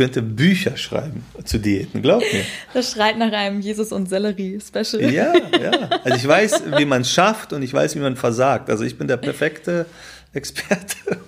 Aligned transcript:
könnte 0.00 0.22
Bücher 0.22 0.78
schreiben 0.78 1.26
zu 1.44 1.58
Diäten, 1.58 2.00
glaub 2.00 2.22
mir. 2.22 2.42
Das 2.72 2.92
schreit 2.92 3.18
nach 3.18 3.30
einem 3.32 3.60
Jesus 3.60 3.92
und 3.92 4.08
Sellerie-Special. 4.08 5.12
Ja, 5.12 5.34
ja. 5.60 5.72
Also 6.02 6.16
ich 6.16 6.26
weiß, 6.26 6.62
wie 6.78 6.86
man 6.86 7.02
es 7.02 7.12
schafft 7.12 7.52
und 7.52 7.60
ich 7.60 7.74
weiß, 7.74 7.96
wie 7.96 7.98
man 7.98 8.16
versagt. 8.16 8.70
Also 8.70 8.82
ich 8.84 8.96
bin 8.96 9.08
der 9.08 9.18
perfekte 9.18 9.84
Experte. 10.32 10.96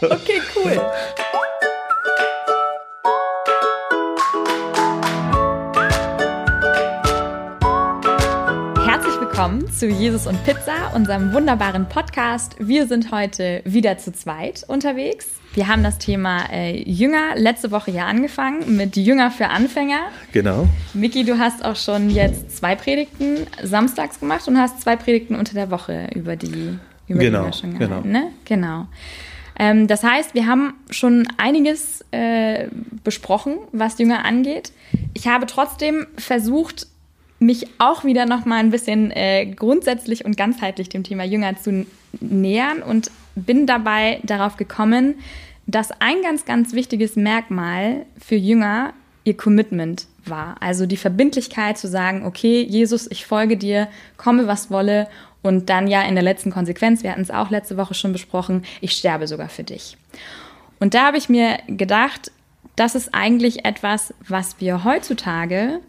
okay, 0.00 0.40
cool. 0.54 0.80
Willkommen 9.36 9.70
zu 9.70 9.86
Jesus 9.86 10.26
und 10.26 10.42
Pizza, 10.44 10.94
unserem 10.94 11.34
wunderbaren 11.34 11.86
Podcast. 11.90 12.56
Wir 12.58 12.86
sind 12.86 13.12
heute 13.12 13.60
wieder 13.66 13.98
zu 13.98 14.10
zweit 14.10 14.64
unterwegs. 14.66 15.28
Wir 15.52 15.68
haben 15.68 15.82
das 15.82 15.98
Thema 15.98 16.50
äh, 16.50 16.82
Jünger 16.90 17.34
letzte 17.36 17.70
Woche 17.70 17.90
ja 17.90 18.06
angefangen 18.06 18.78
mit 18.78 18.96
Jünger 18.96 19.30
für 19.30 19.48
Anfänger. 19.48 20.06
Genau. 20.32 20.66
Miki, 20.94 21.22
du 21.24 21.38
hast 21.38 21.62
auch 21.66 21.76
schon 21.76 22.08
jetzt 22.08 22.56
zwei 22.56 22.76
Predigten 22.76 23.46
samstags 23.62 24.20
gemacht 24.20 24.48
und 24.48 24.58
hast 24.58 24.80
zwei 24.80 24.96
Predigten 24.96 25.34
unter 25.34 25.52
der 25.52 25.70
Woche 25.70 26.08
über 26.14 26.36
die 26.36 26.78
über 27.06 27.20
genau, 27.20 27.50
die 27.50 27.58
schon 27.58 27.78
gehalten, 27.78 28.10
genau. 28.10 28.20
Ne? 28.20 28.32
Genau. 28.46 28.86
Ähm, 29.58 29.86
das 29.86 30.02
heißt, 30.02 30.32
wir 30.32 30.46
haben 30.46 30.72
schon 30.88 31.28
einiges 31.36 32.02
äh, 32.10 32.68
besprochen, 33.04 33.58
was 33.72 33.98
Jünger 33.98 34.24
angeht. 34.24 34.72
Ich 35.12 35.28
habe 35.28 35.44
trotzdem 35.44 36.06
versucht, 36.16 36.86
mich 37.38 37.66
auch 37.78 38.04
wieder 38.04 38.26
noch 38.26 38.44
mal 38.44 38.58
ein 38.58 38.70
bisschen 38.70 39.10
äh, 39.10 39.46
grundsätzlich 39.46 40.24
und 40.24 40.36
ganzheitlich 40.36 40.88
dem 40.88 41.04
Thema 41.04 41.24
Jünger 41.24 41.56
zu 41.56 41.86
nähern 42.20 42.82
und 42.82 43.10
bin 43.34 43.66
dabei 43.66 44.20
darauf 44.22 44.56
gekommen, 44.56 45.16
dass 45.66 45.90
ein 46.00 46.22
ganz, 46.22 46.44
ganz 46.44 46.72
wichtiges 46.72 47.16
Merkmal 47.16 48.06
für 48.18 48.36
Jünger 48.36 48.94
ihr 49.24 49.36
Commitment 49.36 50.06
war. 50.24 50.56
Also 50.60 50.86
die 50.86 50.96
Verbindlichkeit 50.96 51.76
zu 51.76 51.88
sagen, 51.88 52.24
okay, 52.24 52.62
Jesus, 52.62 53.10
ich 53.10 53.26
folge 53.26 53.56
dir, 53.56 53.88
komme 54.16 54.46
was 54.46 54.70
wolle 54.70 55.08
und 55.42 55.68
dann 55.68 55.88
ja 55.88 56.02
in 56.02 56.14
der 56.14 56.24
letzten 56.24 56.50
Konsequenz, 56.50 57.02
wir 57.02 57.10
hatten 57.10 57.22
es 57.22 57.30
auch 57.30 57.50
letzte 57.50 57.76
Woche 57.76 57.94
schon 57.94 58.12
besprochen, 58.12 58.64
ich 58.80 58.92
sterbe 58.92 59.26
sogar 59.26 59.48
für 59.48 59.64
dich. 59.64 59.96
Und 60.78 60.94
da 60.94 61.06
habe 61.06 61.18
ich 61.18 61.28
mir 61.28 61.58
gedacht, 61.66 62.30
das 62.76 62.94
ist 62.94 63.14
eigentlich 63.14 63.64
etwas, 63.64 64.14
was 64.26 64.60
wir 64.60 64.84
heutzutage 64.84 65.80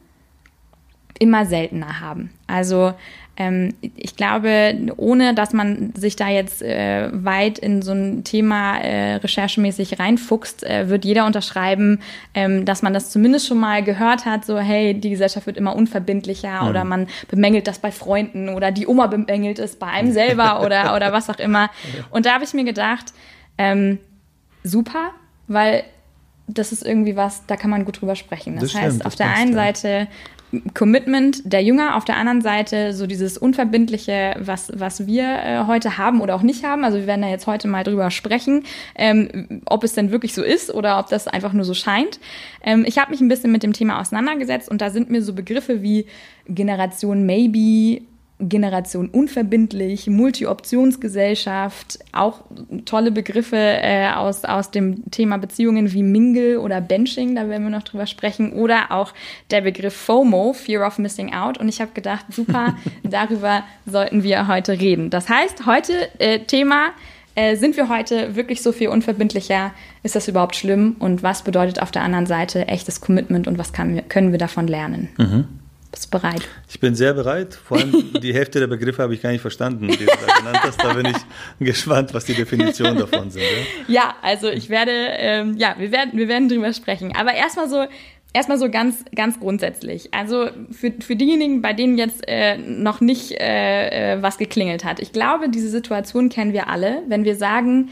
immer 1.20 1.46
seltener 1.46 2.00
haben. 2.00 2.32
Also 2.48 2.94
ähm, 3.40 3.76
ich 3.82 4.16
glaube, 4.16 4.76
ohne 4.98 5.36
dass 5.36 5.54
man 5.54 5.94
sich 5.96 6.16
da 6.16 6.28
jetzt 6.28 6.64
äh, 6.64 7.10
weit 7.14 7.60
in 7.60 7.84
so 7.84 7.92
ein 7.92 8.24
Thema 8.24 8.80
äh, 8.80 9.16
recherchemäßig 9.16 10.00
reinfuchst, 10.00 10.64
äh, 10.64 10.90
wird 10.90 11.06
jeder 11.06 11.28
unterschreiben, 11.28 12.00
ähm, 12.34 12.66
dass 12.66 12.82
man 12.82 12.96
das 12.96 13.12
zumindest 13.12 13.48
schon 13.48 13.60
mal 13.60 13.84
gehört 13.84 14.26
hat, 14.26 14.44
so 14.44 14.58
hey, 14.58 14.96
die 15.00 15.12
Gesellschaft 15.12 15.46
wird 15.46 15.58
immer 15.58 15.76
unverbindlicher 15.76 16.64
mhm. 16.64 16.70
oder 16.70 16.84
man 16.84 17.08
bemängelt 17.30 17.68
das 17.68 17.78
bei 17.78 17.92
Freunden 17.92 18.50
oder 18.50 18.72
die 18.72 18.88
Oma 18.88 19.06
bemängelt 19.06 19.60
es 19.60 19.76
bei 19.76 19.88
einem 19.88 20.12
selber 20.12 20.62
oder, 20.66 20.96
oder 20.96 21.14
was 21.14 21.30
auch 21.30 21.40
immer. 21.40 21.70
Und 22.10 22.26
da 22.26 22.34
habe 22.34 22.44
ich 22.44 22.54
mir 22.56 22.66
gedacht, 22.66 23.14
ähm, 23.60 24.00
super, 24.64 25.12
weil 25.48 25.84
das 26.48 26.72
ist 26.72 26.84
irgendwie 26.84 27.16
was, 27.16 27.46
da 27.46 27.56
kann 27.56 27.70
man 27.70 27.86
gut 27.86 28.02
drüber 28.02 28.16
sprechen. 28.16 28.56
Das, 28.56 28.72
das 28.72 28.82
heißt, 28.82 28.96
stimmt, 28.96 29.06
auf 29.06 29.16
der 29.16 29.36
einen 29.36 29.52
ja. 29.52 29.56
Seite 29.56 30.08
Commitment 30.74 31.42
der 31.52 31.62
Jünger, 31.62 31.98
auf 31.98 32.06
der 32.06 32.16
anderen 32.16 32.42
Seite 32.42 32.94
so 32.94 33.06
dieses 33.06 33.38
Unverbindliche, 33.38 34.36
was, 34.40 34.72
was 34.74 35.06
wir 35.06 35.24
äh, 35.24 35.64
heute 35.68 35.98
haben 35.98 36.22
oder 36.22 36.36
auch 36.36 36.42
nicht 36.42 36.64
haben. 36.64 36.86
Also 36.86 37.00
wir 37.00 37.08
werden 37.08 37.22
da 37.22 37.28
jetzt 37.28 37.48
heute 37.48 37.68
mal 37.68 37.84
drüber 37.84 38.12
sprechen, 38.12 38.64
ähm, 38.96 39.62
ob 39.66 39.84
es 39.84 39.94
denn 39.94 40.12
wirklich 40.12 40.34
so 40.34 40.44
ist 40.44 40.74
oder 40.74 41.00
ob 41.00 41.10
das 41.10 41.28
einfach 41.28 41.52
nur 41.52 41.66
so 41.66 41.74
scheint. 41.74 42.20
Ähm, 42.64 42.86
ich 42.88 42.98
habe 42.98 43.12
mich 43.12 43.20
ein 43.20 43.28
bisschen 43.28 43.52
mit 43.52 43.62
dem 43.62 43.74
Thema 43.74 44.00
auseinandergesetzt 44.00 44.70
und 44.70 44.80
da 44.80 44.90
sind 44.90 45.10
mir 45.10 45.22
so 45.22 45.34
Begriffe 45.34 45.82
wie 45.82 46.06
Generation 46.48 47.26
Maybe, 47.26 48.04
Generation 48.40 49.10
unverbindlich, 49.10 50.08
Multi-Optionsgesellschaft, 50.08 52.00
auch 52.12 52.42
tolle 52.86 53.12
Begriffe 53.12 53.58
äh, 53.58 54.10
aus, 54.10 54.46
aus 54.46 54.70
dem 54.70 55.10
Thema 55.10 55.38
Beziehungen 55.38 55.92
wie 55.92 56.04
Mingle 56.04 56.60
oder 56.60 56.80
Benching, 56.80 57.36
da 57.36 57.50
werden 57.50 57.64
wir 57.64 57.72
noch 57.72 57.84
drüber 57.84 58.06
sprechen, 58.06 58.54
oder 58.54 58.92
auch 58.92 59.14
der 59.50 59.62
Begriff 59.62 59.96
FOMO, 59.96 60.54
Fear 60.54 60.86
of 60.86 61.00
Missing 61.00 61.34
Out. 61.34 61.58
Und 61.58 61.68
ich 61.68 61.82
habe 61.82 61.92
gedacht, 61.94 62.26
super, 62.30 62.76
darüber 63.04 63.64
sollten 63.88 64.22
wir 64.22 64.48
heute 64.48 64.80
reden. 64.80 65.10
Das 65.10 65.30
heißt, 65.30 65.66
heute 65.66 65.94
äh, 66.20 66.40
Thema, 66.40 66.90
äh, 67.34 67.56
sind 67.56 67.76
wir 67.76 67.90
heute 67.90 68.36
wirklich 68.36 68.62
so 68.62 68.72
viel 68.72 68.90
unverbindlicher? 68.90 69.72
Ist 70.04 70.16
das 70.16 70.28
überhaupt 70.28 70.56
schlimm? 70.56 70.96
Und 71.00 71.24
was 71.24 71.44
bedeutet 71.44 71.82
auf 71.82 71.90
der 71.90 72.04
anderen 72.04 72.28
Seite 72.28 72.68
echtes 72.68 73.02
Commitment 73.02 73.48
und 73.48 73.58
was 73.58 73.74
kann, 73.74 74.08
können 74.10 74.32
wir 74.32 74.40
davon 74.40 74.68
lernen? 74.68 75.10
Mhm. 75.18 75.48
Bist 75.92 76.06
du 76.06 76.20
bereit? 76.20 76.42
Ich 76.70 76.80
bin 76.80 76.96
sehr 76.96 77.14
bereit. 77.14 77.54
Vor 77.54 77.78
allem 77.78 78.14
die 78.22 78.34
Hälfte 78.34 78.60
der 78.60 78.68
Begriffe 78.68 79.02
habe 79.02 79.14
ich 79.14 79.22
gar 79.22 79.32
nicht 79.32 79.42
verstanden, 79.42 79.88
die 79.88 79.98
du 79.98 80.06
da 80.06 80.40
genannt 80.40 80.60
hast. 80.62 80.84
Da 80.84 80.94
bin 80.94 81.06
ich 81.08 81.18
gespannt, 81.66 82.14
was 82.14 82.26
die 82.26 82.34
Definitionen 82.34 82.98
davon 82.98 83.32
sind. 83.32 83.44
Ja, 83.88 83.94
ja 83.94 84.16
also 84.22 84.50
ich 84.50 84.70
werde, 84.70 84.92
ähm, 84.92 85.58
ja, 85.58 85.76
wir 85.78 85.92
werden, 85.92 86.12
wir 86.18 86.28
werden 86.28 86.50
drüber 86.50 86.74
sprechen. 86.74 87.16
Aber 87.16 87.34
erstmal 87.34 87.70
so, 87.70 87.86
erstmal 88.34 88.58
so 88.58 88.70
ganz, 88.70 89.06
ganz 89.16 89.40
grundsätzlich. 89.40 90.14
Also 90.14 90.50
für, 90.72 90.94
für 91.00 91.16
diejenigen, 91.16 91.62
bei 91.62 91.74
denen 91.74 91.98
jetzt 91.98 92.28
äh, 92.28 92.58
noch 92.58 93.02
nicht 93.02 93.32
äh, 93.32 94.16
äh 94.16 94.22
was 94.22 94.38
geklingelt 94.38 94.84
hat. 94.84 95.00
Ich 95.00 95.12
glaube, 95.12 95.50
diese 95.50 95.70
Situation 95.70 96.30
kennen 96.30 96.54
wir 96.54 96.68
alle, 96.68 97.04
wenn 97.08 97.24
wir 97.24 97.36
sagen, 97.36 97.90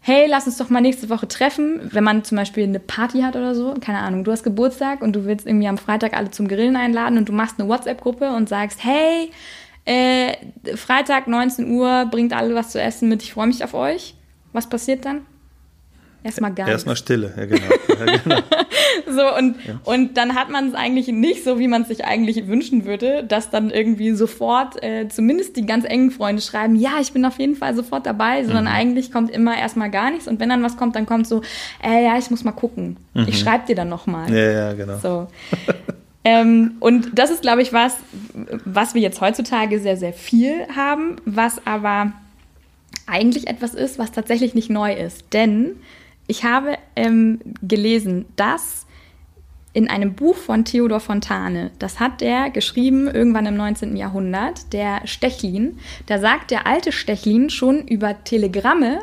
hey, 0.00 0.26
lass 0.28 0.46
uns 0.46 0.56
doch 0.56 0.70
mal 0.70 0.80
nächste 0.80 1.10
Woche 1.10 1.28
treffen, 1.28 1.80
wenn 1.92 2.04
man 2.04 2.24
zum 2.24 2.36
Beispiel 2.36 2.64
eine 2.64 2.80
Party 2.80 3.20
hat 3.20 3.36
oder 3.36 3.54
so, 3.54 3.74
keine 3.80 3.98
Ahnung, 3.98 4.24
du 4.24 4.32
hast 4.32 4.44
Geburtstag 4.44 5.02
und 5.02 5.14
du 5.14 5.24
willst 5.26 5.46
irgendwie 5.46 5.68
am 5.68 5.78
Freitag 5.78 6.16
alle 6.16 6.30
zum 6.30 6.48
Grillen 6.48 6.76
einladen 6.76 7.18
und 7.18 7.28
du 7.28 7.32
machst 7.32 7.60
eine 7.60 7.68
WhatsApp-Gruppe 7.68 8.30
und 8.34 8.48
sagst, 8.48 8.82
hey, 8.82 9.30
äh, 9.84 10.34
Freitag 10.76 11.26
19 11.26 11.70
Uhr, 11.70 12.06
bringt 12.10 12.32
alle 12.32 12.54
was 12.54 12.70
zu 12.70 12.80
essen 12.80 13.08
mit, 13.08 13.22
ich 13.22 13.32
freue 13.32 13.46
mich 13.46 13.62
auf 13.62 13.74
euch. 13.74 14.14
Was 14.52 14.68
passiert 14.68 15.04
dann? 15.04 15.26
Erstmal 16.22 16.52
gar 16.52 16.68
Erstmal 16.68 16.96
Stille, 16.96 17.32
ja 17.34 17.46
genau. 17.46 17.62
Ja, 17.88 18.16
genau. 18.18 18.36
so, 19.06 19.36
und, 19.38 19.56
ja. 19.66 19.80
und 19.84 20.16
dann 20.18 20.34
hat 20.34 20.50
man 20.50 20.68
es 20.68 20.74
eigentlich 20.74 21.08
nicht 21.08 21.44
so, 21.44 21.58
wie 21.58 21.66
man 21.66 21.82
es 21.82 21.88
sich 21.88 22.04
eigentlich 22.04 22.46
wünschen 22.46 22.84
würde, 22.84 23.24
dass 23.24 23.48
dann 23.48 23.70
irgendwie 23.70 24.12
sofort 24.12 24.82
äh, 24.82 25.08
zumindest 25.08 25.56
die 25.56 25.64
ganz 25.64 25.86
engen 25.86 26.10
Freunde 26.10 26.42
schreiben, 26.42 26.76
ja, 26.76 26.92
ich 27.00 27.12
bin 27.12 27.24
auf 27.24 27.38
jeden 27.38 27.56
Fall 27.56 27.74
sofort 27.74 28.04
dabei, 28.04 28.44
sondern 28.44 28.64
mhm. 28.64 28.70
eigentlich 28.70 29.10
kommt 29.10 29.30
immer 29.30 29.56
erstmal 29.56 29.90
gar 29.90 30.10
nichts. 30.10 30.28
Und 30.28 30.40
wenn 30.40 30.50
dann 30.50 30.62
was 30.62 30.76
kommt, 30.76 30.94
dann 30.94 31.06
kommt 31.06 31.26
so, 31.26 31.40
äh, 31.82 32.04
ja, 32.04 32.18
ich 32.18 32.30
muss 32.30 32.44
mal 32.44 32.52
gucken. 32.52 32.98
Mhm. 33.14 33.26
Ich 33.26 33.38
schreibe 33.38 33.66
dir 33.66 33.74
dann 33.74 33.88
nochmal. 33.88 34.30
Ja, 34.30 34.50
ja, 34.50 34.72
genau. 34.74 34.98
So. 34.98 35.26
ähm, 36.24 36.72
und 36.80 37.18
das 37.18 37.30
ist, 37.30 37.40
glaube 37.40 37.62
ich, 37.62 37.72
was, 37.72 37.96
was 38.66 38.94
wir 38.94 39.00
jetzt 39.00 39.22
heutzutage 39.22 39.80
sehr, 39.80 39.96
sehr 39.96 40.12
viel 40.12 40.66
haben, 40.76 41.16
was 41.24 41.66
aber 41.66 42.12
eigentlich 43.06 43.48
etwas 43.48 43.74
ist, 43.74 43.98
was 43.98 44.12
tatsächlich 44.12 44.54
nicht 44.54 44.68
neu 44.68 44.92
ist. 44.92 45.24
Denn 45.32 45.76
ich 46.30 46.44
habe 46.44 46.78
ähm, 46.94 47.40
gelesen, 47.60 48.26
dass 48.36 48.86
in 49.72 49.90
einem 49.90 50.14
Buch 50.14 50.36
von 50.36 50.64
Theodor 50.64 51.00
Fontane, 51.00 51.72
das 51.78 51.98
hat 51.98 52.20
der 52.20 52.50
geschrieben 52.50 53.08
irgendwann 53.08 53.46
im 53.46 53.56
19. 53.56 53.96
Jahrhundert, 53.96 54.72
der 54.72 55.06
Stechlin, 55.06 55.78
da 56.06 56.18
sagt 56.18 56.52
der 56.52 56.66
alte 56.66 56.92
Stechlin 56.92 57.50
schon 57.50 57.86
über 57.86 58.22
Telegramme, 58.22 59.00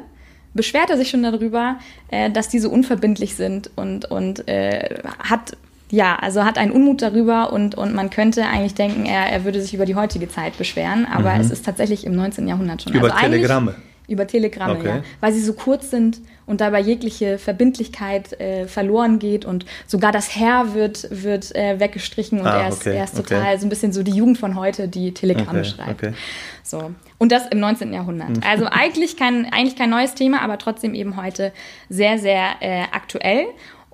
beschwert 0.53 0.89
er 0.89 0.97
sich 0.97 1.09
schon 1.09 1.23
darüber, 1.23 1.77
äh, 2.09 2.31
dass 2.31 2.47
diese 2.47 2.69
unverbindlich 2.69 3.35
sind 3.35 3.71
und, 3.75 4.09
und 4.09 4.47
äh, 4.47 5.01
hat 5.19 5.57
ja, 5.89 6.17
also 6.17 6.43
hat 6.43 6.57
einen 6.57 6.71
Unmut 6.71 7.01
darüber 7.01 7.53
und, 7.53 7.75
und 7.75 7.93
man 7.93 8.09
könnte 8.09 8.45
eigentlich 8.45 8.73
denken, 8.73 9.05
er, 9.05 9.31
er 9.31 9.45
würde 9.45 9.61
sich 9.61 9.73
über 9.73 9.85
die 9.85 9.95
heutige 9.95 10.27
Zeit 10.27 10.57
beschweren, 10.57 11.05
aber 11.05 11.35
mhm. 11.35 11.41
es 11.41 11.51
ist 11.51 11.63
tatsächlich 11.63 12.05
im 12.05 12.13
19. 12.13 12.45
Jahrhundert 12.45 12.81
schon. 12.81 12.93
Über 12.93 13.13
also 13.13 13.25
Telegramme. 13.25 13.75
Über 14.09 14.27
Telegramme, 14.27 14.75
okay. 14.75 14.87
ja. 14.87 15.03
Weil 15.21 15.31
sie 15.31 15.41
so 15.41 15.53
kurz 15.53 15.89
sind 15.89 16.19
und 16.47 16.61
dabei 16.61 16.79
jegliche 16.79 17.37
Verbindlichkeit 17.37 18.39
äh, 18.39 18.65
verloren 18.67 19.19
geht 19.19 19.45
und 19.45 19.65
sogar 19.85 20.11
das 20.11 20.35
Herr 20.35 20.73
wird, 20.73 21.07
wird 21.11 21.55
äh, 21.55 21.79
weggestrichen 21.79 22.39
und 22.39 22.47
ah, 22.47 22.61
er, 22.61 22.69
ist, 22.69 22.81
okay, 22.81 22.95
er 22.95 23.03
ist 23.03 23.15
total 23.15 23.41
okay. 23.41 23.57
so 23.59 23.65
ein 23.65 23.69
bisschen 23.69 23.91
so 23.91 24.01
die 24.01 24.13
Jugend 24.13 24.39
von 24.39 24.55
heute, 24.55 24.87
die 24.87 25.13
Telegramme 25.13 25.59
okay, 25.59 25.69
schreibt. 25.69 26.15
So. 26.63 26.91
Und 27.19 27.31
das 27.31 27.47
im 27.47 27.59
19. 27.59 27.93
Jahrhundert. 27.93 28.29
Mhm. 28.29 28.41
Also 28.47 28.65
eigentlich 28.65 29.17
kein, 29.17 29.45
eigentlich 29.51 29.75
kein 29.75 29.89
neues 29.89 30.15
Thema, 30.15 30.41
aber 30.41 30.57
trotzdem 30.57 30.95
eben 30.95 31.17
heute 31.21 31.51
sehr, 31.89 32.17
sehr 32.17 32.55
äh, 32.61 32.83
aktuell. 32.91 33.45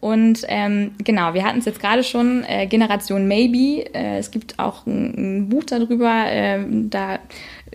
Und 0.03 0.43
ähm, 0.49 0.91
genau, 0.97 1.33
wir 1.33 1.45
hatten 1.45 1.59
es 1.59 1.65
jetzt 1.65 1.79
gerade 1.79 2.03
schon, 2.03 2.43
äh, 2.43 2.67
Generation 2.67 3.25
Maybe. 3.25 3.85
Äh, 3.95 4.17
es 4.17 4.31
gibt 4.31 4.59
auch 4.59 4.85
ein, 4.85 5.13
ein 5.15 5.49
Buch 5.49 5.63
darüber. 5.63 6.25
Äh, 6.29 6.59
da 6.67 7.19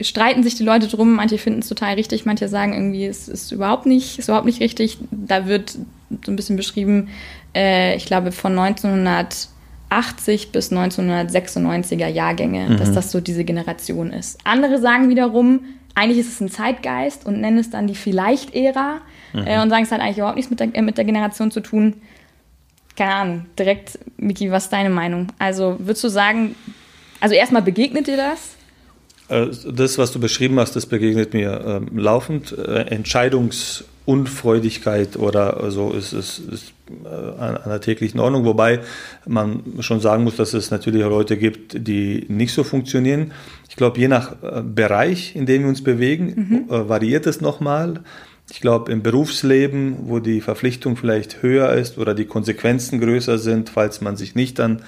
streiten 0.00 0.42
sich 0.42 0.54
die 0.54 0.64
Leute 0.64 0.88
drum. 0.88 1.14
Manche 1.14 1.38
finden 1.38 1.60
es 1.60 1.68
total 1.68 1.94
richtig, 1.94 2.24
manche 2.26 2.48
sagen 2.48 2.72
irgendwie, 2.72 3.06
es 3.06 3.28
ist 3.28 3.52
überhaupt 3.52 3.86
nicht, 3.86 4.18
ist 4.18 4.28
überhaupt 4.28 4.46
nicht 4.46 4.60
richtig. 4.60 4.98
Da 5.10 5.46
wird 5.46 5.78
so 6.24 6.32
ein 6.32 6.36
bisschen 6.36 6.56
beschrieben, 6.56 7.08
äh, 7.54 7.96
ich 7.96 8.06
glaube 8.06 8.32
von 8.32 8.58
1900 8.58 9.48
1980 9.90 10.52
bis 10.52 10.70
1996er 10.70 12.08
Jahrgänge, 12.08 12.68
mhm. 12.68 12.76
dass 12.76 12.92
das 12.92 13.10
so 13.10 13.20
diese 13.20 13.44
Generation 13.44 14.12
ist. 14.12 14.38
Andere 14.44 14.78
sagen 14.78 15.08
wiederum, 15.08 15.60
eigentlich 15.94 16.18
ist 16.18 16.28
es 16.28 16.40
ein 16.40 16.50
Zeitgeist 16.50 17.26
und 17.26 17.40
nennen 17.40 17.58
es 17.58 17.70
dann 17.70 17.86
die 17.86 17.94
Vielleicht-Ära 17.94 19.00
mhm. 19.32 19.46
äh, 19.46 19.60
und 19.62 19.70
sagen, 19.70 19.84
es 19.84 19.92
hat 19.92 20.00
eigentlich 20.00 20.18
überhaupt 20.18 20.36
nichts 20.36 20.50
mit 20.50 20.60
der, 20.60 20.74
äh, 20.74 20.82
mit 20.82 20.98
der 20.98 21.04
Generation 21.04 21.50
zu 21.50 21.60
tun. 21.60 21.94
Keine 22.96 23.14
Ahnung, 23.14 23.46
direkt, 23.58 23.98
Miki, 24.16 24.50
was 24.50 24.64
ist 24.64 24.72
deine 24.72 24.90
Meinung? 24.90 25.28
Also 25.38 25.76
würdest 25.78 26.04
du 26.04 26.08
sagen, 26.08 26.54
also 27.20 27.34
erstmal 27.34 27.62
begegnet 27.62 28.06
dir 28.08 28.16
das? 28.16 28.56
Äh, 29.28 29.48
das, 29.70 29.98
was 29.98 30.12
du 30.12 30.20
beschrieben 30.20 30.58
hast, 30.58 30.74
das 30.76 30.86
begegnet 30.86 31.34
mir 31.34 31.52
äh, 31.52 31.80
laufend. 31.98 32.56
Äh, 32.56 32.86
Entscheidungsunfreudigkeit 32.88 35.16
oder 35.16 35.70
so 35.70 35.92
ist, 35.92 36.12
ist, 36.12 36.38
ist 36.38 36.72
äh, 37.04 37.08
an 37.40 37.56
einer 37.58 37.80
täglichen 37.80 38.20
Ordnung, 38.20 38.44
wobei 38.44 38.80
man 39.26 39.62
schon 39.80 39.98
sagen 40.00 40.22
muss, 40.24 40.36
dass 40.36 40.54
es 40.54 40.70
natürlich 40.70 41.02
Leute 41.02 41.36
gibt, 41.36 41.86
die 41.86 42.24
nicht 42.28 42.54
so 42.54 42.64
funktionieren. 42.64 43.32
Ich 43.68 43.76
glaube, 43.76 44.00
je 44.00 44.08
nach 44.08 44.42
äh, 44.42 44.62
Bereich, 44.62 45.36
in 45.36 45.44
dem 45.46 45.62
wir 45.62 45.68
uns 45.68 45.84
bewegen, 45.84 46.66
mhm. 46.68 46.74
Äh, 46.74 46.88
variiert 46.88 47.26
es 47.26 47.40
nochmal. 47.40 48.00
Ich 48.50 48.62
glaube, 48.62 48.90
im 48.92 49.02
Berufsleben, 49.02 50.08
wo 50.08 50.20
die 50.20 50.40
Verpflichtung 50.40 50.96
vielleicht 50.96 51.42
höher 51.42 51.74
ist 51.74 51.98
oder 51.98 52.14
die 52.14 52.24
Konsequenzen 52.24 52.98
größer 52.98 53.36
sind, 53.36 53.68
falls 53.68 54.00
man 54.00 54.16
sich 54.16 54.34
nicht 54.34 54.58
an 54.58 54.80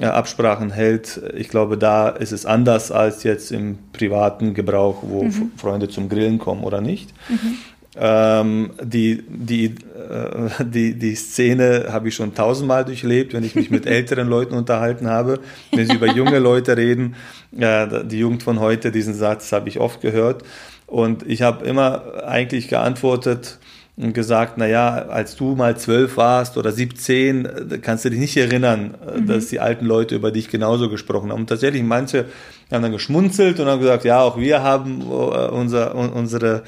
Absprachen 0.00 0.70
hält, 0.70 1.20
ich 1.34 1.48
glaube, 1.48 1.78
da 1.78 2.08
ist 2.08 2.32
es 2.32 2.44
anders 2.44 2.92
als 2.92 3.22
jetzt 3.22 3.50
im 3.50 3.78
privaten 3.92 4.52
Gebrauch, 4.52 4.98
wo 5.02 5.24
mhm. 5.24 5.52
Freunde 5.56 5.88
zum 5.88 6.08
Grillen 6.08 6.38
kommen 6.38 6.64
oder 6.64 6.80
nicht. 6.80 7.14
Mhm. 7.28 7.58
Ähm, 7.98 8.70
die, 8.82 9.24
die, 9.26 9.64
äh, 9.64 10.64
die, 10.64 10.94
die 10.98 11.14
Szene 11.14 11.86
habe 11.90 12.08
ich 12.08 12.14
schon 12.14 12.34
tausendmal 12.34 12.84
durchlebt, 12.84 13.32
wenn 13.32 13.42
ich 13.42 13.54
mich 13.54 13.70
mit 13.70 13.86
älteren 13.86 14.28
Leuten 14.28 14.54
unterhalten 14.54 15.08
habe. 15.08 15.40
Wenn 15.72 15.86
sie 15.86 15.94
über 15.94 16.08
junge 16.08 16.38
Leute 16.38 16.76
reden, 16.76 17.14
äh, 17.58 18.04
die 18.04 18.18
Jugend 18.18 18.42
von 18.42 18.60
heute, 18.60 18.92
diesen 18.92 19.14
Satz 19.14 19.50
habe 19.52 19.70
ich 19.70 19.80
oft 19.80 20.02
gehört. 20.02 20.42
Und 20.86 21.26
ich 21.26 21.40
habe 21.40 21.64
immer 21.64 22.24
eigentlich 22.26 22.68
geantwortet, 22.68 23.58
und 23.96 24.12
gesagt, 24.12 24.58
naja, 24.58 25.06
als 25.08 25.36
du 25.36 25.54
mal 25.54 25.76
zwölf 25.78 26.18
warst 26.18 26.58
oder 26.58 26.70
17, 26.70 27.44
äh, 27.44 27.78
kannst 27.80 28.04
du 28.04 28.10
dich 28.10 28.18
nicht 28.18 28.36
erinnern, 28.36 28.94
äh, 29.06 29.20
mhm. 29.20 29.26
dass 29.26 29.46
die 29.46 29.60
alten 29.60 29.86
Leute 29.86 30.14
über 30.14 30.30
dich 30.30 30.48
genauso 30.48 30.90
gesprochen 30.90 31.32
haben. 31.32 31.40
Und 31.40 31.48
tatsächlich, 31.48 31.82
manche 31.82 32.26
haben 32.70 32.82
dann 32.82 32.92
geschmunzelt 32.92 33.58
und 33.58 33.66
haben 33.66 33.80
gesagt, 33.80 34.04
ja, 34.04 34.20
auch 34.20 34.38
wir 34.38 34.62
haben 34.62 35.00
äh, 35.00 35.04
unser, 35.04 35.94
unsere 35.94 36.64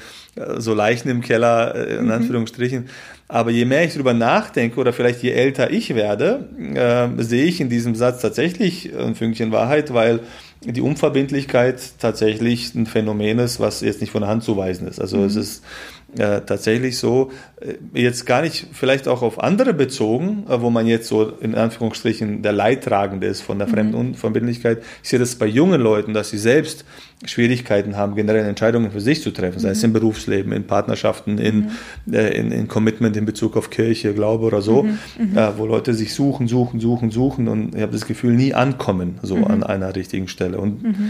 so 0.57 0.73
Leichen 0.73 1.09
im 1.09 1.21
Keller, 1.21 1.75
in 1.75 2.05
mhm. 2.05 2.11
Anführungsstrichen. 2.11 2.85
Aber 3.27 3.51
je 3.51 3.65
mehr 3.65 3.83
ich 3.83 3.93
darüber 3.93 4.13
nachdenke 4.13 4.79
oder 4.79 4.91
vielleicht 4.91 5.21
je 5.21 5.31
älter 5.31 5.69
ich 5.69 5.93
werde, 5.93 6.47
äh, 6.73 7.21
sehe 7.21 7.45
ich 7.45 7.61
in 7.61 7.69
diesem 7.69 7.93
Satz 7.93 8.21
tatsächlich 8.21 8.91
ein 8.97 9.13
Fünkchen 9.13 9.51
Wahrheit, 9.51 9.93
weil 9.93 10.21
die 10.61 10.81
Unverbindlichkeit 10.81 11.79
tatsächlich 11.99 12.73
ein 12.73 12.85
Phänomen 12.85 13.39
ist, 13.39 13.59
was 13.59 13.81
jetzt 13.81 14.01
nicht 14.01 14.11
von 14.11 14.21
der 14.21 14.29
Hand 14.29 14.43
zu 14.43 14.57
weisen 14.57 14.87
ist. 14.87 14.99
Also 14.99 15.17
mhm. 15.17 15.25
es 15.25 15.35
ist 15.35 15.63
äh, 16.17 16.41
tatsächlich 16.41 16.97
so, 16.97 17.31
äh, 17.61 17.75
jetzt 17.93 18.25
gar 18.25 18.41
nicht 18.41 18.67
vielleicht 18.71 19.07
auch 19.07 19.21
auf 19.21 19.43
andere 19.43 19.73
bezogen, 19.73 20.45
äh, 20.49 20.59
wo 20.61 20.69
man 20.69 20.87
jetzt 20.87 21.07
so 21.07 21.29
in 21.29 21.53
Anführungsstrichen 21.53 22.41
der 22.41 22.51
Leidtragende 22.51 23.27
ist 23.27 23.41
von 23.41 23.59
der 23.59 23.67
mhm. 23.67 23.73
Fremdunverbindlichkeit. 23.73 24.81
Ich 25.03 25.09
sehe 25.09 25.19
das 25.19 25.35
bei 25.35 25.45
jungen 25.45 25.79
Leuten, 25.79 26.13
dass 26.13 26.31
sie 26.31 26.39
selbst 26.39 26.83
Schwierigkeiten 27.25 27.95
haben, 27.95 28.15
generell 28.15 28.45
Entscheidungen 28.45 28.91
für 28.91 29.01
sich 29.01 29.21
zu 29.21 29.31
treffen, 29.31 29.57
mhm. 29.57 29.61
sei 29.61 29.69
es 29.69 29.83
im 29.83 29.93
Berufsleben, 29.93 30.51
in 30.51 30.65
Partnerschaften, 30.65 31.37
in, 31.37 31.71
mhm. 32.05 32.13
äh, 32.13 32.29
in, 32.29 32.51
in, 32.51 32.67
Commitment 32.67 33.15
in 33.15 33.25
Bezug 33.25 33.55
auf 33.55 33.69
Kirche, 33.69 34.13
Glaube 34.13 34.45
oder 34.45 34.61
so, 34.61 34.83
mhm. 34.83 34.97
mhm. 35.17 35.37
äh, 35.37 35.57
wo 35.57 35.65
Leute 35.65 35.93
sich 35.93 36.13
suchen, 36.13 36.47
suchen, 36.47 36.79
suchen, 36.79 37.11
suchen 37.11 37.47
und 37.47 37.75
ich 37.75 37.81
habe 37.81 37.91
das 37.91 38.07
Gefühl, 38.07 38.33
nie 38.33 38.53
ankommen 38.53 39.19
so 39.21 39.35
mhm. 39.35 39.45
an 39.45 39.63
einer 39.63 39.95
richtigen 39.95 40.27
Stelle. 40.27 40.59
Und 40.59 40.83
ähm, 40.85 41.03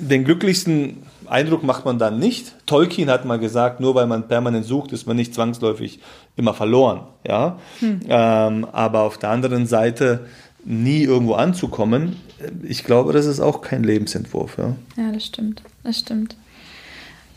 den 0.00 0.24
glücklichsten 0.24 1.02
Eindruck 1.34 1.64
macht 1.64 1.84
man 1.84 1.98
dann 1.98 2.18
nicht. 2.18 2.54
Tolkien 2.66 3.10
hat 3.10 3.24
mal 3.24 3.38
gesagt, 3.38 3.80
nur 3.80 3.94
weil 3.96 4.06
man 4.06 4.28
permanent 4.28 4.64
sucht, 4.64 4.92
ist 4.92 5.06
man 5.06 5.16
nicht 5.16 5.34
zwangsläufig 5.34 5.98
immer 6.36 6.54
verloren. 6.54 7.00
Ja? 7.26 7.58
Hm. 7.80 8.00
Ähm, 8.08 8.66
aber 8.72 9.00
auf 9.02 9.18
der 9.18 9.30
anderen 9.30 9.66
Seite 9.66 10.26
nie 10.64 11.02
irgendwo 11.02 11.34
anzukommen, 11.34 12.16
ich 12.62 12.84
glaube, 12.84 13.12
das 13.12 13.26
ist 13.26 13.40
auch 13.40 13.60
kein 13.62 13.84
Lebensentwurf. 13.84 14.58
Ja, 14.58 14.76
ja 14.96 15.12
das 15.12 15.26
stimmt. 15.26 15.62
Das 15.82 15.98
stimmt. 15.98 16.36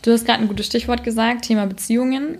Du 0.02 0.12
hast 0.12 0.24
gerade 0.24 0.40
ein 0.40 0.48
gutes 0.48 0.66
Stichwort 0.66 1.02
gesagt, 1.02 1.46
Thema 1.46 1.66
Beziehungen. 1.66 2.38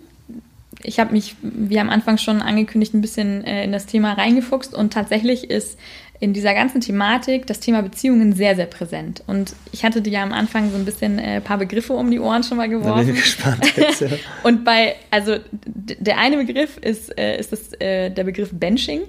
Ich 0.83 1.01
habe 1.01 1.13
mich, 1.13 1.35
wie 1.43 1.81
am 1.81 1.91
Anfang 1.91 2.19
schon 2.19 2.41
angekündigt, 2.41 2.95
ein 2.95 3.01
bisschen 3.01 3.43
äh, 3.45 3.65
in 3.65 3.73
das 3.73 3.87
Thema 3.87 4.13
reingefuchst 4.13 4.75
und 4.75 4.93
tatsächlich 4.93 5.51
ist 5.51 5.77
in 6.21 6.33
dieser 6.33 6.53
ganzen 6.53 6.81
Thematik 6.81 7.47
das 7.47 7.61
Thema 7.61 7.83
Beziehungen 7.83 8.33
sehr, 8.33 8.57
sehr 8.57 8.67
präsent. 8.67 9.23
Und 9.27 9.55
ich 9.71 9.85
hatte 9.85 10.03
dir 10.03 10.13
ja 10.13 10.23
am 10.23 10.33
Anfang 10.33 10.71
so 10.71 10.77
ein 10.77 10.85
bisschen 10.85 11.19
ein 11.19 11.25
äh, 11.25 11.41
paar 11.41 11.59
Begriffe 11.59 11.93
um 11.93 12.11
die 12.11 12.19
Ohren 12.19 12.43
schon 12.43 12.57
mal 12.57 12.69
geworfen. 12.69 12.99
Da 12.99 13.05
bin 13.05 13.15
ich 13.15 13.23
gespannt 13.23 13.77
jetzt, 13.77 14.01
ja. 14.01 14.09
Und 14.43 14.65
bei, 14.65 14.97
also 15.11 15.37
der 15.65 16.19
eine 16.19 16.37
Begriff 16.39 16.77
ist, 16.79 17.17
äh, 17.17 17.39
ist 17.39 17.53
das, 17.53 17.73
äh, 17.81 18.11
der 18.11 18.25
Begriff 18.25 18.51
Benching. 18.53 19.03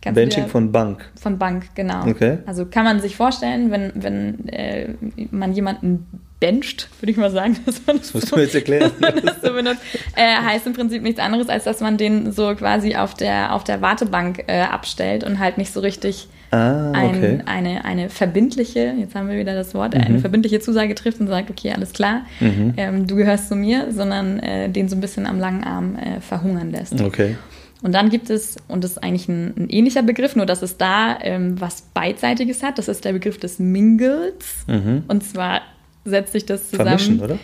Kannst 0.00 0.14
Benching 0.14 0.46
von 0.46 0.70
Bank. 0.70 1.10
Von 1.20 1.38
Bank, 1.38 1.74
genau. 1.74 2.06
Okay. 2.06 2.38
Also 2.46 2.66
kann 2.66 2.84
man 2.84 3.00
sich 3.00 3.16
vorstellen, 3.16 3.70
wenn, 3.70 3.92
wenn 3.94 4.48
äh, 4.50 4.94
man 5.30 5.52
jemanden 5.52 6.06
bencht, 6.40 6.88
würde 7.00 7.12
ich 7.12 7.16
mal 7.16 7.30
sagen, 7.30 7.56
dass 7.66 7.86
man 7.86 7.98
das, 7.98 8.06
das 8.06 8.14
musst 8.14 8.28
so, 8.28 8.36
du 8.36 8.40
mir 8.40 8.44
jetzt 8.44 8.54
erklären. 8.54 8.92
das 9.00 9.40
so 9.42 9.52
benutzt, 9.52 9.80
äh, 10.16 10.36
heißt 10.36 10.66
im 10.66 10.72
Prinzip 10.72 11.02
nichts 11.02 11.20
anderes, 11.20 11.48
als 11.48 11.64
dass 11.64 11.80
man 11.80 11.96
den 11.96 12.32
so 12.32 12.54
quasi 12.54 12.96
auf 12.96 13.14
der, 13.14 13.54
auf 13.54 13.64
der 13.64 13.80
Wartebank 13.80 14.44
äh, 14.46 14.62
abstellt 14.62 15.24
und 15.24 15.38
halt 15.38 15.58
nicht 15.58 15.72
so 15.72 15.80
richtig 15.80 16.28
ah, 16.50 16.90
okay. 16.90 17.40
ein, 17.46 17.46
eine, 17.46 17.84
eine 17.84 18.08
verbindliche, 18.08 18.94
jetzt 18.98 19.14
haben 19.14 19.28
wir 19.28 19.38
wieder 19.38 19.54
das 19.54 19.74
Wort, 19.74 19.94
mhm. 19.94 20.00
eine 20.00 20.18
verbindliche 20.18 20.60
Zusage 20.60 20.94
trifft 20.94 21.20
und 21.20 21.28
sagt, 21.28 21.50
okay, 21.50 21.72
alles 21.72 21.92
klar, 21.92 22.22
mhm. 22.40 22.74
ähm, 22.76 23.06
du 23.06 23.16
gehörst 23.16 23.48
zu 23.48 23.56
mir, 23.56 23.90
sondern 23.90 24.38
äh, 24.40 24.68
den 24.68 24.88
so 24.88 24.96
ein 24.96 25.00
bisschen 25.00 25.26
am 25.26 25.38
langen 25.38 25.64
Arm 25.64 25.96
äh, 25.96 26.20
verhungern 26.20 26.70
lässt. 26.70 27.00
Okay. 27.00 27.36
Und 27.82 27.92
dann 27.92 28.08
gibt 28.08 28.30
es, 28.30 28.56
und 28.66 28.82
das 28.82 28.92
ist 28.92 28.98
eigentlich 28.98 29.28
ein, 29.28 29.52
ein 29.58 29.68
ähnlicher 29.68 30.02
Begriff, 30.02 30.36
nur 30.36 30.46
dass 30.46 30.62
es 30.62 30.78
da 30.78 31.18
ähm, 31.20 31.60
was 31.60 31.82
Beidseitiges 31.92 32.62
hat, 32.62 32.78
das 32.78 32.88
ist 32.88 33.04
der 33.04 33.12
Begriff 33.12 33.38
des 33.38 33.58
Mingles. 33.58 34.64
Mhm. 34.66 35.04
Und 35.06 35.22
zwar 35.22 35.60
setzt 36.04 36.32
sich 36.32 36.46
das 36.46 36.70
zusammen 36.70 36.98
Vermischen, 36.98 37.20
oder? 37.20 37.38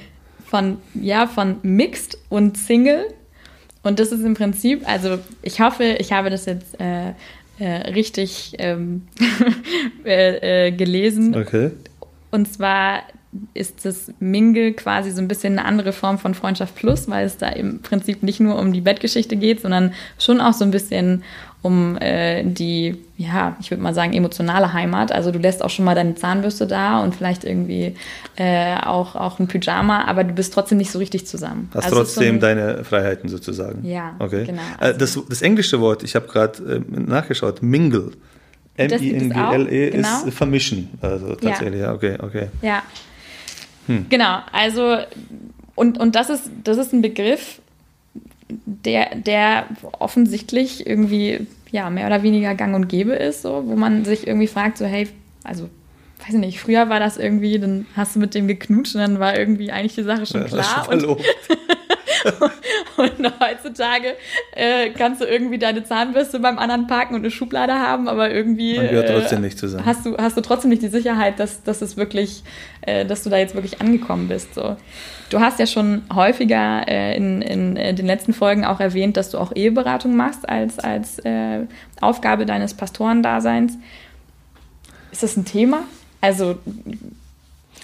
von 0.45 0.79
ja 0.95 1.27
von 1.27 1.57
Mixed 1.62 2.19
und 2.29 2.57
Single. 2.57 3.07
Und 3.83 3.99
das 3.99 4.12
ist 4.12 4.23
im 4.25 4.35
Prinzip, 4.35 4.87
also 4.87 5.19
ich 5.43 5.61
hoffe, 5.61 5.97
ich 5.99 6.12
habe 6.12 6.29
das 6.29 6.45
jetzt 6.45 6.79
äh, 6.79 7.12
äh, 7.59 7.91
richtig 7.93 8.53
ähm, 8.59 9.03
äh, 10.05 10.67
äh, 10.67 10.71
gelesen. 10.73 11.35
Okay. 11.35 11.71
Und 12.31 12.53
zwar 12.53 13.03
ist 13.55 13.85
das 13.85 14.12
Mingle 14.19 14.73
quasi 14.73 15.11
so 15.12 15.21
ein 15.21 15.29
bisschen 15.29 15.59
eine 15.59 15.67
andere 15.67 15.93
Form 15.93 16.19
von 16.19 16.35
Freundschaft 16.35 16.75
Plus, 16.75 17.09
weil 17.09 17.27
es 17.27 17.37
da 17.37 17.49
im 17.49 17.81
Prinzip 17.81 18.23
nicht 18.23 18.41
nur 18.41 18.59
um 18.59 18.73
die 18.73 18.81
Bettgeschichte 18.81 19.37
geht, 19.37 19.61
sondern 19.61 19.95
schon 20.19 20.41
auch 20.41 20.53
so 20.53 20.65
ein 20.65 20.73
bisschen 20.73 21.23
um 21.62 21.97
äh, 21.99 22.43
die, 22.43 22.97
ja, 23.21 23.55
ich 23.61 23.71
würde 23.71 23.83
mal 23.83 23.93
sagen, 23.93 24.15
emotionale 24.15 24.73
Heimat. 24.73 25.12
Also 25.12 25.31
du 25.31 25.39
lässt 25.39 25.62
auch 25.62 25.69
schon 25.69 25.85
mal 25.85 25.95
deine 25.95 26.15
Zahnbürste 26.15 26.67
da 26.67 27.03
und 27.03 27.15
vielleicht 27.15 27.45
irgendwie 27.45 27.95
äh, 28.37 28.77
auch, 28.79 29.15
auch 29.15 29.39
ein 29.39 29.47
Pyjama, 29.47 30.07
aber 30.07 30.25
du 30.25 30.33
bist 30.33 30.55
trotzdem 30.55 30.79
nicht 30.79 30.91
so 30.91 30.99
richtig 30.99 31.27
zusammen. 31.27 31.69
Hast 31.75 31.85
also 31.85 31.97
trotzdem 31.97 32.37
so 32.37 32.41
deine 32.41 32.83
Freiheiten 32.83 33.29
sozusagen. 33.29 33.85
Ja, 33.87 34.15
okay. 34.21 34.47
genau. 34.47 34.62
Also 34.79 34.99
das, 34.99 35.19
das 35.29 35.43
englische 35.43 35.81
Wort, 35.83 36.03
ich 36.03 36.15
habe 36.15 36.29
gerade 36.29 36.83
äh, 36.83 36.99
nachgeschaut, 36.99 37.62
Mingle. 37.62 38.12
M-I-N-G-L-E 38.79 39.91
genau. 39.91 40.09
ist 40.25 40.35
vermischen. 40.35 40.89
Also 41.03 41.35
tatsächlich, 41.35 41.81
ja, 41.81 41.89
ja 41.89 41.93
okay, 41.93 42.17
okay. 42.23 42.49
Ja, 42.62 42.83
hm. 43.87 44.07
Genau, 44.09 44.39
also 44.50 44.97
und, 45.75 45.99
und 45.99 46.15
das 46.15 46.31
ist, 46.31 46.50
das 46.65 46.79
ist 46.79 46.95
ein 46.95 47.03
Begriff, 47.03 47.61
der, 48.49 49.15
der 49.15 49.67
offensichtlich 49.99 50.87
irgendwie 50.87 51.47
ja, 51.71 51.91
mehr 51.91 52.07
oder 52.07 52.23
weniger 52.23 52.55
gang 52.55 52.75
und 52.75 52.89
gäbe 52.89 53.12
ist, 53.12 53.43
so, 53.43 53.65
wo 53.67 53.77
man 53.77 54.05
sich 54.05 54.27
irgendwie 54.27 54.47
fragt, 54.47 54.79
so, 54.79 54.85
hey, 54.85 55.09
also 55.45 55.69
weiß 56.21 56.35
ich 56.35 56.41
nicht, 56.41 56.61
früher 56.61 56.89
war 56.89 57.00
das 57.00 57.17
irgendwie, 57.17 57.59
dann 57.59 57.87
hast 57.97 58.17
du 58.17 58.21
mit 58.21 58.35
dem 58.35 58.47
geknutscht 58.47 58.95
und 58.95 59.00
dann 59.00 59.19
war 59.19 59.39
irgendwie 59.39 59.73
eigentlich 59.73 59.95
die 59.95 60.03
Sache 60.03 60.27
schon 60.27 60.43
ja, 60.43 60.49
klar. 60.49 60.85
Schon 60.85 61.05
und, 61.05 61.21
und 62.97 63.41
heutzutage 63.41 64.15
äh, 64.53 64.91
kannst 64.91 65.21
du 65.21 65.25
irgendwie 65.25 65.59
deine 65.59 65.85
Zahnbürste 65.85 66.41
beim 66.41 66.59
anderen 66.59 66.87
parken 66.87 67.15
und 67.15 67.21
eine 67.21 67.31
Schublade 67.31 67.75
haben, 67.75 68.09
aber 68.09 68.31
irgendwie 68.31 68.77
Man 68.77 68.89
gehört 68.89 69.09
trotzdem 69.09 69.39
äh, 69.39 69.47
nicht 69.47 69.59
zusammen. 69.59 69.87
Hast 69.87 70.05
du, 70.05 70.17
hast 70.19 70.37
du 70.37 70.41
trotzdem 70.43 70.71
nicht 70.71 70.83
die 70.83 70.89
Sicherheit, 70.89 71.39
dass, 71.39 71.62
dass 71.62 71.81
es 71.81 71.97
wirklich, 71.97 72.43
äh, 72.83 73.07
dass 73.07 73.23
du 73.23 73.31
da 73.31 73.39
jetzt 73.39 73.55
wirklich 73.55 73.81
angekommen 73.81 74.29
bist. 74.29 74.55
So. 74.55 74.77
Du 75.31 75.41
hast 75.41 75.59
ja 75.59 75.67
schon 75.67 76.03
häufiger 76.12 76.87
äh, 76.87 77.17
in, 77.17 77.41
in, 77.41 77.77
in, 77.77 77.97
den 77.97 78.07
letzten 78.07 78.35
Folgen 78.35 78.65
auch 78.65 78.81
erwähnt, 78.81 79.17
dass 79.17 79.31
du 79.31 79.39
auch 79.39 79.53
Eheberatung 79.55 80.17
machst 80.17 80.49
als, 80.49 80.79
als 80.79 81.19
äh, 81.21 81.67
Aufgabe 82.00 82.47
deines 82.47 82.75
Pastorendaseins. 82.75 83.79
Ist 85.12 85.23
das 85.23 85.37
ein 85.37 85.45
Thema? 85.45 85.85
Also 86.21 86.59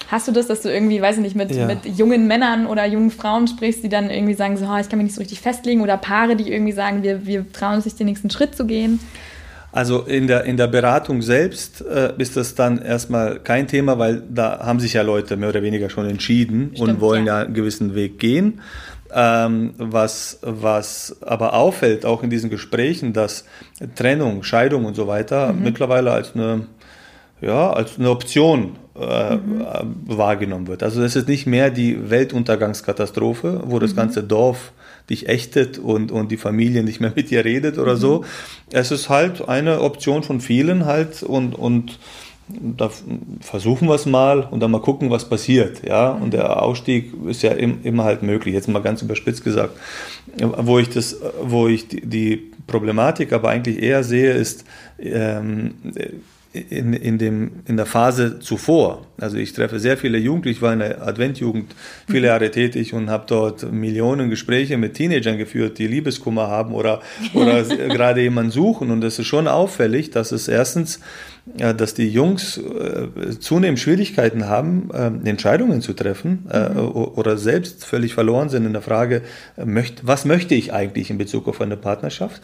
Hast 0.08 0.28
du 0.28 0.32
das, 0.32 0.46
dass 0.46 0.62
du 0.62 0.72
irgendwie, 0.72 1.02
weiß 1.02 1.16
ich 1.16 1.22
nicht, 1.22 1.36
mit, 1.36 1.50
ja. 1.50 1.66
mit 1.66 1.84
jungen 1.84 2.28
Männern 2.28 2.66
oder 2.66 2.86
jungen 2.86 3.10
Frauen 3.10 3.48
sprichst, 3.48 3.82
die 3.82 3.88
dann 3.88 4.08
irgendwie 4.08 4.34
sagen, 4.34 4.56
so, 4.56 4.64
ich 4.80 4.88
kann 4.88 4.98
mich 4.98 5.06
nicht 5.06 5.14
so 5.14 5.20
richtig 5.20 5.40
festlegen 5.40 5.80
oder 5.80 5.96
Paare, 5.96 6.36
die 6.36 6.52
irgendwie 6.52 6.72
sagen, 6.72 7.02
wir, 7.02 7.26
wir 7.26 7.50
trauen 7.52 7.76
uns 7.76 7.84
nicht 7.84 7.98
den 7.98 8.06
nächsten 8.06 8.30
Schritt 8.30 8.54
zu 8.54 8.66
gehen? 8.66 9.00
Also 9.72 10.02
in 10.02 10.26
der, 10.26 10.44
in 10.44 10.56
der 10.56 10.68
Beratung 10.68 11.22
selbst 11.22 11.84
äh, 11.84 12.12
ist 12.18 12.36
das 12.36 12.54
dann 12.54 12.80
erstmal 12.80 13.40
kein 13.40 13.66
Thema, 13.66 13.98
weil 13.98 14.22
da 14.30 14.60
haben 14.60 14.80
sich 14.80 14.92
ja 14.92 15.02
Leute 15.02 15.36
mehr 15.36 15.48
oder 15.48 15.62
weniger 15.62 15.90
schon 15.90 16.08
entschieden 16.08 16.70
Stimmt, 16.72 16.88
und 16.88 17.00
wollen 17.00 17.26
ja. 17.26 17.40
ja 17.40 17.44
einen 17.44 17.54
gewissen 17.54 17.94
Weg 17.94 18.18
gehen. 18.18 18.60
Ähm, 19.12 19.74
was, 19.76 20.38
was 20.42 21.16
aber 21.20 21.54
auffällt, 21.54 22.04
auch 22.06 22.22
in 22.22 22.30
diesen 22.30 22.48
Gesprächen, 22.50 23.12
dass 23.12 23.44
Trennung, 23.94 24.42
Scheidung 24.42 24.84
und 24.84 24.94
so 24.94 25.06
weiter 25.06 25.52
mhm. 25.52 25.62
mittlerweile 25.62 26.10
als 26.10 26.34
eine, 26.34 26.66
ja, 27.40 27.70
als 27.70 27.98
eine 27.98 28.10
Option 28.10 28.76
äh, 28.98 29.36
mhm. 29.36 29.64
wahrgenommen 30.06 30.66
wird. 30.66 30.82
Also 30.82 31.02
das 31.02 31.16
ist 31.16 31.28
nicht 31.28 31.46
mehr 31.46 31.70
die 31.70 32.10
Weltuntergangskatastrophe, 32.10 33.62
wo 33.66 33.78
das 33.78 33.92
mhm. 33.92 33.96
ganze 33.96 34.22
Dorf 34.22 34.72
dich 35.10 35.28
ächtet 35.28 35.78
und, 35.78 36.10
und 36.10 36.32
die 36.32 36.36
Familie 36.36 36.82
nicht 36.82 37.00
mehr 37.00 37.12
mit 37.14 37.30
dir 37.30 37.44
redet 37.44 37.78
oder 37.78 37.94
mhm. 37.94 38.00
so. 38.00 38.24
Es 38.70 38.90
ist 38.90 39.08
halt 39.08 39.48
eine 39.48 39.80
Option 39.80 40.22
von 40.22 40.40
vielen 40.40 40.86
halt 40.86 41.22
und, 41.22 41.54
und 41.54 41.98
da 42.48 42.90
versuchen 43.40 43.88
wir 43.88 43.96
es 43.96 44.06
mal 44.06 44.40
und 44.40 44.60
dann 44.60 44.70
mal 44.70 44.80
gucken, 44.80 45.10
was 45.10 45.28
passiert. 45.28 45.86
Ja? 45.86 46.10
Und 46.10 46.32
der 46.32 46.62
Ausstieg 46.62 47.12
ist 47.26 47.42
ja 47.42 47.50
immer 47.52 48.04
halt 48.04 48.22
möglich, 48.22 48.54
jetzt 48.54 48.68
mal 48.68 48.82
ganz 48.82 49.02
überspitzt 49.02 49.42
gesagt. 49.42 49.76
Wo 50.38 50.78
ich, 50.78 50.88
das, 50.88 51.16
wo 51.42 51.66
ich 51.66 51.88
die 51.88 52.52
Problematik 52.66 53.32
aber 53.32 53.48
eigentlich 53.48 53.82
eher 53.82 54.04
sehe, 54.04 54.32
ist, 54.32 54.64
ähm, 54.98 55.74
in, 56.56 56.92
in, 56.92 57.18
dem, 57.18 57.50
in 57.66 57.76
der 57.76 57.86
Phase 57.86 58.38
zuvor. 58.40 59.06
Also 59.18 59.36
ich 59.36 59.52
treffe 59.52 59.78
sehr 59.78 59.96
viele 59.96 60.18
Jugendliche, 60.18 60.58
ich 60.58 60.62
war 60.62 60.72
in 60.72 60.80
der 60.80 61.06
Adventjugend 61.06 61.74
viele 62.06 62.20
mhm. 62.20 62.26
Jahre 62.26 62.50
tätig 62.50 62.94
und 62.94 63.10
habe 63.10 63.24
dort 63.26 63.70
Millionen 63.72 64.30
Gespräche 64.30 64.76
mit 64.76 64.94
Teenagern 64.94 65.38
geführt, 65.38 65.78
die 65.78 65.86
Liebeskummer 65.86 66.48
haben 66.48 66.74
oder, 66.74 67.00
oder 67.34 67.62
gerade 67.88 68.22
jemanden 68.22 68.50
suchen. 68.50 68.90
Und 68.90 69.04
es 69.04 69.18
ist 69.18 69.26
schon 69.26 69.48
auffällig, 69.48 70.10
dass 70.10 70.32
es 70.32 70.48
erstens 70.48 71.00
dass 71.54 71.94
die 71.94 72.08
Jungs 72.08 72.58
äh, 72.58 73.38
zunehmend 73.38 73.78
Schwierigkeiten 73.78 74.46
haben, 74.46 74.90
äh, 74.92 75.28
Entscheidungen 75.28 75.80
zu 75.80 75.92
treffen 75.92 76.46
äh, 76.50 76.70
mhm. 76.70 76.90
oder 76.90 77.38
selbst 77.38 77.84
völlig 77.84 78.14
verloren 78.14 78.48
sind 78.48 78.66
in 78.66 78.72
der 78.72 78.82
Frage, 78.82 79.22
was 80.02 80.24
möchte 80.24 80.54
ich 80.54 80.72
eigentlich 80.72 81.10
in 81.10 81.18
Bezug 81.18 81.46
auf 81.48 81.60
eine 81.60 81.76
Partnerschaft? 81.76 82.42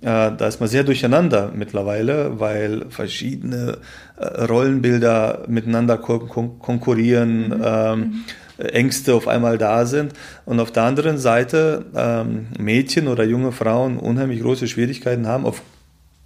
Da 0.00 0.34
ist 0.48 0.58
man 0.58 0.68
sehr 0.68 0.82
durcheinander 0.82 1.52
mittlerweile, 1.54 2.40
weil 2.40 2.86
verschiedene 2.88 3.78
Rollenbilder 4.18 5.44
miteinander 5.46 5.96
konkurrieren. 5.96 7.48
Mhm. 7.48 7.62
Ähm, 7.64 7.98
mhm. 7.98 8.24
Ängste 8.58 9.14
auf 9.14 9.28
einmal 9.28 9.58
da 9.58 9.86
sind 9.86 10.12
und 10.44 10.60
auf 10.60 10.70
der 10.70 10.84
anderen 10.84 11.18
Seite 11.18 11.84
ähm, 11.96 12.46
Mädchen 12.58 13.08
oder 13.08 13.24
junge 13.24 13.50
Frauen 13.50 13.98
unheimlich 13.98 14.40
große 14.40 14.68
Schwierigkeiten 14.68 15.26
haben, 15.26 15.46
auf 15.46 15.62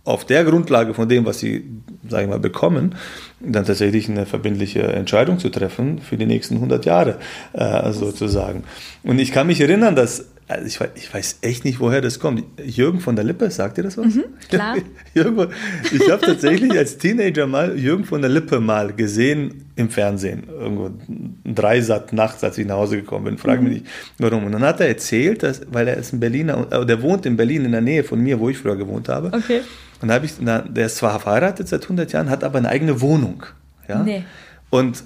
auf 0.06 0.24
der 0.24 0.44
Grundlage 0.44 0.94
von 0.94 1.08
dem, 1.08 1.26
was 1.26 1.40
sie, 1.40 1.64
sage 2.08 2.24
ich 2.24 2.30
mal, 2.30 2.38
bekommen, 2.38 2.94
dann 3.40 3.64
tatsächlich 3.64 4.08
eine 4.08 4.24
verbindliche 4.24 4.82
Entscheidung 4.82 5.38
zu 5.38 5.50
treffen 5.50 5.98
für 5.98 6.16
die 6.16 6.26
nächsten 6.26 6.54
100 6.54 6.86
Jahre, 6.86 7.18
äh, 7.52 7.92
sozusagen. 7.92 8.62
Und 9.02 9.18
ich 9.18 9.32
kann 9.32 9.48
mich 9.48 9.60
erinnern, 9.60 9.96
dass, 9.96 10.26
also 10.46 10.64
ich, 10.64 10.78
ich, 10.94 11.12
weiß 11.12 11.38
echt 11.42 11.64
nicht, 11.64 11.80
woher 11.80 12.00
das 12.00 12.20
kommt. 12.20 12.44
Jürgen 12.64 13.00
von 13.00 13.16
der 13.16 13.24
Lippe, 13.24 13.50
sagt 13.50 13.78
ihr 13.78 13.84
das 13.84 13.98
was? 13.98 14.14
Mhm, 14.14 14.24
klar. 14.48 14.76
Jürgen, 15.14 15.48
ich 15.92 16.08
habe 16.08 16.24
tatsächlich 16.24 16.70
als 16.70 16.98
Teenager 16.98 17.48
mal 17.48 17.76
Jürgen 17.76 18.04
von 18.04 18.22
der 18.22 18.30
Lippe 18.30 18.60
mal 18.60 18.92
gesehen 18.92 19.64
im 19.74 19.90
Fernsehen, 19.90 20.44
irgendwo 20.48 20.90
Dreisat 21.44 22.12
nachts, 22.12 22.44
als 22.44 22.56
ich 22.58 22.66
nach 22.66 22.76
Hause 22.76 22.96
gekommen 22.96 23.24
bin. 23.24 23.38
Frage 23.38 23.60
mhm. 23.60 23.68
mich 23.68 23.82
nicht, 23.82 23.86
warum. 24.18 24.44
Und 24.44 24.52
dann 24.52 24.62
hat 24.62 24.80
er 24.80 24.86
erzählt, 24.86 25.42
dass, 25.42 25.62
weil 25.70 25.88
er 25.88 25.96
ist 25.96 26.12
ein 26.12 26.20
Berliner, 26.20 26.68
äh, 26.70 26.86
der 26.86 27.02
wohnt 27.02 27.26
in 27.26 27.36
Berlin 27.36 27.64
in 27.64 27.72
der 27.72 27.80
Nähe 27.80 28.04
von 28.04 28.20
mir, 28.20 28.38
wo 28.38 28.48
ich 28.48 28.56
früher 28.56 28.76
gewohnt 28.76 29.08
habe. 29.08 29.32
Okay. 29.36 29.62
Und 30.00 30.08
da 30.08 30.14
habe 30.14 30.26
ich, 30.26 30.32
na, 30.40 30.60
der 30.60 30.86
ist 30.86 30.96
zwar 30.96 31.18
verheiratet 31.18 31.68
seit 31.68 31.82
100 31.82 32.12
Jahren, 32.12 32.30
hat 32.30 32.44
aber 32.44 32.58
eine 32.58 32.68
eigene 32.68 33.00
Wohnung. 33.00 33.44
Ja? 33.88 34.02
Nee. 34.02 34.24
Und, 34.70 35.04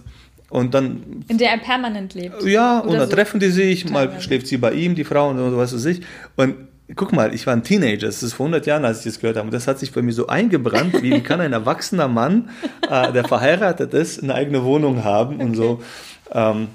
und 0.49 0.75
dann. 0.75 1.25
In 1.29 1.39
der 1.39 1.51
er 1.51 1.59
permanent 1.59 2.15
lebt. 2.15 2.43
Ja, 2.43 2.81
und 2.81 2.93
dann 2.93 3.09
so 3.09 3.15
treffen 3.15 3.41
die 3.41 3.51
sich, 3.51 3.85
teilweise. 3.85 4.09
mal 4.13 4.21
schläft 4.21 4.47
sie 4.47 4.57
bei 4.57 4.73
ihm, 4.73 4.95
die 4.95 5.05
Frau 5.05 5.31
und 5.31 5.39
so 5.39 5.57
was 5.57 5.75
weiß 5.75 5.85
ich. 5.87 6.03
Und 6.37 6.57
guck 6.97 7.13
mal, 7.13 7.35
ich 7.35 7.47
war 7.47 7.55
ein 7.55 7.63
Teenager, 7.63 8.07
das 8.07 8.23
ist 8.23 8.33
vor 8.33 8.47
100 8.47 8.67
Jahren, 8.67 8.85
als 8.85 8.99
ich 8.99 9.05
das 9.05 9.21
gehört 9.21 9.37
habe. 9.37 9.47
Und 9.47 9.55
das 9.55 9.67
hat 9.69 9.79
sich 9.79 9.93
bei 9.93 10.03
mir 10.03 10.13
so 10.13 10.27
eingebrannt, 10.27 11.03
wie, 11.03 11.13
wie 11.13 11.21
kann 11.21 11.41
ein 11.41 11.53
erwachsener 11.53 12.09
Mann, 12.09 12.51
äh, 12.91 13.13
der 13.13 13.25
verheiratet 13.25 13.95
ist, 13.95 14.23
eine 14.23 14.35
eigene 14.35 14.65
Wohnung 14.65 15.05
haben 15.05 15.37
okay. 15.37 15.45
und 15.45 15.55
so. 15.55 15.83
Ähm, 16.33 16.69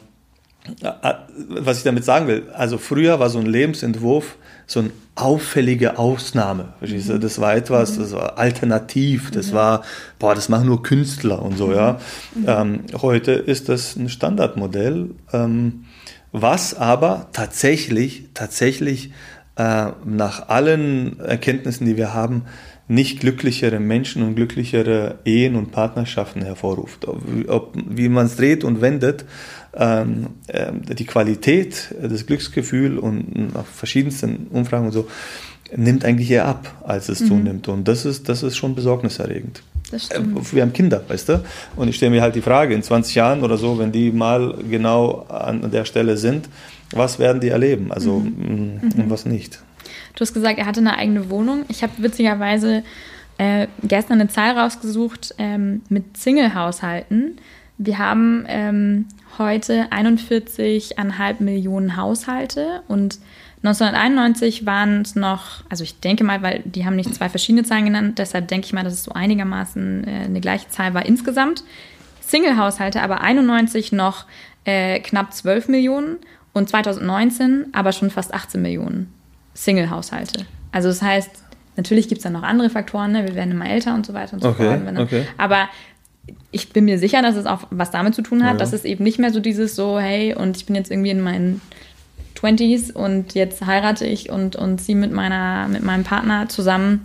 äh, 0.82 1.14
was 1.50 1.80
ich 1.80 1.84
damit 1.84 2.06
sagen 2.06 2.28
will, 2.28 2.44
also 2.54 2.78
früher 2.78 3.20
war 3.20 3.30
so 3.30 3.40
ein 3.40 3.46
Lebensentwurf 3.46 4.38
so 4.68 4.80
eine 4.80 4.92
auffällige 5.16 5.98
Ausnahme. 5.98 6.74
Mhm. 6.82 7.20
Das 7.22 7.40
war 7.40 7.56
etwas, 7.56 7.98
das 7.98 8.12
war 8.12 8.38
alternativ, 8.38 9.32
das 9.32 9.54
war, 9.54 9.84
boah, 10.20 10.36
das 10.36 10.50
machen 10.50 10.68
nur 10.68 10.84
Künstler 10.84 11.42
und 11.42 11.58
so, 11.58 11.74
ja. 11.74 12.00
Mhm. 12.34 12.46
Ähm, 12.48 12.80
heute 13.02 13.32
ist 13.32 13.70
das 13.70 13.96
ein 13.96 14.10
Standardmodell, 14.10 15.12
ähm, 15.32 15.86
was 16.32 16.74
aber 16.74 17.28
tatsächlich, 17.32 18.26
tatsächlich 18.34 19.12
äh, 19.58 19.88
nach 20.06 20.50
allen 20.50 21.20
Erkenntnissen, 21.20 21.86
die 21.86 21.98
wir 21.98 22.14
haben, 22.14 22.44
nicht 22.88 23.20
glücklichere 23.20 23.80
Menschen 23.80 24.22
und 24.22 24.36
glücklichere 24.36 25.20
Ehen 25.26 25.56
und 25.56 25.72
Partnerschaften 25.72 26.44
hervorruft. 26.44 27.08
Ob, 27.48 27.74
wie 27.76 28.10
man 28.10 28.28
es 28.28 28.36
dreht 28.36 28.64
und 28.64 28.82
wendet, 28.82 29.26
ähm, 29.74 30.28
äh, 30.48 30.72
die 30.94 31.06
Qualität, 31.06 31.96
das 32.00 32.26
Glücksgefühl 32.26 33.00
und 33.00 33.54
nach 33.54 33.66
verschiedensten 33.66 34.48
Umfragen 34.52 34.86
und 34.86 34.92
so 34.92 35.08
nimmt 35.76 36.06
eigentlich 36.06 36.30
eher 36.30 36.46
ab, 36.46 36.84
als 36.84 37.10
es 37.10 37.22
mhm. 37.22 37.28
zunimmt. 37.28 37.68
Und 37.68 37.88
das 37.88 38.06
ist, 38.06 38.30
das 38.30 38.44
ist 38.44 38.56
schon 38.56 38.76
besorgniserregend. 38.76 39.64
Äh. 39.92 40.20
Wir 40.52 40.62
haben 40.62 40.74
Kinder, 40.74 41.04
weißt 41.08 41.30
du? 41.30 41.44
Und 41.76 41.88
ich 41.88 41.96
stelle 41.96 42.12
mir 42.12 42.22
halt 42.22 42.36
die 42.36 42.42
Frage, 42.42 42.74
in 42.74 42.84
20 42.84 43.16
Jahren 43.16 43.44
oder 43.44 43.58
so, 43.58 43.80
wenn 43.80 43.92
die 43.92 44.12
mal 44.12 44.56
genau 44.70 45.26
an 45.28 45.70
der 45.72 45.86
Stelle 45.86 46.18
sind, 46.18 46.50
was 46.92 47.20
werden 47.20 47.42
die 47.42 47.50
erleben? 47.50 47.92
Also 47.92 48.20
mhm. 48.20 48.80
Mm, 48.82 49.00
und 49.00 49.10
was 49.10 49.26
nicht. 49.26 49.60
Du 50.16 50.22
hast 50.22 50.34
gesagt, 50.34 50.58
er 50.60 50.66
hatte 50.66 50.80
eine 50.80 50.98
eigene 50.98 51.30
Wohnung. 51.30 51.66
Ich 51.68 51.84
habe 51.84 51.94
witzigerweise 51.98 52.84
äh, 53.38 53.68
gestern 53.84 54.22
eine 54.22 54.30
Zahl 54.30 54.58
rausgesucht 54.58 55.36
ähm, 55.38 55.82
mit 55.90 56.18
Single-Haushalten. 56.18 57.38
Wir 57.78 57.98
haben 57.98 58.46
ähm, 58.48 59.08
heute 59.38 59.88
41,5 59.92 61.44
Millionen 61.44 61.98
Haushalte 61.98 62.82
und 62.88 63.20
1991 63.64 64.66
waren 64.66 65.02
es 65.02 65.16
noch, 65.16 65.64
also 65.70 65.84
ich 65.84 66.00
denke 66.00 66.24
mal, 66.24 66.42
weil 66.42 66.62
die 66.66 66.86
haben 66.86 66.96
nicht 66.96 67.14
zwei 67.14 67.30
verschiedene 67.30 67.64
Zahlen 67.64 67.86
genannt, 67.86 68.20
deshalb 68.20 68.48
denke 68.48 68.68
ich 68.68 68.74
mal, 68.74 68.84
dass 68.84 68.94
es 68.94 69.04
so 69.04 69.12
einigermaßen 69.12 70.08
äh, 70.08 70.12
eine 70.26 70.40
gleiche 70.40 70.70
Zahl 70.70 70.94
war 70.94 71.06
insgesamt. 71.06 71.64
Single-Haushalte 72.22 73.02
aber 73.02 73.22
91 73.22 73.92
noch 73.92 74.26
äh, 74.66 75.00
knapp 75.00 75.34
12 75.34 75.68
Millionen 75.68 76.18
und 76.56 76.70
2019 76.70 77.68
aber 77.74 77.92
schon 77.92 78.10
fast 78.10 78.34
18 78.34 78.62
Millionen 78.62 79.14
Single-Haushalte. 79.56 80.46
Also 80.72 80.88
das 80.88 81.02
heißt, 81.02 81.30
natürlich 81.76 82.08
gibt 82.08 82.20
es 82.20 82.24
dann 82.24 82.34
noch 82.34 82.44
andere 82.44 82.70
Faktoren, 82.70 83.12
ne? 83.12 83.28
wir 83.28 83.36
werden 83.36 83.52
immer 83.52 83.70
älter 83.70 83.94
und 83.94 84.06
so 84.06 84.14
weiter 84.14 84.34
und 84.34 84.42
so 84.42 84.50
okay, 84.50 84.80
fort. 84.80 85.00
Okay. 85.00 85.26
Aber 85.38 85.68
ich 86.52 86.72
bin 86.72 86.86
mir 86.86 86.98
sicher, 86.98 87.22
dass 87.22 87.36
es 87.36 87.46
auch 87.46 87.68
was 87.72 87.92
damit 87.92 88.16
zu 88.16 88.22
tun 88.22 88.44
hat, 88.44 88.54
ja. 88.54 88.58
dass 88.58 88.72
es 88.72 88.86
eben 88.86 89.04
nicht 89.04 89.20
mehr 89.20 89.32
so 89.32 89.42
dieses 89.42 89.76
so, 89.76 90.00
hey, 90.00 90.34
und 90.34 90.56
ich 90.56 90.66
bin 90.66 90.76
jetzt 90.76 90.90
irgendwie 90.90 91.10
in 91.10 91.20
meinen 91.20 91.60
20s 92.38 92.94
und 92.94 93.36
jetzt 93.36 93.66
heirate 93.66 94.06
ich 94.06 94.30
und, 94.30 94.56
und 94.56 94.80
ziehe 94.80 94.98
mit, 94.98 95.12
meiner, 95.12 95.68
mit 95.68 95.84
meinem 95.84 96.06
Partner 96.06 96.48
zusammen 96.48 97.02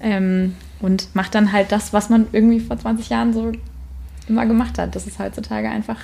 ähm, 0.00 0.54
und 0.80 1.14
mache 1.14 1.30
dann 1.30 1.52
halt 1.52 1.72
das, 1.72 1.92
was 1.92 2.08
man 2.08 2.28
irgendwie 2.32 2.60
vor 2.60 2.78
20 2.78 3.10
Jahren 3.10 3.34
so 3.34 3.52
immer 4.28 4.46
gemacht 4.46 4.78
hat. 4.78 4.96
Das 4.96 5.06
ist 5.06 5.18
heutzutage 5.18 5.68
einfach. 5.68 5.98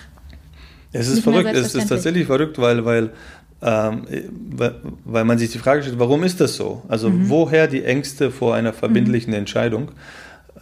Es 0.92 1.08
ist 1.08 1.22
verrückt, 1.22 1.50
es 1.54 1.74
ist 1.74 1.88
tatsächlich 1.88 2.26
verrückt, 2.26 2.58
weil, 2.58 2.84
weil, 2.84 3.10
ähm, 3.62 4.06
weil 5.04 5.24
man 5.24 5.38
sich 5.38 5.50
die 5.50 5.58
Frage 5.58 5.82
stellt, 5.82 5.98
warum 5.98 6.24
ist 6.24 6.40
das 6.40 6.56
so? 6.56 6.82
Also 6.88 7.10
mhm. 7.10 7.28
woher 7.28 7.68
die 7.68 7.84
Ängste 7.84 8.30
vor 8.30 8.54
einer 8.54 8.72
verbindlichen 8.72 9.32
mhm. 9.32 9.38
Entscheidung? 9.38 9.92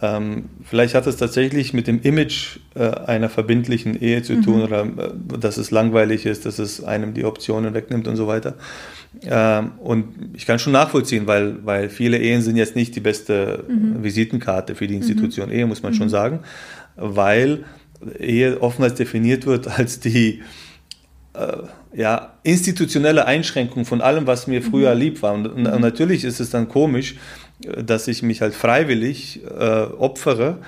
Ähm, 0.01 0.45
vielleicht 0.63 0.95
hat 0.95 1.07
es 1.07 1.17
tatsächlich 1.17 1.73
mit 1.73 1.87
dem 1.87 2.01
Image 2.01 2.59
äh, 2.75 2.89
einer 2.89 3.27
verbindlichen 3.27 3.99
Ehe 3.99 4.21
zu 4.23 4.41
tun 4.41 4.57
mhm. 4.57 4.63
oder 4.63 4.83
äh, 4.83 5.39
dass 5.39 5.57
es 5.57 5.71
langweilig 5.71 6.25
ist, 6.25 6.45
dass 6.45 6.57
es 6.57 6.83
einem 6.83 7.13
die 7.13 7.25
Optionen 7.25 7.73
wegnimmt 7.73 8.07
und 8.07 8.15
so 8.15 8.27
weiter. 8.27 8.55
Ähm, 9.23 9.71
und 9.79 10.05
ich 10.35 10.45
kann 10.45 10.59
schon 10.59 10.71
nachvollziehen, 10.73 11.27
weil, 11.27 11.65
weil 11.65 11.89
viele 11.89 12.17
Ehen 12.17 12.41
sind 12.41 12.55
jetzt 12.55 12.75
nicht 12.75 12.95
die 12.95 13.01
beste 13.01 13.65
mhm. 13.67 14.03
Visitenkarte 14.03 14.75
für 14.75 14.87
die 14.87 14.95
mhm. 14.95 15.01
Institution 15.01 15.51
Ehe, 15.51 15.65
muss 15.65 15.83
man 15.83 15.93
schon 15.93 16.07
mhm. 16.07 16.11
sagen, 16.11 16.39
weil 16.95 17.65
Ehe 18.19 18.61
oftmals 18.61 18.95
definiert 18.95 19.45
wird 19.45 19.67
als 19.67 19.99
die 19.99 20.41
äh, 21.33 21.57
ja, 21.93 22.33
institutionelle 22.43 23.25
Einschränkung 23.25 23.85
von 23.85 24.01
allem, 24.01 24.27
was 24.27 24.47
mir 24.47 24.61
früher 24.61 24.93
mhm. 24.93 24.99
lieb 25.01 25.21
war. 25.21 25.33
Und, 25.33 25.47
und, 25.47 25.63
natürlich 25.63 26.23
ist 26.23 26.39
es 26.39 26.49
dann 26.49 26.69
komisch, 26.69 27.15
dass 27.61 28.07
ich 28.07 28.21
mich 28.23 28.41
halt 28.41 28.53
freiwillig 28.53 29.41
äh, 29.43 29.83
opfere, 29.97 30.59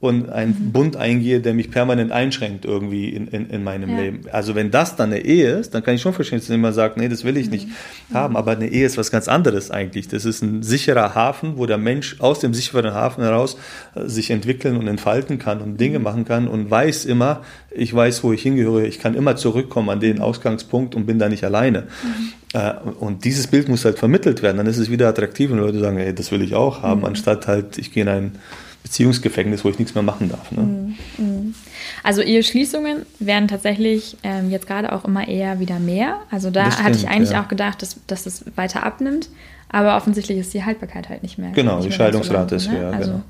und 0.00 0.30
einen 0.30 0.66
mhm. 0.66 0.72
Bund 0.72 0.96
eingehe, 0.96 1.40
der 1.40 1.54
mich 1.54 1.72
permanent 1.72 2.12
einschränkt 2.12 2.64
irgendwie 2.64 3.08
in, 3.08 3.26
in, 3.26 3.50
in 3.50 3.64
meinem 3.64 3.90
ja. 3.90 4.00
Leben. 4.00 4.20
Also 4.30 4.54
wenn 4.54 4.70
das 4.70 4.94
dann 4.94 5.12
eine 5.12 5.24
Ehe 5.24 5.50
ist, 5.50 5.74
dann 5.74 5.82
kann 5.82 5.96
ich 5.96 6.02
schon 6.02 6.12
verstehen, 6.12 6.38
dass 6.38 6.46
jemand 6.46 6.76
sagt, 6.76 6.96
nee, 6.96 7.08
das 7.08 7.24
will 7.24 7.36
ich 7.36 7.46
mhm. 7.46 7.52
nicht 7.52 7.68
haben. 8.14 8.36
Aber 8.36 8.52
eine 8.52 8.68
Ehe 8.68 8.86
ist 8.86 8.96
was 8.96 9.10
ganz 9.10 9.26
anderes 9.26 9.72
eigentlich. 9.72 10.06
Das 10.06 10.24
ist 10.24 10.40
ein 10.40 10.62
sicherer 10.62 11.16
Hafen, 11.16 11.56
wo 11.56 11.66
der 11.66 11.78
Mensch 11.78 12.20
aus 12.20 12.38
dem 12.38 12.54
sicheren 12.54 12.94
Hafen 12.94 13.24
heraus 13.24 13.56
äh, 13.96 14.06
sich 14.06 14.30
entwickeln 14.30 14.76
und 14.76 14.86
entfalten 14.86 15.40
kann 15.40 15.60
und 15.60 15.80
Dinge 15.80 15.98
mhm. 15.98 16.04
machen 16.04 16.24
kann 16.24 16.46
und 16.46 16.70
weiß 16.70 17.04
immer, 17.04 17.42
ich 17.70 17.92
weiß, 17.92 18.22
wo 18.22 18.32
ich 18.32 18.42
hingehöre. 18.42 18.84
Ich 18.84 19.00
kann 19.00 19.16
immer 19.16 19.34
zurückkommen 19.34 19.90
an 19.90 19.98
den 19.98 20.20
Ausgangspunkt 20.20 20.94
und 20.94 21.06
bin 21.06 21.18
da 21.18 21.28
nicht 21.28 21.42
alleine. 21.42 21.88
Mhm. 22.04 22.32
Äh, 22.52 22.74
und 23.00 23.24
dieses 23.24 23.48
Bild 23.48 23.68
muss 23.68 23.84
halt 23.84 23.98
vermittelt 23.98 24.42
werden. 24.42 24.58
Dann 24.58 24.66
ist 24.66 24.78
es 24.78 24.92
wieder 24.92 25.08
attraktiv 25.08 25.50
und 25.50 25.58
Leute 25.58 25.80
sagen, 25.80 25.98
ey, 25.98 26.14
das 26.14 26.30
will 26.30 26.42
ich 26.42 26.54
auch 26.54 26.82
haben, 26.82 27.00
mhm. 27.00 27.06
anstatt 27.06 27.48
halt, 27.48 27.78
ich 27.78 27.92
gehe 27.92 28.04
in 28.04 28.08
ein 28.08 28.32
Beziehungsgefängnis, 28.82 29.64
wo 29.64 29.68
ich 29.68 29.78
nichts 29.78 29.94
mehr 29.94 30.02
machen 30.02 30.30
darf. 30.30 30.50
Ne? 30.52 30.62
Mhm, 30.62 30.96
mhm. 31.18 31.54
Also 32.02 32.22
Eheschließungen 32.22 33.06
werden 33.18 33.48
tatsächlich 33.48 34.16
ähm, 34.22 34.50
jetzt 34.50 34.66
gerade 34.66 34.92
auch 34.92 35.04
immer 35.04 35.28
eher 35.28 35.60
wieder 35.60 35.78
mehr. 35.78 36.16
Also 36.30 36.50
da 36.50 36.70
stimmt, 36.70 36.84
hatte 36.84 36.98
ich 36.98 37.08
eigentlich 37.08 37.32
ja. 37.32 37.42
auch 37.42 37.48
gedacht, 37.48 37.82
dass, 37.82 37.96
dass 38.06 38.26
es 38.26 38.44
weiter 38.56 38.84
abnimmt. 38.84 39.28
Aber 39.68 39.96
offensichtlich 39.96 40.38
ist 40.38 40.54
die 40.54 40.64
Haltbarkeit 40.64 41.08
halt 41.08 41.22
nicht 41.22 41.38
mehr. 41.38 41.50
Genau, 41.50 41.76
nicht 41.76 41.88
die 41.88 41.92
Scheidungsrate 41.92 42.54
ist 42.54 42.70
ne? 42.70 42.78
höher. 42.78 42.92
Also, 42.92 43.20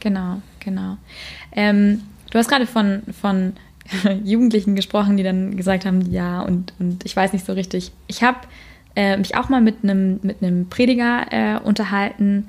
genau, 0.00 0.40
genau. 0.60 0.96
Ähm, 1.54 2.02
du 2.30 2.38
hast 2.38 2.48
gerade 2.48 2.66
von, 2.66 3.02
von 3.20 3.52
Jugendlichen 4.24 4.74
gesprochen, 4.74 5.16
die 5.16 5.22
dann 5.22 5.56
gesagt 5.56 5.84
haben, 5.84 6.10
ja, 6.10 6.40
und, 6.40 6.72
und 6.78 7.04
ich 7.04 7.14
weiß 7.14 7.32
nicht 7.34 7.44
so 7.44 7.52
richtig. 7.52 7.92
Ich 8.06 8.22
habe 8.22 8.38
äh, 8.96 9.16
mich 9.16 9.36
auch 9.36 9.48
mal 9.48 9.60
mit 9.60 9.82
einem 9.82 10.20
mit 10.22 10.70
Prediger 10.70 11.26
äh, 11.30 11.58
unterhalten, 11.62 12.48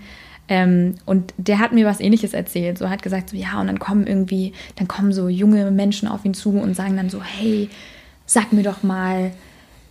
ähm, 0.54 0.94
und 1.08 1.34
der 1.38 1.58
hat 1.58 1.72
mir 1.72 1.84
was 1.88 2.00
ähnliches 2.00 2.36
erzählt. 2.36 2.78
So 2.78 2.88
hat 2.88 3.02
gesagt, 3.02 3.32
so 3.32 3.36
ja, 3.36 3.60
und 3.60 3.66
dann 3.66 3.80
kommen 3.80 4.06
irgendwie, 4.06 4.54
dann 4.76 4.88
kommen 4.88 5.12
so 5.12 5.28
junge 5.28 5.72
Menschen 5.72 6.08
auf 6.08 6.24
ihn 6.26 6.36
zu 6.36 6.52
und 6.52 6.76
sagen 6.76 6.96
dann 6.96 7.10
so, 7.10 7.24
hey, 7.24 7.72
sag 8.28 8.54
mir 8.54 8.62
doch 8.62 8.84
mal, 8.84 9.32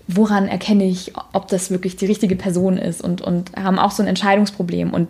woran 0.07 0.47
erkenne 0.47 0.85
ich, 0.85 1.15
ob 1.33 1.49
das 1.49 1.73
wirklich 1.73 1.97
die 1.97 2.07
richtige 2.07 2.37
Person 2.37 2.79
ist 2.79 3.03
und, 3.03 3.23
und 3.23 3.51
haben 3.57 3.81
auch 3.81 3.91
so 3.91 4.05
ein 4.05 4.09
Entscheidungsproblem. 4.09 4.95
Und 4.95 5.09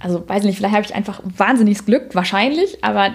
also 0.00 0.28
weiß 0.28 0.44
nicht, 0.44 0.58
vielleicht 0.58 0.74
habe 0.74 0.84
ich 0.84 0.94
einfach 0.94 1.22
wahnsinniges 1.24 1.86
Glück, 1.86 2.14
wahrscheinlich, 2.14 2.84
aber 2.84 3.14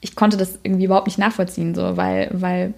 ich 0.00 0.14
konnte 0.14 0.36
das 0.36 0.60
irgendwie 0.62 0.84
überhaupt 0.84 1.08
nicht 1.08 1.18
nachvollziehen, 1.18 1.74
so, 1.74 1.96
weil, 1.96 2.30
weil 2.32 2.74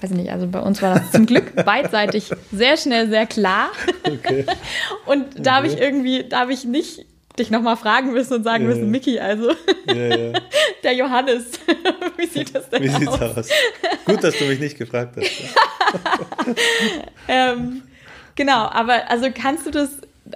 weiß 0.00 0.10
ich 0.12 0.16
nicht, 0.16 0.30
also 0.30 0.46
bei 0.46 0.60
uns 0.60 0.80
war 0.82 0.94
das 0.94 1.10
zum 1.12 1.26
Glück 1.26 1.54
beidseitig 1.64 2.30
sehr 2.52 2.76
schnell 2.76 3.08
sehr 3.08 3.26
klar. 3.26 3.70
Okay. 4.04 4.46
Und 5.06 5.26
da 5.34 5.40
okay. 5.40 5.50
habe 5.50 5.66
ich 5.68 5.78
irgendwie, 5.78 6.24
da 6.28 6.40
habe 6.40 6.52
ich 6.52 6.64
nicht 6.64 7.06
dich 7.38 7.50
nochmal 7.50 7.76
fragen 7.76 8.12
müssen 8.12 8.34
und 8.34 8.44
sagen 8.44 8.64
ja. 8.64 8.70
müssen, 8.70 8.90
Miki, 8.90 9.18
also 9.18 9.52
ja, 9.86 9.94
ja. 9.94 10.32
der 10.82 10.94
Johannes, 10.94 11.52
wie 12.16 12.26
sieht 12.26 12.54
das 12.54 12.68
denn 12.68 12.82
wie 12.82 12.90
aus? 12.90 13.00
Wie 13.00 13.04
sieht's 13.06 13.20
aus? 13.20 13.48
Gut, 14.04 14.22
dass 14.22 14.36
du 14.36 14.44
mich 14.44 14.58
nicht 14.58 14.76
gefragt 14.76 15.16
hast. 15.16 15.30
ähm, 17.28 17.82
genau, 18.34 18.68
aber 18.68 19.08
also 19.08 19.28
kannst 19.32 19.64
du 19.64 19.70
das, 19.70 19.90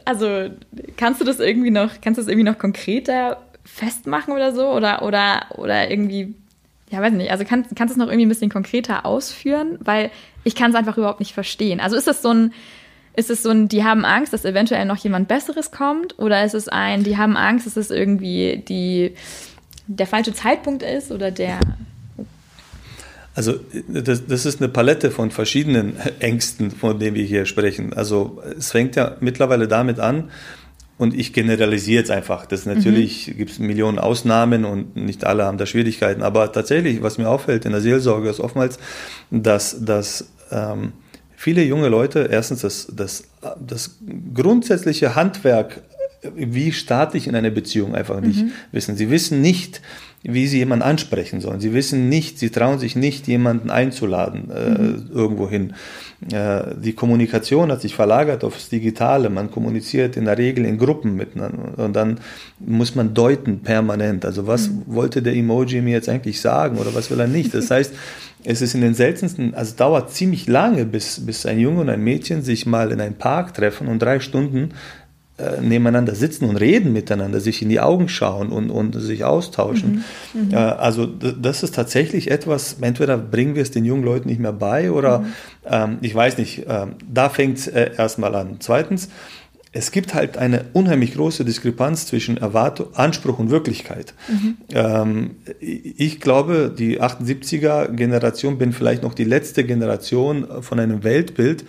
also 0.04 0.50
kannst 0.96 1.20
du 1.20 1.24
das 1.24 1.40
irgendwie 1.40 1.72
noch, 1.72 2.00
kannst 2.00 2.16
du 2.16 2.22
das 2.22 2.28
irgendwie 2.28 2.48
noch 2.48 2.58
konkreter 2.58 3.42
festmachen 3.64 4.32
oder 4.32 4.54
so? 4.54 4.70
Oder, 4.70 5.02
oder, 5.02 5.46
oder 5.56 5.90
irgendwie 5.90 6.34
ja, 6.94 7.02
weiß 7.02 7.12
nicht, 7.12 7.30
also 7.30 7.44
kannst, 7.44 7.74
kannst 7.74 7.94
du 7.94 7.98
es 8.00 8.04
noch 8.04 8.10
irgendwie 8.10 8.26
ein 8.26 8.28
bisschen 8.28 8.50
konkreter 8.50 9.04
ausführen? 9.04 9.78
Weil 9.80 10.10
ich 10.44 10.54
kann 10.54 10.70
es 10.70 10.76
einfach 10.76 10.96
überhaupt 10.96 11.20
nicht 11.20 11.34
verstehen. 11.34 11.80
Also 11.80 11.96
ist 11.96 12.06
das 12.06 12.22
so 12.22 12.30
ein, 12.30 12.52
ist 13.16 13.30
es 13.30 13.42
so 13.42 13.50
ein, 13.50 13.68
die 13.68 13.84
haben 13.84 14.04
Angst, 14.04 14.32
dass 14.32 14.44
eventuell 14.44 14.84
noch 14.84 14.96
jemand 14.98 15.26
Besseres 15.26 15.72
kommt? 15.72 16.18
Oder 16.18 16.44
ist 16.44 16.54
es 16.54 16.68
ein, 16.68 17.02
die 17.02 17.16
haben 17.16 17.36
Angst, 17.36 17.66
dass 17.66 17.76
es 17.76 17.90
irgendwie 17.90 18.62
die, 18.68 19.14
der 19.86 20.06
falsche 20.06 20.32
Zeitpunkt 20.34 20.82
ist 20.82 21.10
oder 21.10 21.30
der. 21.30 21.58
Also 23.34 23.54
das, 23.88 24.26
das 24.26 24.46
ist 24.46 24.60
eine 24.60 24.68
Palette 24.68 25.10
von 25.10 25.32
verschiedenen 25.32 25.96
Ängsten, 26.20 26.70
von 26.70 27.00
denen 27.00 27.16
wir 27.16 27.24
hier 27.24 27.46
sprechen. 27.46 27.92
Also 27.92 28.40
es 28.56 28.70
fängt 28.70 28.94
ja 28.94 29.16
mittlerweile 29.18 29.66
damit 29.66 29.98
an, 29.98 30.30
und 30.96 31.14
ich 31.14 31.32
generalisiere 31.32 32.00
jetzt 32.00 32.10
einfach. 32.10 32.46
Das 32.46 32.66
natürlich 32.66 33.28
mhm. 33.28 33.36
gibt 33.36 33.50
es 33.50 33.58
Millionen 33.58 33.98
Ausnahmen 33.98 34.64
und 34.64 34.96
nicht 34.96 35.24
alle 35.24 35.44
haben 35.44 35.58
da 35.58 35.66
Schwierigkeiten. 35.66 36.22
Aber 36.22 36.52
tatsächlich, 36.52 37.02
was 37.02 37.18
mir 37.18 37.28
auffällt 37.28 37.64
in 37.64 37.72
der 37.72 37.80
Seelsorge, 37.80 38.28
ist 38.28 38.40
oftmals, 38.40 38.78
dass, 39.30 39.84
dass 39.84 40.26
ähm, 40.52 40.92
viele 41.36 41.64
junge 41.64 41.88
Leute 41.88 42.28
erstens 42.30 42.60
das, 42.60 42.88
das, 42.94 43.24
das 43.58 43.98
grundsätzliche 44.32 45.16
Handwerk, 45.16 45.82
wie 46.34 46.72
starte 46.72 47.18
ich 47.18 47.26
in 47.26 47.34
eine 47.34 47.50
Beziehung, 47.50 47.94
einfach 47.94 48.20
nicht 48.20 48.44
mhm. 48.44 48.52
wissen. 48.70 48.96
Sie 48.96 49.10
wissen 49.10 49.40
nicht, 49.40 49.82
wie 50.26 50.46
sie 50.46 50.58
jemanden 50.58 50.82
ansprechen 50.82 51.42
sollen. 51.42 51.60
Sie 51.60 51.74
wissen 51.74 52.08
nicht, 52.08 52.38
sie 52.38 52.48
trauen 52.48 52.78
sich 52.78 52.96
nicht, 52.96 53.28
jemanden 53.28 53.70
einzuladen 53.70 54.50
äh, 54.50 54.70
mhm. 54.70 55.10
irgendwo 55.12 55.50
hin. 55.50 55.74
Äh, 56.32 56.74
die 56.82 56.94
Kommunikation 56.94 57.70
hat 57.70 57.82
sich 57.82 57.94
verlagert 57.94 58.42
aufs 58.42 58.70
Digitale. 58.70 59.28
Man 59.28 59.50
kommuniziert 59.50 60.16
in 60.16 60.24
der 60.24 60.38
Regel 60.38 60.64
in 60.64 60.78
Gruppen 60.78 61.14
miteinander 61.14 61.84
und 61.84 61.94
dann 61.94 62.20
muss 62.58 62.94
man 62.94 63.12
deuten 63.12 63.60
permanent. 63.60 64.24
Also 64.24 64.46
was 64.46 64.70
mhm. 64.70 64.82
wollte 64.86 65.20
der 65.20 65.34
Emoji 65.34 65.82
mir 65.82 65.92
jetzt 65.92 66.08
eigentlich 66.08 66.40
sagen 66.40 66.78
oder 66.78 66.94
was 66.94 67.10
will 67.10 67.20
er 67.20 67.28
nicht? 67.28 67.52
Das 67.52 67.70
heißt, 67.70 67.92
es 68.44 68.62
ist 68.62 68.74
in 68.74 68.80
den 68.80 68.94
seltensten, 68.94 69.54
also 69.54 69.74
dauert 69.76 70.10
ziemlich 70.10 70.46
lange, 70.46 70.86
bis, 70.86 71.24
bis 71.24 71.44
ein 71.44 71.58
Junge 71.58 71.82
und 71.82 71.90
ein 71.90 72.02
Mädchen 72.02 72.42
sich 72.42 72.64
mal 72.64 72.92
in 72.92 73.00
einen 73.00 73.16
Park 73.16 73.52
treffen 73.52 73.88
und 73.88 74.00
drei 74.00 74.20
Stunden 74.20 74.70
äh, 75.36 75.60
nebeneinander 75.60 76.14
sitzen 76.14 76.48
und 76.48 76.56
reden 76.56 76.92
miteinander, 76.92 77.40
sich 77.40 77.60
in 77.60 77.68
die 77.68 77.80
Augen 77.80 78.08
schauen 78.08 78.50
und, 78.50 78.70
und 78.70 78.92
sich 79.00 79.24
austauschen. 79.24 80.04
Mhm. 80.32 80.46
Mhm. 80.46 80.52
Äh, 80.52 80.56
also 80.56 81.06
das 81.06 81.64
ist 81.64 81.74
tatsächlich 81.74 82.30
etwas, 82.30 82.76
entweder 82.80 83.18
bringen 83.18 83.56
wir 83.56 83.62
es 83.62 83.72
den 83.72 83.84
jungen 83.84 84.04
Leuten 84.04 84.28
nicht 84.28 84.38
mehr 84.38 84.52
bei 84.52 84.92
oder 84.92 85.20
mhm. 85.20 85.32
ähm, 85.68 85.98
ich 86.02 86.14
weiß 86.14 86.38
nicht, 86.38 86.68
äh, 86.68 86.86
da 87.12 87.30
fängt 87.30 87.58
es 87.58 87.66
erstmal 87.66 88.36
an. 88.36 88.58
Zweitens, 88.60 89.08
es 89.72 89.90
gibt 89.90 90.14
halt 90.14 90.38
eine 90.38 90.66
unheimlich 90.72 91.14
große 91.14 91.44
Diskrepanz 91.44 92.06
zwischen 92.06 92.36
Erwartung, 92.36 92.94
Anspruch 92.94 93.40
und 93.40 93.50
Wirklichkeit. 93.50 94.14
Mhm. 94.28 94.56
Ähm, 94.72 95.30
ich 95.58 96.20
glaube, 96.20 96.72
die 96.78 97.02
78er 97.02 97.88
Generation 97.88 98.56
bin 98.56 98.72
vielleicht 98.72 99.02
noch 99.02 99.14
die 99.14 99.24
letzte 99.24 99.64
Generation 99.64 100.46
von 100.62 100.78
einem 100.78 101.02
Weltbild, 101.02 101.64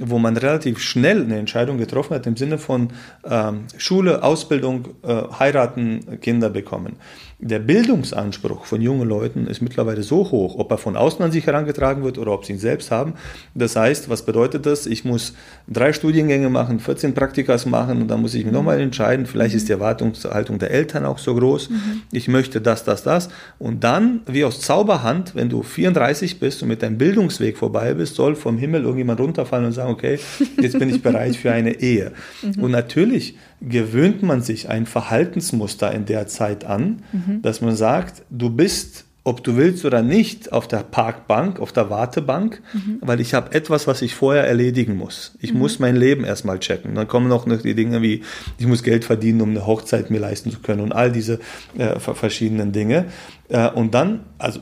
wo 0.00 0.18
man 0.18 0.36
relativ 0.36 0.78
schnell 0.78 1.22
eine 1.22 1.38
Entscheidung 1.38 1.78
getroffen 1.78 2.14
hat 2.14 2.26
im 2.26 2.36
Sinne 2.36 2.58
von 2.58 2.90
ähm, 3.28 3.64
Schule, 3.76 4.22
Ausbildung, 4.22 4.88
äh, 5.02 5.22
heiraten, 5.38 6.20
Kinder 6.20 6.48
bekommen 6.48 6.96
der 7.44 7.58
Bildungsanspruch 7.58 8.66
von 8.66 8.80
jungen 8.80 9.08
Leuten 9.08 9.48
ist 9.48 9.60
mittlerweile 9.60 10.04
so 10.04 10.30
hoch, 10.30 10.54
ob 10.58 10.70
er 10.70 10.78
von 10.78 10.96
außen 10.96 11.24
an 11.24 11.32
sich 11.32 11.44
herangetragen 11.44 12.04
wird 12.04 12.16
oder 12.16 12.32
ob 12.32 12.44
sie 12.44 12.52
ihn 12.52 12.58
selbst 12.60 12.92
haben. 12.92 13.14
Das 13.52 13.74
heißt, 13.74 14.08
was 14.08 14.24
bedeutet 14.24 14.64
das? 14.64 14.86
Ich 14.86 15.04
muss 15.04 15.34
drei 15.66 15.92
Studiengänge 15.92 16.48
machen, 16.50 16.78
14 16.78 17.14
Praktikas 17.14 17.66
machen 17.66 18.00
und 18.00 18.08
dann 18.08 18.22
muss 18.22 18.34
ich 18.34 18.44
mich 18.44 18.52
nochmal 18.52 18.80
entscheiden. 18.80 19.26
Vielleicht 19.26 19.56
ist 19.56 19.68
die 19.68 19.72
Erwartungshaltung 19.72 20.60
der 20.60 20.70
Eltern 20.70 21.04
auch 21.04 21.18
so 21.18 21.34
groß. 21.34 21.70
Mhm. 21.70 22.02
Ich 22.12 22.28
möchte 22.28 22.60
das, 22.60 22.84
das, 22.84 23.02
das. 23.02 23.28
Und 23.58 23.82
dann, 23.82 24.20
wie 24.26 24.44
aus 24.44 24.60
Zauberhand, 24.60 25.34
wenn 25.34 25.48
du 25.48 25.64
34 25.64 26.38
bist 26.38 26.62
und 26.62 26.68
mit 26.68 26.80
deinem 26.84 26.96
Bildungsweg 26.96 27.58
vorbei 27.58 27.92
bist, 27.94 28.14
soll 28.14 28.36
vom 28.36 28.56
Himmel 28.56 28.82
irgendjemand 28.82 29.18
runterfallen 29.18 29.66
und 29.66 29.72
sagen, 29.72 29.90
okay, 29.90 30.20
jetzt 30.60 30.78
bin 30.78 30.88
ich 30.90 31.02
bereit 31.02 31.34
für 31.34 31.50
eine 31.50 31.80
Ehe. 31.80 32.12
Mhm. 32.42 32.62
Und 32.64 32.70
natürlich 32.72 33.36
gewöhnt 33.62 34.22
man 34.22 34.42
sich 34.42 34.68
ein 34.68 34.86
Verhaltensmuster 34.86 35.92
in 35.92 36.04
der 36.04 36.26
Zeit 36.26 36.64
an, 36.64 37.02
mhm. 37.12 37.42
dass 37.42 37.60
man 37.60 37.76
sagt, 37.76 38.22
du 38.28 38.50
bist, 38.50 39.04
ob 39.24 39.44
du 39.44 39.56
willst 39.56 39.84
oder 39.84 40.02
nicht, 40.02 40.52
auf 40.52 40.66
der 40.66 40.78
Parkbank, 40.78 41.60
auf 41.60 41.72
der 41.72 41.88
Wartebank, 41.88 42.60
mhm. 42.72 42.98
weil 43.02 43.20
ich 43.20 43.34
habe 43.34 43.54
etwas, 43.54 43.86
was 43.86 44.02
ich 44.02 44.16
vorher 44.16 44.44
erledigen 44.44 44.96
muss. 44.96 45.36
Ich 45.40 45.52
mhm. 45.52 45.60
muss 45.60 45.78
mein 45.78 45.94
Leben 45.94 46.24
erstmal 46.24 46.58
checken. 46.58 46.96
Dann 46.96 47.06
kommen 47.06 47.28
noch 47.28 47.46
die 47.46 47.74
Dinge 47.74 48.02
wie, 48.02 48.22
ich 48.58 48.66
muss 48.66 48.82
Geld 48.82 49.04
verdienen, 49.04 49.40
um 49.40 49.50
eine 49.50 49.64
Hochzeit 49.64 50.10
mir 50.10 50.18
leisten 50.18 50.50
zu 50.50 50.58
können 50.58 50.80
und 50.80 50.92
all 50.92 51.12
diese 51.12 51.38
äh, 51.78 52.00
verschiedenen 52.00 52.72
Dinge. 52.72 53.06
Äh, 53.48 53.70
und 53.70 53.94
dann, 53.94 54.24
also 54.38 54.58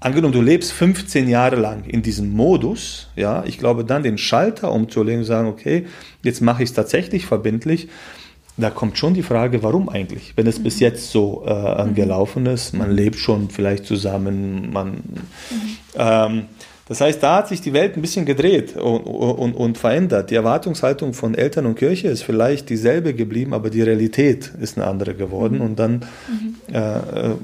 angenommen, 0.00 0.32
du 0.32 0.40
lebst 0.40 0.72
15 0.72 1.28
Jahre 1.28 1.56
lang 1.56 1.84
in 1.84 2.00
diesem 2.00 2.32
Modus, 2.32 3.08
ja, 3.14 3.44
ich 3.44 3.58
glaube, 3.58 3.84
dann 3.84 4.02
den 4.02 4.16
Schalter 4.16 4.72
umzulegen 4.72 5.20
und 5.20 5.26
sagen, 5.26 5.48
okay, 5.48 5.86
jetzt 6.22 6.40
mache 6.40 6.62
ich 6.62 6.70
es 6.70 6.74
tatsächlich 6.74 7.26
verbindlich 7.26 7.88
da 8.58 8.70
kommt 8.70 8.98
schon 8.98 9.14
die 9.14 9.22
Frage, 9.22 9.62
warum 9.62 9.88
eigentlich? 9.88 10.32
Wenn 10.36 10.46
es 10.46 10.58
mhm. 10.58 10.64
bis 10.64 10.80
jetzt 10.80 11.10
so 11.10 11.44
äh, 11.46 11.84
mhm. 11.84 11.94
gelaufen 11.94 12.46
ist, 12.46 12.74
man 12.74 12.90
lebt 12.90 13.16
schon 13.16 13.50
vielleicht 13.50 13.86
zusammen, 13.86 14.70
man. 14.72 14.88
Mhm. 14.90 15.36
Ähm, 15.96 16.42
das 16.88 17.02
heißt, 17.02 17.22
da 17.22 17.36
hat 17.36 17.48
sich 17.48 17.60
die 17.60 17.74
Welt 17.74 17.96
ein 17.96 18.00
bisschen 18.00 18.24
gedreht 18.24 18.74
und, 18.74 19.02
und, 19.02 19.52
und, 19.52 19.76
verändert. 19.76 20.30
Die 20.30 20.34
Erwartungshaltung 20.36 21.12
von 21.12 21.34
Eltern 21.34 21.66
und 21.66 21.74
Kirche 21.74 22.08
ist 22.08 22.22
vielleicht 22.22 22.70
dieselbe 22.70 23.12
geblieben, 23.12 23.52
aber 23.52 23.68
die 23.68 23.82
Realität 23.82 24.50
ist 24.58 24.78
eine 24.78 24.86
andere 24.86 25.14
geworden. 25.14 25.56
Mhm. 25.56 25.60
Und 25.60 25.78
dann 25.78 26.06
mhm. 26.28 26.74
äh, 26.74 27.34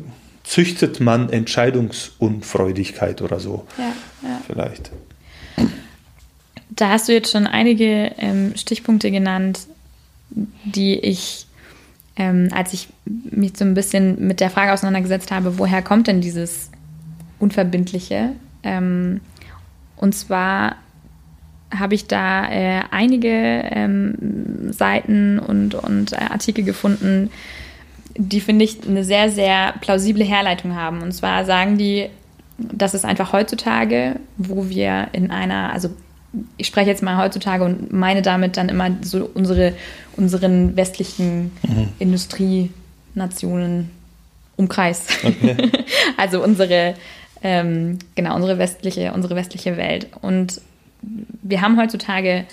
züchtet 0.45 1.01
man 1.01 1.31
Entscheidungsunfreudigkeit 1.31 3.21
oder 3.21 3.39
so. 3.39 3.67
Ja, 3.77 3.93
ja. 4.23 4.41
Vielleicht. 4.47 4.91
Da 6.71 6.89
hast 6.89 7.09
du 7.09 7.13
jetzt 7.13 7.31
schon 7.31 7.47
einige 7.47 8.13
ähm, 8.19 8.53
Stichpunkte 8.57 9.11
genannt, 9.11 9.61
die 10.31 10.99
ich 10.99 11.47
ähm, 12.17 12.49
als 12.53 12.73
ich 12.73 12.89
mich 13.05 13.57
so 13.57 13.65
ein 13.65 13.75
bisschen 13.75 14.27
mit 14.27 14.41
der 14.41 14.51
Frage 14.51 14.73
auseinandergesetzt 14.73 15.31
habe, 15.31 15.59
woher 15.59 15.83
kommt 15.83 16.07
denn 16.07 16.21
dieses 16.21 16.71
Unverbindliche? 17.39 18.33
Ähm, 18.63 19.21
und 19.97 20.15
zwar 20.15 20.77
habe 21.77 21.95
ich 21.95 22.07
da 22.07 22.49
äh, 22.51 22.83
einige 22.91 23.29
ähm, 23.29 24.73
Seiten 24.73 25.41
und, 25.41 25.75
und 25.75 26.13
äh, 26.13 26.17
Artikel 26.17 26.63
gefunden, 26.63 27.31
die, 28.17 28.41
finde 28.41 28.65
ich, 28.65 28.87
eine 28.87 29.03
sehr, 29.03 29.29
sehr 29.29 29.75
plausible 29.81 30.25
Herleitung 30.25 30.77
haben. 30.77 31.03
Und 31.03 31.13
zwar 31.13 31.45
sagen 31.45 31.79
die, 31.79 32.11
dass 32.59 32.95
es 32.95 33.05
einfach 33.05 33.33
heutzutage, 33.33 34.21
wo 34.37 34.69
wir 34.69 35.09
in 35.11 35.33
einer, 35.33 35.73
also 35.73 35.91
ich 36.57 36.67
spreche 36.67 36.91
jetzt 36.91 37.03
mal 37.03 37.17
heutzutage 37.17 37.65
und 37.65 37.93
meine 37.93 38.23
damit 38.23 38.57
dann 38.57 38.69
immer 38.69 38.91
so 39.03 39.31
unsere, 39.35 39.75
unseren 40.17 40.77
westlichen 40.77 41.53
mhm. 41.63 41.89
Industrienationen 41.99 43.91
Umkreis. 44.57 45.07
Okay. 45.23 45.57
also 46.17 46.43
unsere, 46.43 46.95
ähm, 47.43 47.99
genau, 48.15 48.35
unsere 48.37 48.59
westliche, 48.59 49.13
unsere 49.13 49.35
westliche 49.37 49.77
Welt. 49.77 50.09
Und 50.23 50.61
wir 51.43 51.61
haben 51.61 51.79
heutzutage 51.79 52.45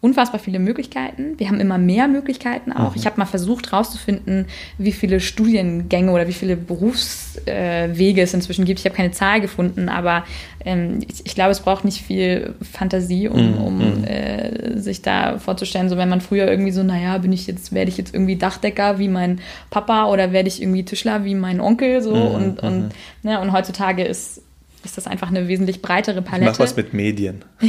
unfassbar 0.00 0.38
viele 0.38 0.60
Möglichkeiten. 0.60 1.38
Wir 1.38 1.48
haben 1.48 1.58
immer 1.58 1.76
mehr 1.76 2.06
Möglichkeiten 2.06 2.70
auch. 2.70 2.90
Mhm. 2.90 2.96
Ich 2.96 3.06
habe 3.06 3.18
mal 3.18 3.26
versucht 3.26 3.72
herauszufinden, 3.72 4.46
wie 4.78 4.92
viele 4.92 5.18
Studiengänge 5.18 6.12
oder 6.12 6.28
wie 6.28 6.32
viele 6.32 6.56
Berufswege 6.56 8.20
äh, 8.20 8.24
es 8.24 8.32
inzwischen 8.32 8.64
gibt. 8.64 8.78
Ich 8.78 8.86
habe 8.86 8.94
keine 8.94 9.10
Zahl 9.10 9.40
gefunden, 9.40 9.88
aber 9.88 10.24
ähm, 10.64 11.00
ich, 11.08 11.26
ich, 11.26 11.34
glaube, 11.34 11.50
es 11.50 11.60
braucht 11.60 11.84
nicht 11.84 12.00
viel 12.00 12.54
Fantasie, 12.62 13.28
um, 13.28 13.54
mhm. 13.54 13.58
um 13.58 13.78
mhm. 13.78 14.04
äh, 14.04 14.78
sich 14.78 15.02
da 15.02 15.40
vorzustellen. 15.40 15.88
So 15.88 15.96
wenn 15.96 16.08
man 16.08 16.20
früher 16.20 16.46
irgendwie 16.48 16.72
so, 16.72 16.84
naja, 16.84 17.18
bin 17.18 17.32
ich 17.32 17.48
jetzt, 17.48 17.72
werde 17.72 17.90
ich 17.90 17.98
jetzt 17.98 18.14
irgendwie 18.14 18.36
Dachdecker 18.36 19.00
wie 19.00 19.08
mein 19.08 19.40
Papa 19.68 20.06
oder 20.06 20.30
werde 20.30 20.48
ich 20.48 20.62
irgendwie 20.62 20.84
Tischler 20.84 21.24
wie 21.24 21.34
mein 21.34 21.60
Onkel 21.60 22.02
so 22.02 22.14
mhm. 22.14 22.34
und, 22.34 22.60
und, 22.60 22.78
mhm. 22.82 22.88
ne, 23.24 23.40
und 23.40 23.52
heutzutage 23.52 24.04
ist 24.04 24.42
ist 24.88 24.96
das 24.96 25.06
einfach 25.06 25.28
eine 25.28 25.48
wesentlich 25.48 25.82
breitere 25.82 26.22
Palette. 26.22 26.50
Ich 26.50 26.58
mach 26.58 26.64
was 26.64 26.76
mit 26.76 26.94
Medien. 26.94 27.44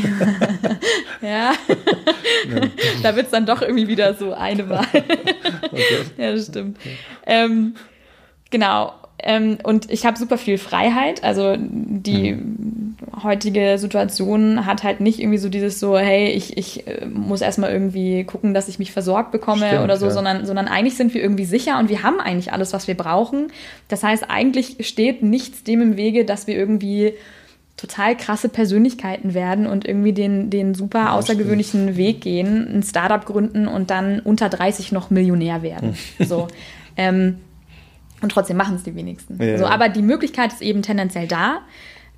ja. 1.22 1.52
ja. 1.52 1.54
da 3.04 3.16
wird 3.16 3.26
es 3.26 3.32
dann 3.32 3.46
doch 3.46 3.62
irgendwie 3.62 3.88
wieder 3.88 4.14
so 4.14 4.34
eine 4.34 4.70
Wahl. 4.70 4.88
okay. 4.94 5.84
Ja, 6.18 6.32
das 6.32 6.48
stimmt. 6.48 6.78
Ähm, 7.26 7.76
genau. 8.50 8.94
Ähm, 9.22 9.58
und 9.64 9.92
ich 9.92 10.06
habe 10.06 10.18
super 10.18 10.38
viel 10.38 10.58
Freiheit. 10.58 11.24
Also 11.24 11.58
die 11.58 12.34
mhm. 12.34 12.79
Heutige 13.24 13.78
Situation 13.78 14.66
hat 14.66 14.84
halt 14.84 15.00
nicht 15.02 15.20
irgendwie 15.20 15.38
so 15.38 15.50
dieses 15.50 15.80
so, 15.80 15.98
hey, 15.98 16.30
ich, 16.30 16.58
ich 16.58 16.88
äh, 16.88 17.06
muss 17.06 17.42
erstmal 17.42 17.72
irgendwie 17.72 18.24
gucken, 18.24 18.54
dass 18.54 18.68
ich 18.68 18.80
mich 18.80 18.92
versorgt 18.92 19.32
bekomme 19.32 19.68
Stimmt, 19.68 19.84
oder 19.84 19.98
so, 19.98 20.08
ja. 20.08 20.12
sondern, 20.12 20.46
sondern 20.46 20.68
eigentlich 20.68 20.98
sind 20.98 21.14
wir 21.14 21.22
irgendwie 21.22 21.46
sicher 21.46 21.80
und 21.80 21.90
wir 21.90 22.04
haben 22.04 22.20
eigentlich 22.20 22.54
alles, 22.54 22.74
was 22.74 22.88
wir 22.88 22.96
brauchen. 22.96 23.52
Das 23.88 24.04
heißt, 24.04 24.30
eigentlich 24.30 24.88
steht 24.88 25.24
nichts 25.24 25.64
dem 25.64 25.82
im 25.82 25.98
Wege, 25.98 26.26
dass 26.26 26.48
wir 26.48 26.56
irgendwie 26.56 27.14
total 27.78 28.18
krasse 28.18 28.50
Persönlichkeiten 28.50 29.34
werden 29.34 29.66
und 29.66 29.88
irgendwie 29.88 30.12
den, 30.12 30.50
den 30.50 30.76
super 30.76 31.00
ja, 31.00 31.12
außergewöhnlichen 31.14 31.84
stimmt. 31.84 31.98
Weg 31.98 32.22
gehen, 32.22 32.68
ein 32.78 32.84
Startup 32.84 33.26
gründen 33.26 33.68
und 33.68 33.90
dann 33.90 34.20
unter 34.20 34.50
30 34.50 34.92
noch 34.92 35.10
Millionär 35.10 35.62
werden. 35.62 35.96
so. 36.20 36.48
Ähm, 36.98 37.38
und 38.22 38.32
trotzdem 38.32 38.58
machen 38.58 38.76
es 38.76 38.84
die 38.84 38.96
wenigsten. 38.96 39.42
Ja. 39.42 39.58
So, 39.58 39.66
aber 39.66 39.88
die 39.90 40.02
Möglichkeit 40.02 40.52
ist 40.52 40.62
eben 40.62 40.82
tendenziell 40.82 41.28
da. 41.28 41.60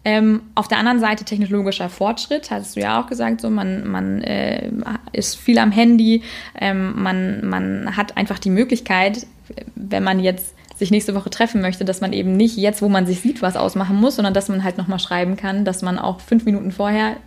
Ähm, 0.04 0.42
auf 0.56 0.68
der 0.68 0.80
anderen 0.80 1.00
Seite 1.00 1.26
technologischer 1.26 1.90
Fortschritt, 1.90 2.50
hattest 2.50 2.76
du 2.76 2.80
ja 2.80 3.00
auch 3.00 3.08
gesagt, 3.08 3.42
so 3.42 3.50
man, 3.50 3.88
man 3.88 4.22
äh, 4.22 4.72
ist 5.12 5.36
viel 5.36 5.60
am 5.60 5.72
Handy, 5.72 6.24
ähm, 6.60 7.02
man, 7.02 7.46
man 7.48 7.96
hat 7.96 8.18
einfach 8.18 8.40
die 8.40 8.50
Möglichkeit, 8.50 9.28
wenn 9.76 10.04
man 10.04 10.20
jetzt 10.20 10.56
sich 10.76 10.90
nächste 10.90 11.14
Woche 11.14 11.30
treffen 11.30 11.62
möchte, 11.62 11.86
dass 11.86 12.02
man 12.02 12.14
eben 12.14 12.36
nicht 12.36 12.58
jetzt, 12.58 12.82
wo 12.82 12.90
man 12.90 13.06
sich 13.06 13.22
sieht, 13.22 13.44
was 13.44 13.56
ausmachen 13.56 13.96
muss, 13.98 14.16
sondern 14.16 14.34
dass 14.34 14.50
man 14.50 14.64
halt 14.64 14.80
nochmal 14.80 14.98
schreiben 14.98 15.38
kann, 15.38 15.66
dass 15.66 15.84
man 15.84 16.00
auch 16.00 16.20
fünf 16.20 16.46
Minuten 16.46 16.72
vorher 16.72 17.18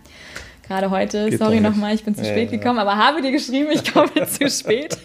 Gerade 0.67 0.89
heute, 0.89 1.29
Geht 1.29 1.37
sorry 1.37 1.59
nochmal, 1.59 1.93
ich 1.93 2.03
bin 2.03 2.15
zu 2.15 2.23
ja, 2.23 2.31
spät 2.31 2.51
ja. 2.51 2.57
gekommen, 2.57 2.79
aber 2.79 2.97
habe 2.97 3.21
dir 3.21 3.31
geschrieben, 3.31 3.69
ich 3.71 3.93
komme 3.93 4.09
zu 4.27 4.49
spät. 4.49 4.97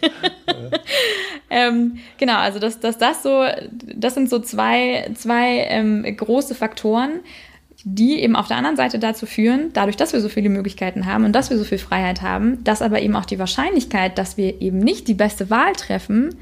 ähm, 1.50 1.98
genau, 2.16 2.36
also 2.36 2.58
dass, 2.58 2.80
dass 2.80 2.96
das 2.96 3.22
so, 3.22 3.44
das 3.70 4.14
sind 4.14 4.30
so 4.30 4.38
zwei, 4.38 5.10
zwei 5.14 5.66
ähm, 5.68 6.16
große 6.16 6.54
Faktoren, 6.54 7.20
die 7.84 8.20
eben 8.20 8.36
auf 8.36 8.48
der 8.48 8.56
anderen 8.56 8.76
Seite 8.76 8.98
dazu 8.98 9.26
führen, 9.26 9.70
dadurch, 9.72 9.96
dass 9.96 10.12
wir 10.12 10.20
so 10.20 10.28
viele 10.28 10.48
Möglichkeiten 10.48 11.06
haben 11.06 11.24
und 11.24 11.32
dass 11.32 11.50
wir 11.50 11.56
so 11.56 11.64
viel 11.64 11.78
Freiheit 11.78 12.22
haben, 12.22 12.62
dass 12.64 12.82
aber 12.82 13.00
eben 13.00 13.16
auch 13.16 13.24
die 13.24 13.38
Wahrscheinlichkeit, 13.38 14.18
dass 14.18 14.36
wir 14.36 14.60
eben 14.60 14.78
nicht 14.78 15.08
die 15.08 15.14
beste 15.14 15.50
Wahl 15.50 15.72
treffen, 15.72 16.34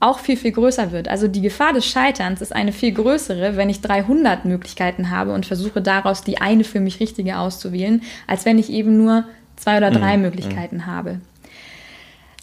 auch 0.00 0.20
viel, 0.20 0.36
viel 0.36 0.52
größer 0.52 0.92
wird. 0.92 1.08
Also 1.08 1.26
die 1.26 1.40
Gefahr 1.40 1.72
des 1.72 1.84
Scheiterns 1.84 2.40
ist 2.40 2.54
eine 2.54 2.70
viel 2.70 2.92
größere, 2.92 3.56
wenn 3.56 3.68
ich 3.68 3.80
300 3.80 4.44
Möglichkeiten 4.44 5.10
habe 5.10 5.32
und 5.32 5.46
versuche 5.46 5.82
daraus 5.82 6.22
die 6.22 6.40
eine 6.40 6.62
für 6.62 6.78
mich 6.78 7.00
richtige 7.00 7.38
auszuwählen, 7.38 8.02
als 8.28 8.44
wenn 8.44 8.58
ich 8.58 8.70
eben 8.70 8.96
nur 8.96 9.24
zwei 9.56 9.78
oder 9.78 9.90
drei 9.90 10.16
mhm. 10.16 10.22
Möglichkeiten 10.22 10.76
mhm. 10.76 10.86
habe. 10.86 11.20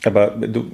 Aber 0.04 0.32
du, 0.32 0.66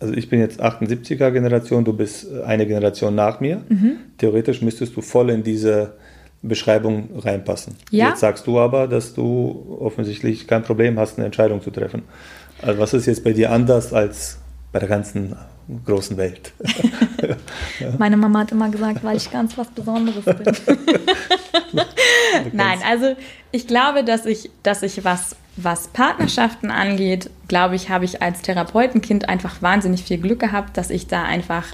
also 0.00 0.12
ich 0.14 0.28
bin 0.28 0.40
jetzt 0.40 0.60
78er 0.60 1.30
Generation, 1.30 1.84
du 1.84 1.92
bist 1.92 2.26
eine 2.42 2.66
Generation 2.66 3.14
nach 3.14 3.38
mir. 3.38 3.62
Mhm. 3.68 3.98
Theoretisch 4.18 4.60
müsstest 4.60 4.96
du 4.96 5.00
voll 5.00 5.30
in 5.30 5.44
diese 5.44 5.94
Beschreibung 6.42 7.08
reinpassen. 7.18 7.76
Ja? 7.90 8.10
Jetzt 8.10 8.20
sagst 8.20 8.46
du 8.46 8.58
aber, 8.58 8.86
dass 8.86 9.14
du 9.14 9.78
offensichtlich 9.80 10.46
kein 10.46 10.62
Problem 10.62 10.98
hast, 10.98 11.18
eine 11.18 11.26
Entscheidung 11.26 11.62
zu 11.62 11.70
treffen. 11.70 12.02
Also 12.62 12.80
was 12.80 12.94
ist 12.94 13.06
jetzt 13.06 13.24
bei 13.24 13.32
dir 13.32 13.50
anders 13.52 13.92
als 13.92 14.38
bei 14.72 14.78
der 14.78 14.88
ganzen 14.88 15.34
großen 15.84 16.16
Welt. 16.16 16.52
Meine 17.98 18.16
Mama 18.16 18.40
hat 18.40 18.52
immer 18.52 18.70
gesagt, 18.70 19.04
weil 19.04 19.16
ich 19.16 19.30
ganz 19.30 19.56
was 19.58 19.68
Besonderes 19.68 20.24
bin. 20.24 20.56
Nein, 22.52 22.78
also 22.86 23.14
ich 23.52 23.66
glaube, 23.66 24.04
dass 24.04 24.24
ich, 24.24 24.50
dass 24.62 24.82
ich 24.82 25.04
was, 25.04 25.36
was 25.56 25.88
Partnerschaften 25.88 26.70
angeht, 26.70 27.30
glaube 27.48 27.76
ich, 27.76 27.90
habe 27.90 28.04
ich 28.06 28.22
als 28.22 28.42
Therapeutenkind 28.42 29.28
einfach 29.28 29.60
wahnsinnig 29.60 30.04
viel 30.04 30.18
Glück 30.18 30.40
gehabt, 30.40 30.76
dass 30.76 30.90
ich 30.90 31.06
da 31.06 31.22
einfach 31.24 31.66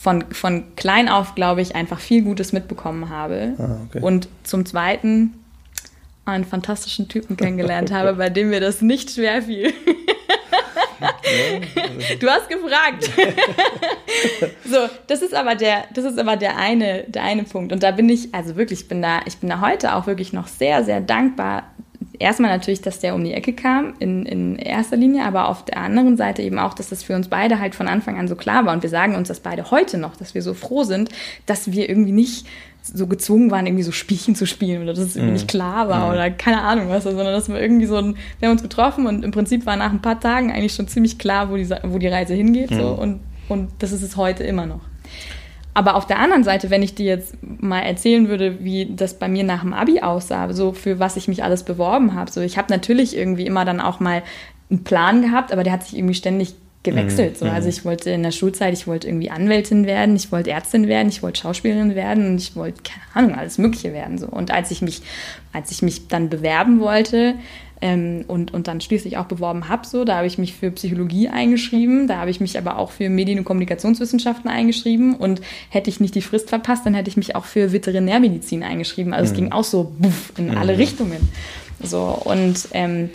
von, 0.00 0.24
von 0.32 0.64
klein 0.76 1.10
auf, 1.10 1.34
glaube 1.34 1.60
ich, 1.60 1.74
einfach 1.74 2.00
viel 2.00 2.22
Gutes 2.22 2.54
mitbekommen 2.54 3.10
habe. 3.10 3.52
Ah, 3.58 3.76
okay. 3.86 4.00
Und 4.00 4.28
zum 4.44 4.64
Zweiten 4.64 5.34
einen 6.24 6.46
fantastischen 6.46 7.08
Typen 7.08 7.36
kennengelernt 7.36 7.92
habe, 7.92 8.14
bei 8.14 8.30
dem 8.30 8.48
mir 8.48 8.60
das 8.60 8.80
nicht 8.80 9.10
schwer 9.10 9.42
fiel. 9.42 9.74
Du 12.18 12.28
hast 12.28 12.48
gefragt. 12.48 13.10
so, 14.64 14.88
das 15.06 15.22
ist 15.22 15.34
aber 15.34 15.54
der, 15.54 15.84
das 15.94 16.04
ist 16.04 16.18
aber 16.18 16.36
der 16.36 16.56
eine, 16.56 17.04
der 17.04 17.22
eine 17.22 17.44
Punkt. 17.44 17.72
Und 17.72 17.82
da 17.82 17.90
bin 17.90 18.08
ich, 18.08 18.34
also 18.34 18.56
wirklich, 18.56 18.80
ich 18.80 18.88
bin 18.88 19.00
da, 19.00 19.20
ich 19.26 19.38
bin 19.38 19.48
da 19.48 19.60
heute 19.60 19.94
auch 19.94 20.06
wirklich 20.06 20.32
noch 20.32 20.48
sehr, 20.48 20.84
sehr 20.84 21.00
dankbar. 21.00 21.64
Erstmal 22.20 22.50
natürlich, 22.50 22.82
dass 22.82 23.00
der 23.00 23.14
um 23.14 23.24
die 23.24 23.32
Ecke 23.32 23.54
kam, 23.54 23.94
in, 23.98 24.26
in 24.26 24.56
erster 24.56 24.98
Linie, 24.98 25.24
aber 25.24 25.48
auf 25.48 25.64
der 25.64 25.78
anderen 25.78 26.18
Seite 26.18 26.42
eben 26.42 26.58
auch, 26.58 26.74
dass 26.74 26.90
das 26.90 27.02
für 27.02 27.16
uns 27.16 27.28
beide 27.28 27.58
halt 27.58 27.74
von 27.74 27.88
Anfang 27.88 28.18
an 28.18 28.28
so 28.28 28.36
klar 28.36 28.66
war. 28.66 28.74
Und 28.74 28.82
wir 28.82 28.90
sagen 28.90 29.14
uns 29.14 29.28
das 29.28 29.40
beide 29.40 29.70
heute 29.70 29.96
noch, 29.96 30.16
dass 30.16 30.34
wir 30.34 30.42
so 30.42 30.52
froh 30.52 30.84
sind, 30.84 31.08
dass 31.46 31.72
wir 31.72 31.88
irgendwie 31.88 32.12
nicht 32.12 32.46
so 32.82 33.06
gezwungen 33.06 33.50
waren, 33.50 33.66
irgendwie 33.66 33.84
so 33.84 33.92
Spielchen 33.92 34.34
zu 34.34 34.46
spielen 34.46 34.82
oder 34.82 34.92
dass 34.92 35.02
es 35.04 35.16
irgendwie 35.16 35.32
mm. 35.32 35.34
nicht 35.34 35.48
klar 35.48 35.88
war 35.88 36.08
mm. 36.08 36.12
oder 36.12 36.30
keine 36.30 36.60
Ahnung 36.60 36.90
was, 36.90 37.04
sondern 37.04 37.26
dass 37.26 37.48
wir 37.48 37.58
irgendwie 37.58 37.86
so 37.86 37.96
ein, 37.96 38.16
wir 38.38 38.48
haben 38.48 38.52
uns 38.52 38.62
getroffen 38.62 39.06
und 39.06 39.24
im 39.24 39.30
Prinzip 39.30 39.64
war 39.64 39.76
nach 39.76 39.90
ein 39.90 40.02
paar 40.02 40.20
Tagen 40.20 40.52
eigentlich 40.52 40.74
schon 40.74 40.88
ziemlich 40.88 41.18
klar, 41.18 41.50
wo 41.50 41.56
die, 41.56 41.68
wo 41.84 41.98
die 41.98 42.08
Reise 42.08 42.34
hingeht 42.34 42.70
mm. 42.70 42.74
so, 42.74 42.88
und, 42.88 43.20
und 43.48 43.70
das 43.78 43.92
ist 43.92 44.02
es 44.02 44.16
heute 44.16 44.44
immer 44.44 44.66
noch. 44.66 44.80
Aber 45.72 45.94
auf 45.94 46.06
der 46.06 46.18
anderen 46.18 46.42
Seite, 46.42 46.70
wenn 46.70 46.82
ich 46.82 46.94
dir 46.94 47.06
jetzt 47.06 47.36
mal 47.42 47.80
erzählen 47.80 48.28
würde, 48.28 48.64
wie 48.64 48.86
das 48.86 49.18
bei 49.18 49.28
mir 49.28 49.44
nach 49.44 49.60
dem 49.60 49.72
Abi 49.72 50.00
aussah, 50.00 50.52
so 50.52 50.72
für 50.72 50.98
was 50.98 51.16
ich 51.16 51.28
mich 51.28 51.44
alles 51.44 51.62
beworben 51.62 52.14
habe, 52.14 52.30
so 52.30 52.40
ich 52.40 52.58
habe 52.58 52.72
natürlich 52.72 53.16
irgendwie 53.16 53.46
immer 53.46 53.64
dann 53.64 53.80
auch 53.80 54.00
mal 54.00 54.22
einen 54.68 54.84
Plan 54.84 55.22
gehabt, 55.22 55.52
aber 55.52 55.62
der 55.62 55.72
hat 55.72 55.84
sich 55.84 55.96
irgendwie 55.96 56.14
ständig 56.14 56.54
gewechselt. 56.82 57.36
So. 57.36 57.44
Mhm. 57.44 57.50
Also 57.50 57.68
ich 57.68 57.84
wollte 57.84 58.10
in 58.10 58.22
der 58.22 58.30
Schulzeit, 58.30 58.72
ich 58.72 58.86
wollte 58.86 59.06
irgendwie 59.06 59.30
Anwältin 59.30 59.86
werden, 59.86 60.16
ich 60.16 60.32
wollte 60.32 60.50
Ärztin 60.50 60.88
werden, 60.88 61.08
ich 61.08 61.22
wollte 61.22 61.40
Schauspielerin 61.40 61.94
werden 61.94 62.30
und 62.30 62.38
ich 62.38 62.56
wollte, 62.56 62.82
keine 62.82 63.02
Ahnung, 63.14 63.38
alles 63.38 63.58
Mögliche 63.58 63.92
werden. 63.92 64.18
So. 64.18 64.26
Und 64.26 64.50
als 64.50 64.70
ich 64.70 64.80
mich, 64.80 65.02
als 65.52 65.70
ich 65.70 65.82
mich 65.82 66.08
dann 66.08 66.30
bewerben 66.30 66.80
wollte, 66.80 67.34
ähm, 67.80 68.24
und, 68.26 68.52
und 68.52 68.68
dann 68.68 68.80
schließlich 68.80 69.16
auch 69.16 69.26
beworben 69.26 69.68
habe, 69.68 69.86
so, 69.86 70.04
da 70.04 70.16
habe 70.16 70.26
ich 70.26 70.38
mich 70.38 70.54
für 70.54 70.70
Psychologie 70.70 71.28
eingeschrieben, 71.28 72.06
da 72.08 72.18
habe 72.18 72.30
ich 72.30 72.40
mich 72.40 72.58
aber 72.58 72.78
auch 72.78 72.90
für 72.90 73.08
Medien- 73.08 73.38
und 73.38 73.44
Kommunikationswissenschaften 73.44 74.50
eingeschrieben 74.50 75.16
und 75.16 75.40
hätte 75.70 75.90
ich 75.90 76.00
nicht 76.00 76.14
die 76.14 76.22
Frist 76.22 76.48
verpasst, 76.48 76.86
dann 76.86 76.94
hätte 76.94 77.08
ich 77.08 77.16
mich 77.16 77.36
auch 77.36 77.44
für 77.44 77.72
Veterinärmedizin 77.72 78.62
eingeschrieben. 78.62 79.12
Also 79.12 79.30
mhm. 79.30 79.32
es 79.32 79.36
ging 79.38 79.52
auch 79.52 79.64
so 79.64 79.92
buff, 79.98 80.32
in 80.36 80.50
mhm. 80.50 80.58
alle 80.58 80.78
Richtungen. 80.78 81.28
So, 81.82 82.00
und 82.24 82.68
ähm, 82.72 83.10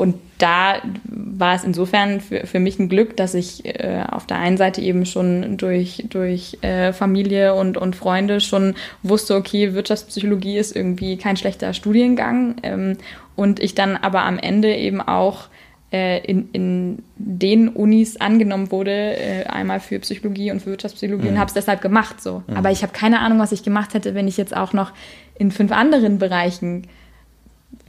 und 0.00 0.14
da 0.38 0.76
war 1.04 1.54
es 1.54 1.62
insofern 1.62 2.22
für, 2.22 2.46
für 2.46 2.58
mich 2.58 2.78
ein 2.78 2.88
Glück, 2.88 3.18
dass 3.18 3.34
ich 3.34 3.66
äh, 3.66 4.02
auf 4.10 4.26
der 4.26 4.38
einen 4.38 4.56
Seite 4.56 4.80
eben 4.80 5.04
schon 5.04 5.58
durch, 5.58 6.06
durch 6.08 6.56
äh, 6.62 6.94
Familie 6.94 7.52
und, 7.52 7.76
und 7.76 7.96
Freunde 7.96 8.40
schon 8.40 8.76
wusste, 9.02 9.34
okay, 9.34 9.74
Wirtschaftspsychologie 9.74 10.56
ist 10.56 10.74
irgendwie 10.74 11.18
kein 11.18 11.36
schlechter 11.36 11.74
Studiengang. 11.74 12.56
Ähm, 12.62 12.96
und 13.40 13.58
ich 13.58 13.74
dann 13.74 13.96
aber 13.96 14.24
am 14.24 14.38
Ende 14.38 14.76
eben 14.76 15.00
auch 15.00 15.48
äh, 15.94 16.22
in, 16.26 16.50
in 16.52 17.02
den 17.16 17.70
Unis 17.70 18.18
angenommen 18.18 18.70
wurde, 18.70 19.16
äh, 19.16 19.44
einmal 19.44 19.80
für 19.80 19.98
Psychologie 20.00 20.50
und 20.50 20.60
für 20.60 20.66
Wirtschaftspsychologie 20.66 21.28
mhm. 21.28 21.32
und 21.32 21.38
habe 21.38 21.48
es 21.48 21.54
deshalb 21.54 21.80
gemacht. 21.80 22.20
So. 22.20 22.42
Mhm. 22.46 22.54
Aber 22.54 22.70
ich 22.70 22.82
habe 22.82 22.92
keine 22.92 23.20
Ahnung, 23.20 23.38
was 23.38 23.52
ich 23.52 23.62
gemacht 23.62 23.94
hätte, 23.94 24.14
wenn 24.14 24.28
ich 24.28 24.36
jetzt 24.36 24.54
auch 24.54 24.74
noch 24.74 24.92
in 25.38 25.52
fünf 25.52 25.72
anderen 25.72 26.18
Bereichen 26.18 26.86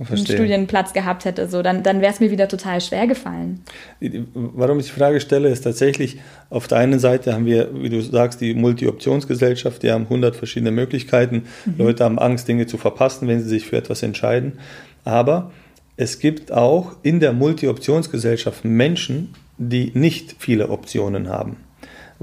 einen 0.09 0.25
Studienplatz 0.25 0.93
gehabt 0.93 1.25
hätte, 1.25 1.47
so, 1.47 1.61
dann, 1.61 1.83
dann 1.83 2.01
wäre 2.01 2.13
es 2.13 2.19
mir 2.19 2.31
wieder 2.31 2.47
total 2.47 2.81
schwer 2.81 3.07
gefallen. 3.07 3.61
Warum 4.33 4.79
ich 4.79 4.87
die 4.87 4.93
Frage 4.93 5.19
stelle, 5.19 5.49
ist 5.49 5.61
tatsächlich, 5.61 6.17
auf 6.49 6.67
der 6.67 6.79
einen 6.79 6.99
Seite 6.99 7.33
haben 7.33 7.45
wir, 7.45 7.69
wie 7.73 7.89
du 7.89 8.01
sagst, 8.01 8.41
die 8.41 8.53
Multi-Optionsgesellschaft, 8.53 9.83
die 9.83 9.91
haben 9.91 10.03
100 10.03 10.35
verschiedene 10.35 10.71
Möglichkeiten. 10.71 11.43
Mhm. 11.65 11.75
Leute 11.77 12.03
haben 12.03 12.19
Angst, 12.19 12.47
Dinge 12.47 12.67
zu 12.67 12.77
verpassen, 12.77 13.27
wenn 13.27 13.41
sie 13.41 13.49
sich 13.49 13.65
für 13.65 13.77
etwas 13.77 14.01
entscheiden. 14.01 14.53
Aber 15.03 15.51
es 15.97 16.19
gibt 16.19 16.51
auch 16.51 16.95
in 17.03 17.19
der 17.19 17.33
Multi-Optionsgesellschaft 17.33 18.65
Menschen, 18.65 19.33
die 19.57 19.91
nicht 19.93 20.35
viele 20.39 20.69
Optionen 20.69 21.29
haben 21.29 21.57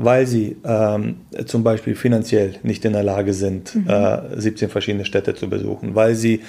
weil 0.01 0.29
sie 0.29 0.57
ähm, 0.65 1.17
zum 1.47 1.65
Beispiel 1.65 1.97
finanziell 1.97 2.55
nicht 2.63 2.85
in 2.85 2.93
der 2.93 3.03
Lage 3.03 3.35
sind, 3.35 3.75
mhm. 3.75 3.89
äh, 3.89 4.41
17 4.41 4.69
verschiedene 4.69 5.05
Städte 5.05 5.35
zu 5.35 5.51
besuchen, 5.51 5.97
weil 5.97 6.15
sie 6.15 6.43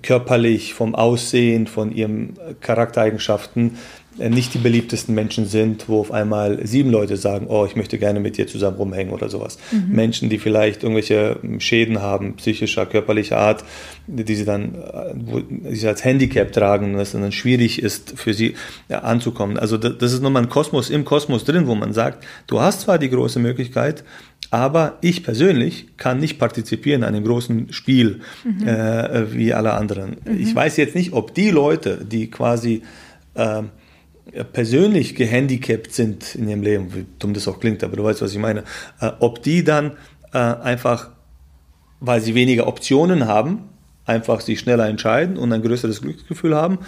körperlich 0.00 0.72
vom 0.72 0.94
Aussehen, 0.94 1.66
von 1.66 1.92
ihren 1.92 2.38
Charaktereigenschaften 2.62 3.72
nicht 4.18 4.54
die 4.54 4.58
beliebtesten 4.58 5.14
Menschen 5.14 5.46
sind, 5.46 5.88
wo 5.88 6.00
auf 6.00 6.12
einmal 6.12 6.64
sieben 6.66 6.90
Leute 6.90 7.16
sagen, 7.16 7.46
oh, 7.48 7.66
ich 7.66 7.76
möchte 7.76 7.98
gerne 7.98 8.20
mit 8.20 8.36
dir 8.36 8.46
zusammen 8.46 8.76
rumhängen 8.76 9.12
oder 9.12 9.28
sowas. 9.28 9.58
Mhm. 9.72 9.94
Menschen, 9.94 10.28
die 10.28 10.38
vielleicht 10.38 10.82
irgendwelche 10.82 11.38
Schäden 11.58 12.00
haben, 12.00 12.34
psychischer, 12.36 12.86
körperlicher 12.86 13.38
Art, 13.38 13.64
die 14.06 14.34
sie 14.34 14.44
dann 14.44 14.74
äh, 14.74 15.14
wo, 15.14 15.40
die 15.40 15.74
sie 15.76 15.88
als 15.88 16.04
Handicap 16.04 16.52
tragen 16.52 16.94
und 16.94 17.00
es 17.00 17.12
dann 17.12 17.32
schwierig 17.32 17.82
ist, 17.82 18.14
für 18.16 18.34
sie 18.34 18.54
ja, 18.88 19.00
anzukommen. 19.00 19.58
Also 19.58 19.78
das, 19.78 19.98
das 19.98 20.12
ist 20.12 20.22
nochmal 20.22 20.42
ein 20.42 20.48
Kosmos 20.48 20.90
im 20.90 21.04
Kosmos 21.04 21.44
drin, 21.44 21.66
wo 21.66 21.74
man 21.74 21.92
sagt, 21.92 22.24
du 22.46 22.60
hast 22.60 22.82
zwar 22.82 22.98
die 22.98 23.10
große 23.10 23.40
Möglichkeit, 23.40 24.04
aber 24.50 24.98
ich 25.00 25.24
persönlich 25.24 25.88
kann 25.96 26.20
nicht 26.20 26.38
partizipieren 26.38 27.02
an 27.02 27.14
dem 27.14 27.24
großen 27.24 27.72
Spiel 27.72 28.20
mhm. 28.44 28.68
äh, 28.68 29.32
wie 29.32 29.52
alle 29.52 29.72
anderen. 29.72 30.18
Mhm. 30.24 30.38
Ich 30.38 30.54
weiß 30.54 30.76
jetzt 30.76 30.94
nicht, 30.94 31.12
ob 31.12 31.34
die 31.34 31.50
Leute, 31.50 32.04
die 32.04 32.30
quasi 32.30 32.82
äh, 33.34 33.62
persönlich 34.52 35.14
gehandicapt 35.14 35.92
sind 35.92 36.34
in 36.34 36.48
ihrem 36.48 36.62
Leben, 36.62 36.94
wie 36.94 37.06
dumm 37.18 37.34
das 37.34 37.46
auch 37.46 37.60
klingt, 37.60 37.84
aber 37.84 37.96
du 37.96 38.04
weißt, 38.04 38.22
was 38.22 38.32
ich 38.32 38.38
meine, 38.38 38.64
äh, 39.00 39.10
ob 39.20 39.42
die 39.42 39.64
dann 39.64 39.92
äh, 40.32 40.38
einfach, 40.38 41.10
weil 42.00 42.20
sie 42.20 42.34
weniger 42.34 42.66
Optionen 42.66 43.26
haben, 43.26 43.68
einfach 44.06 44.40
sich 44.40 44.60
schneller 44.60 44.88
entscheiden 44.88 45.36
und 45.36 45.52
ein 45.52 45.62
größeres 45.62 46.02
Glücksgefühl 46.02 46.54
haben, 46.54 46.78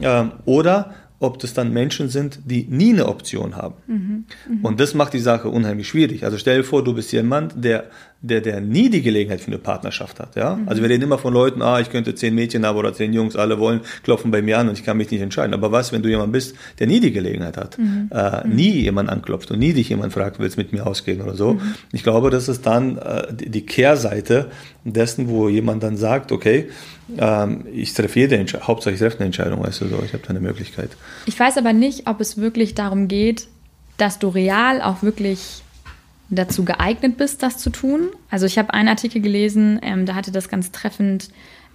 äh, 0.00 0.24
oder 0.44 0.94
ob 1.18 1.38
das 1.38 1.54
dann 1.54 1.72
Menschen 1.72 2.08
sind, 2.08 2.40
die 2.46 2.66
nie 2.68 2.92
eine 2.92 3.06
Option 3.06 3.56
haben. 3.56 3.74
Mhm, 3.86 4.24
mh. 4.48 4.68
Und 4.68 4.80
das 4.80 4.94
macht 4.94 5.12
die 5.12 5.20
Sache 5.20 5.48
unheimlich 5.48 5.86
schwierig. 5.88 6.24
Also 6.24 6.36
stell 6.36 6.58
dir 6.58 6.64
vor, 6.64 6.82
du 6.82 6.94
bist 6.94 7.12
jemand, 7.12 7.64
der, 7.64 7.84
der, 8.22 8.40
der 8.40 8.60
nie 8.60 8.88
die 8.88 9.02
Gelegenheit 9.02 9.40
für 9.40 9.48
eine 9.48 9.58
Partnerschaft 9.58 10.20
hat. 10.20 10.36
Ja? 10.36 10.54
Mhm. 10.54 10.68
Also 10.68 10.80
wir 10.80 10.88
reden 10.88 11.02
immer 11.02 11.18
von 11.18 11.34
Leuten, 11.34 11.60
ah, 11.60 11.80
ich 11.80 11.90
könnte 11.90 12.14
zehn 12.14 12.34
Mädchen 12.34 12.64
haben 12.64 12.78
oder 12.78 12.94
zehn 12.94 13.12
Jungs, 13.12 13.34
alle 13.34 13.58
wollen, 13.58 13.80
klopfen 14.04 14.30
bei 14.30 14.42
mir 14.42 14.58
an 14.58 14.68
und 14.68 14.78
ich 14.78 14.84
kann 14.84 14.96
mich 14.96 15.10
nicht 15.10 15.20
entscheiden. 15.20 15.52
Aber 15.54 15.72
was, 15.72 15.92
wenn 15.92 16.02
du 16.02 16.08
jemand 16.08 16.32
bist, 16.32 16.54
der 16.78 16.86
nie 16.86 17.00
die 17.00 17.10
Gelegenheit 17.10 17.56
hat, 17.56 17.78
mhm. 17.78 18.08
äh, 18.12 18.46
mhm. 18.46 18.54
nie 18.54 18.70
jemand 18.70 19.10
anklopft 19.10 19.50
und 19.50 19.58
nie 19.58 19.72
dich 19.72 19.88
jemand 19.88 20.12
fragt, 20.12 20.38
willst 20.38 20.56
mit 20.56 20.72
mir 20.72 20.86
ausgehen 20.86 21.20
oder 21.20 21.34
so. 21.34 21.54
Mhm. 21.54 21.74
Ich 21.90 22.04
glaube, 22.04 22.30
das 22.30 22.48
ist 22.48 22.64
dann 22.64 22.96
äh, 22.98 23.34
die, 23.34 23.50
die 23.50 23.66
Kehrseite 23.66 24.50
dessen, 24.84 25.28
wo 25.28 25.48
jemand 25.48 25.82
dann 25.82 25.96
sagt, 25.96 26.30
okay, 26.30 26.70
ähm, 27.18 27.66
ich 27.72 27.92
treffe 27.92 28.20
jede 28.20 28.36
Entscheidung, 28.36 28.68
Hauptsache 28.68 28.94
ich 28.94 29.00
treffe 29.00 29.18
eine 29.18 29.26
Entscheidung, 29.26 29.64
weißt 29.64 29.80
du, 29.80 29.88
so, 29.88 30.00
ich 30.04 30.12
habe 30.12 30.22
da 30.22 30.30
eine 30.30 30.40
Möglichkeit. 30.40 30.90
Ich 31.26 31.38
weiß 31.38 31.58
aber 31.58 31.72
nicht, 31.72 32.08
ob 32.08 32.20
es 32.20 32.36
wirklich 32.36 32.76
darum 32.76 33.08
geht, 33.08 33.48
dass 33.96 34.20
du 34.20 34.28
real 34.28 34.80
auch 34.80 35.02
wirklich 35.02 35.62
dazu 36.34 36.64
geeignet 36.64 37.16
bist, 37.16 37.42
das 37.42 37.58
zu 37.58 37.70
tun. 37.70 38.08
Also 38.30 38.46
ich 38.46 38.58
habe 38.58 38.72
einen 38.74 38.88
Artikel 38.88 39.20
gelesen, 39.20 39.78
ähm, 39.82 40.06
da 40.06 40.14
hatte 40.14 40.32
das 40.32 40.48
ganz 40.48 40.72
treffend 40.72 41.28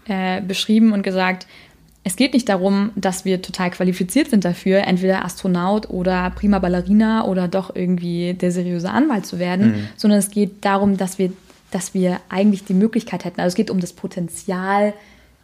äh, 0.07 0.41
beschrieben 0.41 0.93
und 0.93 1.03
gesagt, 1.03 1.47
es 2.03 2.15
geht 2.15 2.33
nicht 2.33 2.47
darum, 2.47 2.91
dass 2.95 3.25
wir 3.25 3.41
total 3.41 3.69
qualifiziert 3.69 4.29
sind 4.29 4.45
dafür, 4.45 4.87
entweder 4.87 5.25
Astronaut 5.25 5.89
oder 5.89 6.31
prima 6.31 6.57
Ballerina 6.59 7.25
oder 7.25 7.49
doch 7.49 7.75
irgendwie 7.75 8.33
der 8.33 8.51
seriöse 8.51 8.89
Anwalt 8.89 9.25
zu 9.25 9.39
werden, 9.39 9.67
mhm. 9.67 9.87
sondern 9.97 10.19
es 10.19 10.31
geht 10.31 10.63
darum, 10.63 10.95
dass 10.95 11.19
wir, 11.19 11.33
dass 11.71 11.93
wir 11.93 12.21
eigentlich 12.29 12.63
die 12.63 12.73
Möglichkeit 12.73 13.25
hätten. 13.25 13.41
Also 13.41 13.49
es 13.49 13.55
geht 13.55 13.69
um 13.69 13.81
das 13.81 13.91
Potenzial, 13.91 14.93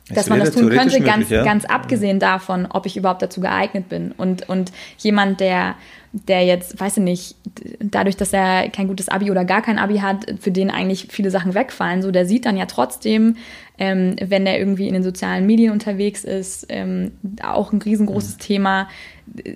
dass 0.09 0.29
man 0.29 0.39
das 0.39 0.51
tun 0.51 0.69
könnte, 0.69 0.99
möglich, 0.99 1.05
ganz, 1.05 1.29
ja. 1.29 1.43
ganz 1.43 1.65
abgesehen 1.65 2.19
davon, 2.19 2.65
ob 2.69 2.85
ich 2.85 2.95
überhaupt 2.95 3.21
dazu 3.21 3.41
geeignet 3.41 3.89
bin. 3.89 4.11
Und, 4.13 4.47
und 4.47 4.71
jemand, 4.97 5.41
der, 5.41 5.75
der 6.13 6.45
jetzt, 6.45 6.79
weiß 6.79 6.97
ich 6.97 7.03
nicht, 7.03 7.35
dadurch, 7.79 8.15
dass 8.15 8.31
er 8.33 8.69
kein 8.69 8.87
gutes 8.87 9.09
Abi 9.09 9.31
oder 9.31 9.45
gar 9.45 9.63
kein 9.63 9.79
Abi 9.79 9.97
hat, 9.97 10.35
für 10.39 10.51
den 10.51 10.69
eigentlich 10.69 11.07
viele 11.09 11.31
Sachen 11.31 11.55
wegfallen, 11.55 12.03
so 12.03 12.11
der 12.11 12.27
sieht 12.27 12.45
dann 12.45 12.55
ja 12.55 12.67
trotzdem, 12.67 13.35
ähm, 13.79 14.15
wenn 14.21 14.45
er 14.45 14.59
irgendwie 14.59 14.87
in 14.87 14.93
den 14.93 15.01
sozialen 15.01 15.47
Medien 15.47 15.71
unterwegs 15.71 16.23
ist, 16.23 16.67
ähm, 16.69 17.13
auch 17.41 17.73
ein 17.73 17.81
riesengroßes 17.81 18.35
mhm. 18.35 18.39
Thema, 18.39 18.89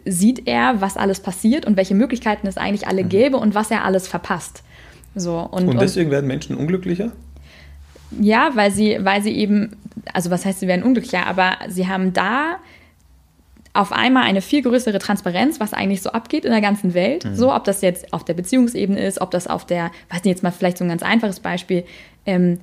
sieht 0.06 0.48
er, 0.48 0.82
was 0.82 0.98
alles 0.98 1.20
passiert 1.20 1.68
und 1.68 1.78
welche 1.78 1.94
Möglichkeiten 1.94 2.48
es 2.48 2.58
eigentlich 2.58 2.88
alle 2.88 3.04
mhm. 3.04 3.10
gäbe 3.10 3.38
und 3.38 3.54
was 3.54 3.70
er 3.70 3.86
alles 3.86 4.08
verpasst. 4.08 4.64
So, 5.14 5.40
und, 5.40 5.68
und 5.68 5.80
deswegen 5.80 6.08
und, 6.08 6.14
werden 6.14 6.28
Menschen 6.28 6.56
unglücklicher? 6.56 7.12
Ja, 8.20 8.52
weil 8.56 8.72
sie, 8.72 8.98
weil 9.02 9.22
sie 9.22 9.32
eben, 9.32 9.76
also 10.12 10.32
was 10.32 10.44
heißt, 10.44 10.62
sie 10.62 10.68
werden 10.68 10.84
unglücklicher, 10.84 11.28
aber 11.28 11.58
sie 11.68 11.88
haben 11.88 12.14
da 12.14 12.58
auf 13.78 13.92
einmal 13.92 14.24
eine 14.24 14.42
viel 14.42 14.64
größere 14.64 14.98
Transparenz, 14.98 15.60
was 15.60 15.74
eigentlich 15.74 16.02
so 16.02 16.10
abgeht 16.10 16.46
in 16.46 16.52
der 16.52 16.62
ganzen 16.62 16.96
Welt. 16.96 17.26
Mhm. 17.26 17.36
So, 17.36 17.54
ob 17.54 17.64
das 17.64 17.82
jetzt 17.82 18.12
auf 18.12 18.26
der 18.26 18.34
Beziehungsebene 18.34 19.00
ist, 19.00 19.22
ob 19.22 19.30
das 19.30 19.46
auf 19.46 19.66
der, 19.66 19.92
weiß 20.10 20.24
nicht, 20.24 20.26
jetzt 20.26 20.44
mal 20.44 20.52
vielleicht 20.52 20.80
so 20.80 20.84
ein 20.84 20.90
ganz 20.90 21.04
einfaches 21.04 21.40
Beispiel, 21.40 21.84
ähm, 22.26 22.60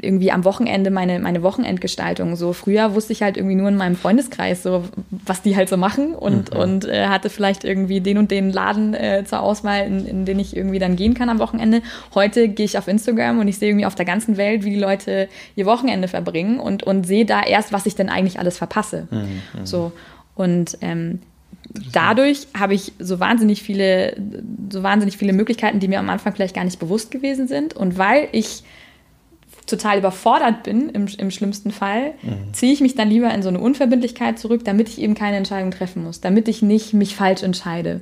irgendwie 0.00 0.32
am 0.32 0.44
Wochenende 0.44 0.90
meine, 0.90 1.18
meine 1.18 1.42
Wochenendgestaltung. 1.42 2.36
So 2.36 2.54
früher 2.54 2.94
wusste 2.94 3.12
ich 3.12 3.22
halt 3.22 3.36
irgendwie 3.36 3.56
nur 3.56 3.68
in 3.68 3.76
meinem 3.76 3.96
Freundeskreis 3.96 4.62
so, 4.62 4.84
was 5.10 5.42
die 5.42 5.56
halt 5.56 5.68
so 5.68 5.76
machen 5.76 6.14
und, 6.14 6.54
mhm. 6.54 6.60
und 6.60 6.84
äh, 6.86 7.08
hatte 7.08 7.28
vielleicht 7.28 7.64
irgendwie 7.64 8.00
den 8.00 8.16
und 8.16 8.30
den 8.30 8.50
Laden 8.50 8.94
äh, 8.94 9.24
zur 9.26 9.40
Auswahl, 9.40 9.86
in, 9.86 10.06
in 10.06 10.24
den 10.24 10.38
ich 10.38 10.56
irgendwie 10.56 10.78
dann 10.78 10.96
gehen 10.96 11.12
kann 11.12 11.28
am 11.28 11.38
Wochenende. 11.38 11.82
Heute 12.14 12.48
gehe 12.48 12.64
ich 12.64 12.78
auf 12.78 12.88
Instagram 12.88 13.38
und 13.40 13.48
ich 13.48 13.58
sehe 13.58 13.68
irgendwie 13.68 13.86
auf 13.86 13.94
der 13.94 14.06
ganzen 14.06 14.38
Welt, 14.38 14.64
wie 14.64 14.70
die 14.70 14.80
Leute 14.80 15.28
ihr 15.56 15.66
Wochenende 15.66 16.08
verbringen 16.08 16.58
und, 16.58 16.82
und 16.82 17.06
sehe 17.06 17.26
da 17.26 17.42
erst, 17.42 17.72
was 17.72 17.84
ich 17.84 17.94
denn 17.94 18.08
eigentlich 18.08 18.38
alles 18.38 18.56
verpasse. 18.56 19.08
Mhm. 19.10 19.42
mhm. 19.58 19.66
So. 19.66 19.92
Und 20.40 20.78
ähm, 20.80 21.18
dadurch 21.92 22.46
habe 22.58 22.72
ich 22.72 22.92
so 22.98 23.20
wahnsinnig 23.20 23.62
viele, 23.62 24.16
so 24.72 24.82
wahnsinnig 24.82 25.18
viele 25.18 25.34
Möglichkeiten, 25.34 25.80
die 25.80 25.88
mir 25.88 25.98
am 25.98 26.08
Anfang 26.08 26.34
vielleicht 26.34 26.54
gar 26.54 26.64
nicht 26.64 26.78
bewusst 26.78 27.10
gewesen 27.10 27.46
sind. 27.46 27.76
Und 27.76 27.98
weil 27.98 28.28
ich 28.32 28.62
total 29.66 29.98
überfordert 29.98 30.62
bin, 30.62 30.88
im, 30.88 31.08
im 31.18 31.30
schlimmsten 31.30 31.72
Fall, 31.72 32.14
mhm. 32.22 32.54
ziehe 32.54 32.72
ich 32.72 32.80
mich 32.80 32.94
dann 32.94 33.10
lieber 33.10 33.32
in 33.34 33.42
so 33.42 33.50
eine 33.50 33.60
Unverbindlichkeit 33.60 34.38
zurück, 34.38 34.64
damit 34.64 34.88
ich 34.88 34.98
eben 34.98 35.14
keine 35.14 35.36
Entscheidung 35.36 35.72
treffen 35.72 36.04
muss, 36.04 36.22
damit 36.22 36.48
ich 36.48 36.62
nicht 36.62 36.94
mich 36.94 37.14
falsch 37.14 37.42
entscheide. 37.42 38.00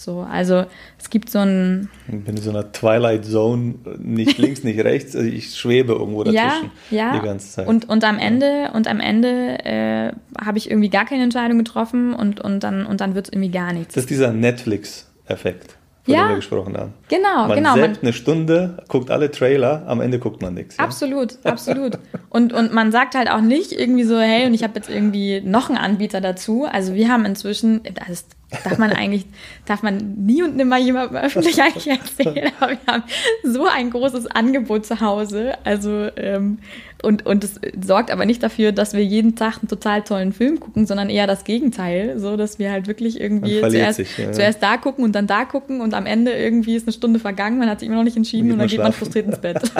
So, 0.00 0.20
also 0.20 0.64
es 0.98 1.10
gibt 1.10 1.28
so 1.28 1.40
ein. 1.40 1.90
Ich 2.06 2.24
bin 2.24 2.34
in 2.34 2.42
so 2.42 2.48
einer 2.48 2.72
Twilight 2.72 3.26
Zone, 3.26 3.74
nicht 3.98 4.38
links, 4.38 4.64
nicht 4.64 4.82
rechts, 4.82 5.14
also 5.14 5.28
ich 5.28 5.54
schwebe 5.54 5.92
irgendwo 5.92 6.24
dazwischen 6.24 6.70
ja, 6.90 7.12
ja. 7.12 7.18
die 7.18 7.26
ganze 7.26 7.50
Zeit. 7.52 7.66
Und, 7.68 7.86
und 7.86 8.02
am 8.04 8.18
Ende, 8.18 8.70
und 8.72 8.88
am 8.88 8.98
Ende 8.98 9.62
äh, 9.62 10.12
habe 10.42 10.56
ich 10.56 10.70
irgendwie 10.70 10.88
gar 10.88 11.04
keine 11.04 11.22
Entscheidung 11.22 11.58
getroffen 11.58 12.14
und, 12.14 12.40
und 12.40 12.60
dann, 12.60 12.86
und 12.86 13.02
dann 13.02 13.14
wird 13.14 13.26
es 13.26 13.32
irgendwie 13.34 13.50
gar 13.50 13.74
nichts. 13.74 13.92
Das 13.92 14.04
ist 14.04 14.10
dieser 14.10 14.32
Netflix-Effekt 14.32 15.76
von 16.04 16.14
ja, 16.14 16.22
dem 16.22 16.28
wir 16.30 16.36
gesprochen 16.36 16.78
haben. 16.78 16.94
Genau, 17.10 17.48
man 17.48 17.56
genau. 17.58 17.76
Man 17.76 17.98
eine 18.00 18.12
Stunde, 18.14 18.82
guckt 18.88 19.10
alle 19.10 19.30
Trailer, 19.30 19.84
am 19.86 20.00
Ende 20.00 20.18
guckt 20.18 20.40
man 20.40 20.54
nichts. 20.54 20.78
Ja? 20.78 20.84
Absolut, 20.84 21.36
absolut. 21.44 21.98
Und, 22.30 22.54
und 22.54 22.72
man 22.72 22.90
sagt 22.90 23.14
halt 23.14 23.30
auch 23.30 23.42
nicht 23.42 23.72
irgendwie 23.72 24.04
so, 24.04 24.18
hey, 24.18 24.46
und 24.46 24.54
ich 24.54 24.62
habe 24.62 24.72
jetzt 24.76 24.88
irgendwie 24.88 25.42
noch 25.42 25.68
einen 25.68 25.76
Anbieter 25.76 26.22
dazu. 26.22 26.64
Also 26.64 26.94
wir 26.94 27.10
haben 27.10 27.26
inzwischen, 27.26 27.82
das 27.82 28.08
ist 28.08 28.39
darf 28.64 28.78
man 28.78 28.92
eigentlich, 28.92 29.26
darf 29.64 29.82
man 29.82 30.14
nie 30.24 30.42
und 30.42 30.56
nimmer 30.56 30.78
jemandem 30.78 31.16
öffentlich 31.16 31.60
eigentlich 31.62 31.86
erzählen, 31.86 32.52
aber 32.58 32.72
wir 32.72 32.78
haben 32.86 33.02
so 33.44 33.66
ein 33.66 33.90
großes 33.90 34.26
Angebot 34.26 34.86
zu 34.86 35.00
Hause. 35.00 35.54
Also, 35.64 36.08
ähm, 36.16 36.58
und, 37.02 37.24
und 37.24 37.44
es 37.44 37.60
sorgt 37.82 38.10
aber 38.10 38.26
nicht 38.26 38.42
dafür, 38.42 38.72
dass 38.72 38.92
wir 38.92 39.04
jeden 39.04 39.36
Tag 39.36 39.58
einen 39.58 39.68
total 39.68 40.02
tollen 40.02 40.32
Film 40.32 40.60
gucken, 40.60 40.86
sondern 40.86 41.08
eher 41.08 41.26
das 41.26 41.44
Gegenteil, 41.44 42.18
so 42.18 42.36
dass 42.36 42.58
wir 42.58 42.70
halt 42.70 42.88
wirklich 42.88 43.20
irgendwie 43.20 43.60
zuerst, 43.60 43.96
sich, 43.96 44.18
ja. 44.18 44.32
zuerst 44.32 44.62
da 44.62 44.76
gucken 44.76 45.04
und 45.04 45.12
dann 45.14 45.26
da 45.26 45.44
gucken 45.44 45.80
und 45.80 45.94
am 45.94 46.06
Ende 46.06 46.32
irgendwie 46.32 46.76
ist 46.76 46.86
eine 46.86 46.92
Stunde 46.92 47.20
vergangen, 47.20 47.58
man 47.58 47.70
hat 47.70 47.80
sich 47.80 47.88
immer 47.88 47.96
noch 47.98 48.04
nicht 48.04 48.16
entschieden 48.16 48.48
und, 48.48 48.52
und 48.54 48.58
dann 48.58 48.68
geht 48.68 48.80
man 48.80 48.92
frustriert 48.92 49.26
ins 49.26 49.38
Bett. 49.38 49.60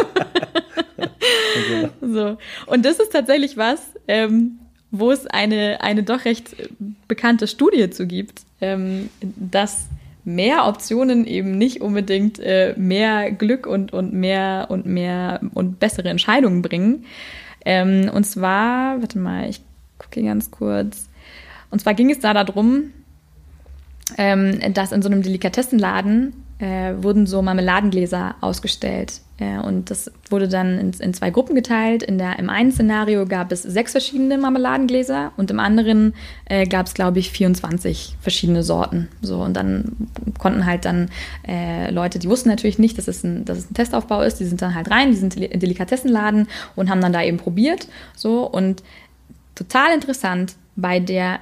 so. 2.00 2.36
Und 2.66 2.84
das 2.84 2.98
ist 2.98 3.12
tatsächlich 3.12 3.56
was, 3.56 3.80
ähm, 4.08 4.59
wo 4.90 5.10
es 5.10 5.26
eine, 5.26 5.80
eine 5.80 6.02
doch 6.02 6.24
recht 6.24 6.56
bekannte 7.06 7.46
Studie 7.46 7.90
zu 7.90 8.06
gibt, 8.06 8.42
ähm, 8.60 9.08
dass 9.20 9.86
mehr 10.24 10.66
Optionen 10.66 11.26
eben 11.26 11.56
nicht 11.56 11.80
unbedingt 11.80 12.38
äh, 12.40 12.74
mehr 12.76 13.30
Glück 13.30 13.66
und, 13.66 13.92
und 13.92 14.12
mehr 14.12 14.66
und 14.68 14.86
mehr 14.86 15.40
und 15.54 15.78
bessere 15.78 16.08
Entscheidungen 16.08 16.62
bringen. 16.62 17.04
Ähm, 17.64 18.10
und 18.12 18.24
zwar, 18.24 19.00
warte 19.00 19.18
mal, 19.18 19.48
ich 19.48 19.60
gucke 19.98 20.22
ganz 20.22 20.50
kurz. 20.50 21.08
Und 21.70 21.80
zwar 21.80 21.94
ging 21.94 22.10
es 22.10 22.20
da 22.20 22.34
darum, 22.34 22.92
ähm, 24.18 24.58
dass 24.74 24.92
in 24.92 25.02
so 25.02 25.08
einem 25.08 25.22
Delikatessenladen 25.22 26.34
äh, 26.58 26.94
wurden 26.96 27.26
so 27.26 27.42
Marmeladengläser 27.42 28.34
ausgestellt. 28.40 29.20
Äh, 29.40 29.58
und 29.58 29.90
das 29.90 30.12
wurde 30.28 30.48
dann 30.48 30.78
in, 30.78 30.92
in, 31.00 31.14
zwei 31.14 31.30
Gruppen 31.30 31.54
geteilt. 31.54 32.02
In 32.02 32.18
der, 32.18 32.38
Im 32.38 32.50
einen 32.50 32.70
Szenario 32.70 33.26
gab 33.26 33.50
es 33.50 33.62
sechs 33.62 33.92
verschiedene 33.92 34.38
Marmeladengläser 34.38 35.32
und 35.36 35.50
im 35.50 35.58
anderen 35.58 36.14
äh, 36.44 36.66
gab 36.66 36.86
es, 36.86 36.94
glaube 36.94 37.18
ich, 37.18 37.30
24 37.30 38.16
verschiedene 38.20 38.62
Sorten. 38.62 39.08
So, 39.22 39.42
und 39.42 39.54
dann 39.54 39.96
konnten 40.38 40.66
halt 40.66 40.84
dann 40.84 41.08
äh, 41.48 41.90
Leute, 41.90 42.18
die 42.18 42.28
wussten 42.28 42.50
natürlich 42.50 42.78
nicht, 42.78 42.98
dass 42.98 43.08
es, 43.08 43.24
ein, 43.24 43.44
dass 43.46 43.58
es 43.58 43.70
ein 43.70 43.74
Testaufbau 43.74 44.20
ist, 44.22 44.36
die 44.36 44.44
sind 44.44 44.60
dann 44.62 44.74
halt 44.74 44.90
rein, 44.90 45.10
die 45.10 45.16
sind 45.16 45.36
in 45.36 45.58
Delikatessenladen 45.58 46.46
und 46.76 46.90
haben 46.90 47.00
dann 47.00 47.12
da 47.12 47.22
eben 47.22 47.38
probiert. 47.38 47.88
So, 48.14 48.46
und 48.46 48.82
total 49.54 49.94
interessant, 49.94 50.54
bei 50.76 51.00
der, 51.00 51.40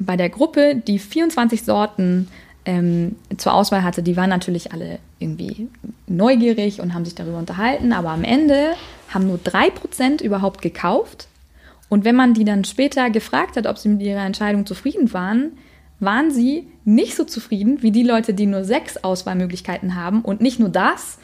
bei 0.00 0.16
der 0.16 0.30
Gruppe, 0.30 0.76
die 0.76 0.98
24 0.98 1.64
Sorten 1.64 2.28
ähm, 2.64 3.16
zur 3.36 3.54
Auswahl 3.54 3.82
hatte, 3.82 4.02
die 4.02 4.16
waren 4.16 4.30
natürlich 4.30 4.72
alle 4.72 5.00
irgendwie 5.20 5.68
neugierig 6.08 6.80
und 6.80 6.94
haben 6.94 7.04
sich 7.04 7.14
darüber 7.14 7.38
unterhalten, 7.38 7.92
aber 7.92 8.10
am 8.10 8.24
Ende 8.24 8.72
haben 9.10 9.26
nur 9.26 9.38
3% 9.38 10.22
überhaupt 10.22 10.62
gekauft. 10.62 11.28
Und 11.88 12.04
wenn 12.04 12.16
man 12.16 12.34
die 12.34 12.44
dann 12.44 12.64
später 12.64 13.10
gefragt 13.10 13.56
hat, 13.56 13.66
ob 13.66 13.78
sie 13.78 13.88
mit 13.88 14.02
ihrer 14.02 14.24
Entscheidung 14.24 14.66
zufrieden 14.66 15.12
waren, 15.12 15.52
waren 15.98 16.30
sie 16.30 16.66
nicht 16.84 17.14
so 17.14 17.24
zufrieden 17.24 17.82
wie 17.82 17.90
die 17.90 18.02
Leute, 18.02 18.32
die 18.32 18.46
nur 18.46 18.64
sechs 18.64 18.96
Auswahlmöglichkeiten 18.96 19.94
haben. 19.94 20.22
Und 20.22 20.40
nicht 20.40 20.58
nur 20.58 20.70
das, 20.70 21.18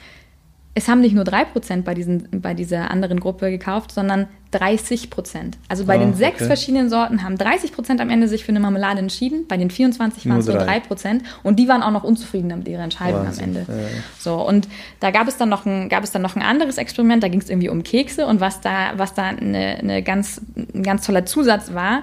es 0.76 0.88
haben 0.88 1.00
nicht 1.00 1.14
nur 1.14 1.24
3% 1.24 1.82
bei, 1.84 1.94
diesen, 1.94 2.28
bei 2.30 2.52
dieser 2.52 2.90
anderen 2.90 3.18
Gruppe 3.18 3.50
gekauft, 3.50 3.92
sondern 3.92 4.28
30% 4.52 5.54
Also 5.68 5.86
bei 5.86 5.96
oh, 5.96 6.00
den 6.00 6.12
sechs 6.12 6.36
okay. 6.36 6.46
verschiedenen 6.48 6.90
Sorten 6.90 7.22
haben 7.22 7.36
30% 7.36 7.98
am 7.98 8.10
Ende 8.10 8.28
sich 8.28 8.44
für 8.44 8.50
eine 8.50 8.60
Marmelade 8.60 8.98
entschieden. 8.98 9.46
Bei 9.48 9.56
den 9.56 9.70
24 9.70 10.28
waren 10.28 10.40
es 10.40 10.46
nur 10.46 10.60
3% 10.60 11.22
Und 11.42 11.58
die 11.58 11.66
waren 11.68 11.82
auch 11.82 11.92
noch 11.92 12.04
unzufrieden 12.04 12.48
mit 12.58 12.68
ihrer 12.68 12.82
Entscheidung 12.82 13.24
Wahnsinn. 13.24 13.44
am 13.44 13.56
Ende. 13.56 13.72
Ja. 13.72 13.88
So, 14.18 14.46
und 14.46 14.68
da 15.00 15.10
gab 15.10 15.28
es 15.28 15.38
dann 15.38 15.48
noch 15.48 15.64
ein, 15.64 15.88
gab 15.88 16.04
es 16.04 16.12
dann 16.12 16.20
noch 16.20 16.36
ein 16.36 16.42
anderes 16.42 16.76
Experiment, 16.76 17.22
da 17.22 17.28
ging 17.28 17.40
es 17.40 17.48
irgendwie 17.48 17.70
um 17.70 17.82
Kekse 17.82 18.26
und 18.26 18.40
was 18.40 18.60
da, 18.60 18.92
was 18.98 19.14
da 19.14 19.28
eine, 19.28 19.78
eine 19.78 20.02
ganz, 20.02 20.42
ein 20.74 20.82
ganz 20.82 21.06
toller 21.06 21.24
Zusatz 21.24 21.72
war, 21.72 22.02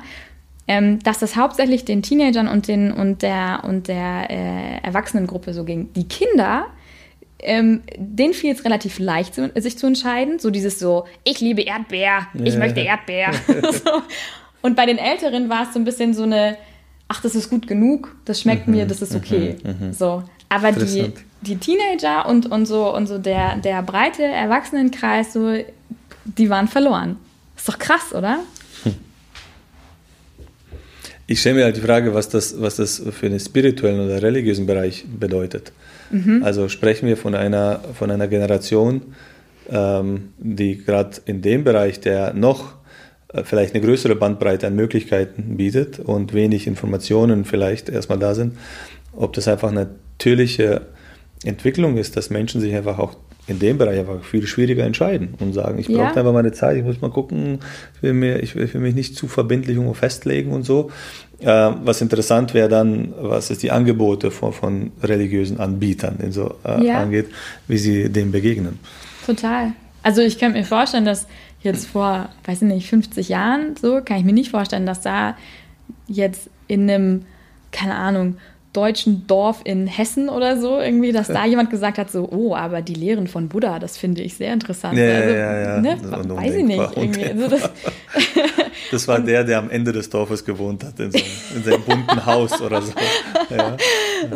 ähm, 0.67 0.97
dass 1.03 1.19
das 1.19 1.35
hauptsächlich 1.35 1.85
den 1.85 2.01
Teenagern 2.01 2.47
und, 2.47 2.67
den, 2.67 2.91
und 2.91 3.21
der, 3.21 3.61
und 3.67 3.87
der 3.87 4.31
äh, 4.31 4.77
Erwachsenengruppe 4.81 5.53
so 5.53 5.63
ging. 5.63 5.93
Die 5.93 6.07
Kinder 6.07 6.65
ähm, 7.43 7.83
denen 7.97 8.33
fiel 8.33 8.53
es 8.53 8.65
relativ 8.65 8.99
leicht, 8.99 9.35
sich 9.55 9.77
zu 9.77 9.87
entscheiden. 9.87 10.39
So 10.39 10.49
dieses 10.49 10.79
so, 10.79 11.05
ich 11.23 11.39
liebe 11.39 11.61
Erdbeer, 11.61 12.27
ich 12.43 12.57
möchte 12.57 12.79
Erdbeer. 12.79 13.31
so. 13.47 14.01
Und 14.61 14.75
bei 14.75 14.85
den 14.85 14.97
Älteren 14.97 15.49
war 15.49 15.63
es 15.63 15.73
so 15.73 15.79
ein 15.79 15.83
bisschen 15.83 16.13
so 16.13 16.23
eine, 16.23 16.57
ach, 17.07 17.21
das 17.21 17.35
ist 17.35 17.49
gut 17.49 17.67
genug, 17.67 18.15
das 18.25 18.41
schmeckt 18.41 18.67
mhm, 18.67 18.75
mir, 18.75 18.85
das 18.85 19.01
ist 19.01 19.15
okay. 19.15 19.57
Mhm, 19.63 19.87
mhm. 19.87 19.93
so. 19.93 20.23
Aber 20.49 20.71
die, 20.71 21.11
die 21.41 21.57
Teenager 21.57 22.27
und, 22.27 22.49
und 22.49 22.65
so, 22.65 22.95
und 22.95 23.07
so 23.07 23.17
der, 23.17 23.57
der 23.57 23.81
breite 23.81 24.23
Erwachsenenkreis, 24.23 25.33
so, 25.33 25.57
die 26.25 26.49
waren 26.49 26.67
verloren. 26.67 27.17
Ist 27.57 27.67
doch 27.67 27.79
krass, 27.79 28.13
oder? 28.13 28.39
Ich 31.25 31.39
stelle 31.39 31.55
mir 31.55 31.63
halt 31.63 31.77
die 31.77 31.81
Frage, 31.81 32.13
was 32.13 32.29
das, 32.29 32.59
was 32.59 32.75
das 32.75 33.01
für 33.11 33.29
den 33.29 33.39
spirituellen 33.39 34.01
oder 34.01 34.21
religiösen 34.21 34.65
Bereich 34.65 35.05
bedeutet. 35.07 35.71
Mhm. 36.11 36.43
Also 36.43 36.67
sprechen 36.67 37.07
wir 37.07 37.15
von 37.15 37.33
einer, 37.33 37.79
von 37.93 38.11
einer 38.11 38.27
Generation, 38.27 39.01
ähm, 39.69 40.33
die 40.37 40.83
gerade 40.83 41.17
in 41.25 41.41
dem 41.41 41.63
Bereich, 41.63 42.01
der 42.01 42.33
noch 42.33 42.75
äh, 43.29 43.43
vielleicht 43.43 43.73
eine 43.73 43.83
größere 43.83 44.15
Bandbreite 44.15 44.67
an 44.67 44.75
Möglichkeiten 44.75 45.55
bietet 45.57 45.99
und 45.99 46.33
wenig 46.33 46.67
Informationen 46.67 47.45
vielleicht 47.45 47.89
erstmal 47.89 48.19
da 48.19 48.35
sind, 48.35 48.57
ob 49.13 49.33
das 49.33 49.47
einfach 49.47 49.69
eine 49.69 49.87
natürliche 50.17 50.81
Entwicklung 51.43 51.97
ist, 51.97 52.15
dass 52.15 52.29
Menschen 52.29 52.61
sich 52.61 52.73
einfach 52.75 52.99
auch 52.99 53.15
in 53.47 53.59
dem 53.59 53.77
Bereich 53.77 53.99
einfach 53.99 54.23
viel 54.23 54.47
schwieriger 54.47 54.85
entscheiden 54.85 55.33
und 55.39 55.53
sagen, 55.53 55.77
ich 55.77 55.87
brauche 55.87 55.97
ja. 55.97 56.13
einfach 56.13 56.33
meine 56.33 56.53
Zeit, 56.53 56.77
ich 56.77 56.83
muss 56.83 57.01
mal 57.01 57.11
gucken, 57.11 57.59
ich 57.95 58.03
will, 58.03 58.13
mir, 58.13 58.41
ich 58.41 58.55
will 58.55 58.69
mich 58.79 58.95
nicht 58.95 59.17
zu 59.17 59.27
verbindlich 59.27 59.75
irgendwo 59.75 59.93
festlegen 59.93 60.51
und 60.51 60.63
so. 60.63 60.91
Äh, 61.39 61.45
was 61.47 62.01
interessant 62.01 62.53
wäre 62.53 62.69
dann, 62.69 63.13
was 63.19 63.49
es 63.49 63.57
die 63.57 63.71
Angebote 63.71 64.31
von, 64.31 64.53
von 64.53 64.91
religiösen 65.01 65.59
Anbietern 65.59 66.19
so, 66.31 66.55
äh, 66.63 66.85
ja. 66.85 67.01
angeht, 67.01 67.27
wie 67.67 67.77
sie 67.77 68.09
dem 68.09 68.31
begegnen. 68.31 68.79
Total. 69.25 69.73
Also 70.03 70.21
ich 70.21 70.39
könnte 70.39 70.57
mir 70.57 70.65
vorstellen, 70.65 71.05
dass 71.05 71.27
jetzt 71.61 71.87
vor, 71.87 72.29
weiß 72.45 72.61
ich 72.61 72.67
nicht, 72.67 72.89
50 72.89 73.29
Jahren 73.29 73.75
so, 73.81 74.01
kann 74.03 74.17
ich 74.17 74.23
mir 74.23 74.33
nicht 74.33 74.51
vorstellen, 74.51 74.85
dass 74.85 75.01
da 75.01 75.35
jetzt 76.07 76.49
in 76.67 76.89
einem, 76.89 77.25
keine 77.71 77.95
Ahnung, 77.95 78.37
deutschen 78.73 79.27
Dorf 79.27 79.61
in 79.63 79.87
Hessen 79.87 80.29
oder 80.29 80.59
so, 80.59 80.79
irgendwie, 80.79 81.11
dass 81.11 81.27
da 81.27 81.45
jemand 81.45 81.69
gesagt 81.69 81.97
hat, 81.99 82.11
so, 82.11 82.27
oh, 82.29 82.55
aber 82.55 82.81
die 82.81 82.95
Lehren 82.95 83.27
von 83.27 83.47
Buddha, 83.47 83.77
das 83.79 83.97
finde 83.97 84.23
ich 84.23 84.35
sehr 84.35 84.51
interessant. 84.51 84.97
Ja, 84.97 85.05
also, 85.05 85.29
ja, 85.29 85.59
ja. 85.59 85.81
Ne? 85.81 85.97
Weiß 86.01 86.55
ich 86.55 86.65
nicht. 86.65 86.79
Also 86.79 87.47
das, 87.49 87.69
das, 88.91 89.07
war 89.07 89.19
der, 89.19 89.43
der 89.43 89.59
am 89.59 89.69
Ende 89.69 89.91
des 89.91 90.09
Dorfes 90.09 90.43
gewohnt 90.43 90.83
hat, 90.83 90.99
in, 90.99 91.11
so, 91.11 91.19
in 91.55 91.63
seinem 91.63 91.83
bunten 91.83 92.25
Haus 92.25 92.59
oder 92.61 92.81
so. 92.81 92.93
Ja. 93.55 93.77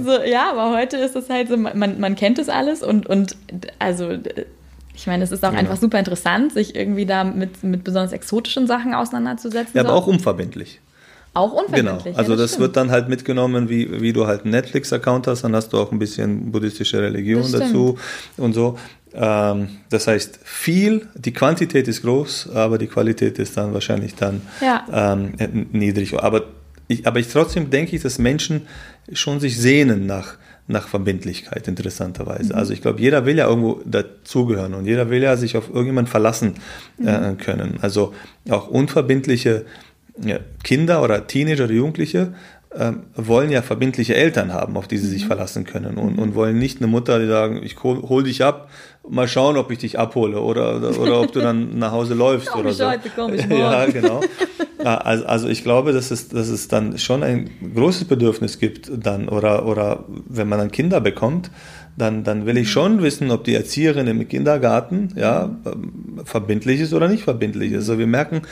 So, 0.04 0.24
ja, 0.24 0.52
aber 0.52 0.78
heute 0.78 0.98
ist 0.98 1.16
es 1.16 1.30
halt 1.30 1.50
so, 1.50 1.58
man, 1.58 2.00
man 2.00 2.16
kennt 2.16 2.38
es 2.38 2.48
alles 2.48 2.84
und, 2.84 3.08
und 3.08 3.36
also 3.80 4.12
ich 4.98 5.08
meine, 5.08 5.24
es 5.24 5.32
ist 5.32 5.44
auch 5.46 5.54
ja. 5.54 5.60
einfach 5.60 5.78
super 5.78 6.00
interessant, 6.00 6.54
sich 6.54 6.76
irgendwie 6.76 7.06
da 7.06 7.24
mit, 7.24 7.64
mit 7.64 7.84
besonders 7.84 8.12
exotischen 8.12 8.68
Sachen 8.68 8.94
auseinanderzusetzen. 8.94 9.76
Ja, 9.76 9.82
aber 9.82 9.92
so. 9.92 9.96
auch 9.96 10.08
unverbindlich. 10.08 10.80
Auch 11.38 11.54
unverbindlich. 11.54 12.04
Genau, 12.04 12.18
also 12.18 12.32
ja, 12.32 12.38
das, 12.38 12.52
das 12.52 12.60
wird 12.60 12.76
dann 12.76 12.90
halt 12.90 13.10
mitgenommen, 13.10 13.70
wie, 13.70 14.02
wie 14.02 14.12
du 14.12 14.26
halt 14.26 14.42
einen 14.42 14.52
Netflix-Account 14.52 15.28
hast, 15.28 15.44
dann 15.44 15.56
hast 15.56 15.72
du 15.72 15.78
auch 15.78 15.92
ein 15.92 16.00
bisschen 16.00 16.52
buddhistische 16.52 17.02
Religion 17.02 17.52
dazu 17.52 17.98
und 18.38 18.54
so. 18.54 18.78
Ähm, 19.14 19.70
das 19.90 20.08
heißt, 20.08 20.40
viel, 20.44 21.08
die 21.16 21.34
Quantität 21.34 21.88
ist 21.88 22.02
groß, 22.02 22.50
aber 22.54 22.78
die 22.78 22.88
Qualität 22.88 23.40
ist 23.40 23.56
dann 23.58 23.74
wahrscheinlich 23.74 24.16
dann 24.16 24.42
ja. 24.62 24.86
ähm, 24.92 25.34
niedrig. 25.72 26.14
Aber 26.16 26.44
ich, 26.88 27.06
aber 27.06 27.20
ich 27.20 27.28
trotzdem 27.28 27.70
denke 27.70 27.96
ich, 27.96 28.02
dass 28.02 28.18
Menschen 28.18 28.68
schon 29.12 29.40
sich 29.40 29.58
sehnen 29.58 30.06
nach, 30.06 30.38
nach 30.68 30.88
Verbindlichkeit, 30.88 31.68
interessanterweise. 31.68 32.54
Mhm. 32.54 32.60
Also 32.60 32.74
ich 32.74 32.82
glaube, 32.82 33.02
jeder 33.02 33.26
will 33.26 33.38
ja 33.38 33.48
irgendwo 33.48 33.82
dazugehören 33.86 34.74
und 34.74 34.86
jeder 34.86 35.10
will 35.10 35.22
ja 35.22 35.38
sich 35.38 35.58
auf 35.58 35.70
irgendjemand 35.70 36.10
verlassen 36.10 36.56
äh, 37.04 37.32
mhm. 37.32 37.38
können. 37.38 37.80
Also 37.82 38.14
auch 38.50 38.68
unverbindliche 38.68 39.66
Kinder 40.64 41.04
oder 41.04 41.28
Teenager 41.28 41.66
oder 41.66 41.74
Jugendliche 41.74 42.34
ähm, 42.76 43.04
wollen 43.16 43.50
ja 43.50 43.62
verbindliche 43.62 44.16
Eltern 44.16 44.54
haben, 44.54 44.78
auf 44.78 44.88
die 44.88 44.98
sie 44.98 45.08
sich 45.08 45.24
mhm. 45.24 45.28
verlassen 45.28 45.64
können 45.64 45.98
und, 45.98 46.20
und 46.20 46.36
wollen 46.36 46.60
nicht 46.60 46.80
eine 46.80 46.88
Mutter, 46.88 47.20
die 47.20 47.28
sagen, 47.28 47.62
ich 47.64 47.82
hol, 47.82 48.02
hol, 48.04 48.24
dich 48.24 48.44
ab, 48.44 48.70
mal 49.08 49.28
schauen, 49.28 49.58
ob 49.58 49.72
ich 49.72 49.80
dich 49.80 49.98
abhole 49.98 50.42
oder, 50.42 50.76
oder, 50.76 51.00
oder 51.00 51.22
ob 51.22 51.32
du 51.32 51.40
dann 51.40 51.80
nach 51.80 51.92
Hause 51.92 52.14
läufst 52.16 52.54
oder 52.56 52.74
so. 52.74 52.88
Heute, 52.88 53.10
komm 53.16 53.34
ich 53.34 53.48
morgen. 53.50 53.62
Ja, 53.62 53.86
genau. 53.86 54.22
Also, 54.84 55.26
also 55.26 55.48
ich 55.50 55.64
glaube, 55.64 55.92
dass 55.92 56.12
es, 56.12 56.30
dass 56.30 56.48
es 56.48 56.70
dann 56.70 56.98
schon 56.98 57.22
ein 57.22 57.50
großes 57.76 58.06
Bedürfnis 58.06 58.58
gibt 58.58 58.90
dann 58.94 59.28
oder, 59.28 59.66
oder 59.66 60.06
wenn 60.08 60.48
man 60.48 60.60
dann 60.60 60.72
Kinder 60.72 61.02
bekommt, 61.02 61.50
dann, 61.98 62.24
dann 62.24 62.46
will 62.46 62.58
ich 62.58 62.72
schon 62.72 63.02
wissen, 63.02 63.32
ob 63.32 63.44
die 63.44 63.56
Erzieherin 63.56 64.06
im 64.06 64.28
Kindergarten 64.28 65.10
ja, 65.16 65.50
verbindlich 66.26 66.80
ist 66.80 66.94
oder 66.94 67.08
nicht 67.08 67.24
verbindlich 67.24 67.72
ist. 67.72 67.90
Also 67.90 67.98
wir 67.98 68.06
merken, 68.06 68.44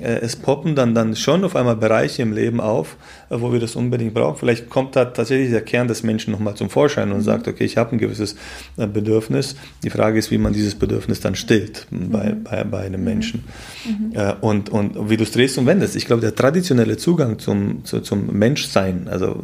äh, 0.00 0.20
es 0.20 0.36
poppen 0.36 0.74
dann, 0.74 0.94
dann 0.94 1.16
schon 1.16 1.42
auf 1.44 1.56
einmal 1.56 1.76
Bereiche 1.76 2.20
im 2.20 2.34
Leben 2.34 2.60
auf, 2.60 2.98
äh, 3.30 3.40
wo 3.40 3.54
wir 3.54 3.58
das 3.58 3.74
unbedingt 3.74 4.12
brauchen. 4.12 4.36
Vielleicht 4.36 4.68
kommt 4.68 4.96
da 4.96 5.06
tatsächlich 5.06 5.50
der 5.50 5.62
Kern 5.62 5.88
des 5.88 6.02
Menschen 6.02 6.30
nochmal 6.30 6.56
zum 6.56 6.68
Vorschein 6.68 7.10
und 7.10 7.18
mhm. 7.18 7.22
sagt, 7.22 7.48
okay, 7.48 7.64
ich 7.64 7.78
habe 7.78 7.92
ein 7.92 7.98
gewisses 7.98 8.36
äh, 8.76 8.86
Bedürfnis. 8.86 9.56
Die 9.82 9.90
Frage 9.90 10.18
ist, 10.18 10.30
wie 10.30 10.38
man 10.38 10.52
dieses 10.52 10.74
Bedürfnis 10.74 11.20
dann 11.20 11.34
stillt 11.34 11.86
bei, 11.90 12.34
mhm. 12.34 12.44
bei, 12.44 12.64
bei 12.64 12.80
einem 12.82 13.02
Menschen. 13.02 13.44
Mhm. 13.86 14.12
Und, 14.42 14.68
und 14.68 15.08
wie 15.08 15.16
du 15.16 15.22
es 15.22 15.30
drehst 15.30 15.56
und 15.56 15.64
wendest. 15.64 15.96
Ich 15.96 16.04
glaube, 16.04 16.20
der 16.20 16.34
traditionelle 16.34 16.98
Zugang 16.98 17.38
zum, 17.38 17.84
zu, 17.84 18.00
zum 18.00 18.26
Menschsein, 18.26 19.08
also 19.08 19.42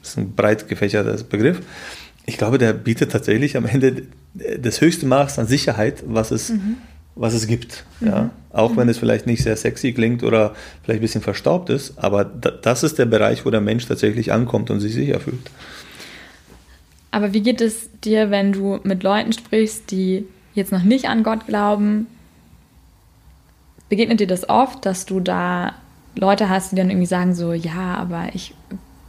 das 0.00 0.10
ist 0.10 0.18
ein 0.18 0.34
breit 0.34 0.68
gefächerter 0.68 1.16
Begriff, 1.24 1.60
ich 2.30 2.38
glaube, 2.38 2.58
der 2.58 2.72
bietet 2.72 3.10
tatsächlich 3.10 3.56
am 3.56 3.66
Ende 3.66 4.04
das 4.58 4.80
höchste 4.80 5.04
Maß 5.04 5.40
an 5.40 5.48
Sicherheit, 5.48 6.04
was 6.06 6.30
es, 6.30 6.50
mhm. 6.50 6.76
was 7.16 7.34
es 7.34 7.48
gibt. 7.48 7.84
Mhm. 7.98 8.06
Ja? 8.06 8.30
Auch 8.52 8.72
mhm. 8.72 8.76
wenn 8.76 8.88
es 8.88 8.98
vielleicht 8.98 9.26
nicht 9.26 9.42
sehr 9.42 9.56
sexy 9.56 9.92
klingt 9.92 10.22
oder 10.22 10.54
vielleicht 10.84 11.00
ein 11.00 11.02
bisschen 11.02 11.22
verstaubt 11.22 11.70
ist, 11.70 11.98
aber 11.98 12.24
das 12.24 12.84
ist 12.84 12.98
der 12.98 13.06
Bereich, 13.06 13.44
wo 13.44 13.50
der 13.50 13.60
Mensch 13.60 13.86
tatsächlich 13.86 14.32
ankommt 14.32 14.70
und 14.70 14.78
sich 14.78 14.94
sicher 14.94 15.18
fühlt. 15.18 15.50
Aber 17.10 17.32
wie 17.32 17.40
geht 17.40 17.60
es 17.60 17.90
dir, 18.04 18.30
wenn 18.30 18.52
du 18.52 18.78
mit 18.84 19.02
Leuten 19.02 19.32
sprichst, 19.32 19.90
die 19.90 20.24
jetzt 20.54 20.70
noch 20.70 20.84
nicht 20.84 21.06
an 21.06 21.24
Gott 21.24 21.48
glauben? 21.48 22.06
Begegnet 23.88 24.20
dir 24.20 24.28
das 24.28 24.48
oft, 24.48 24.86
dass 24.86 25.04
du 25.04 25.18
da 25.18 25.74
Leute 26.14 26.48
hast, 26.48 26.70
die 26.70 26.76
dann 26.76 26.90
irgendwie 26.90 27.06
sagen 27.06 27.34
so, 27.34 27.52
ja, 27.52 27.96
aber 27.96 28.28
ich 28.34 28.54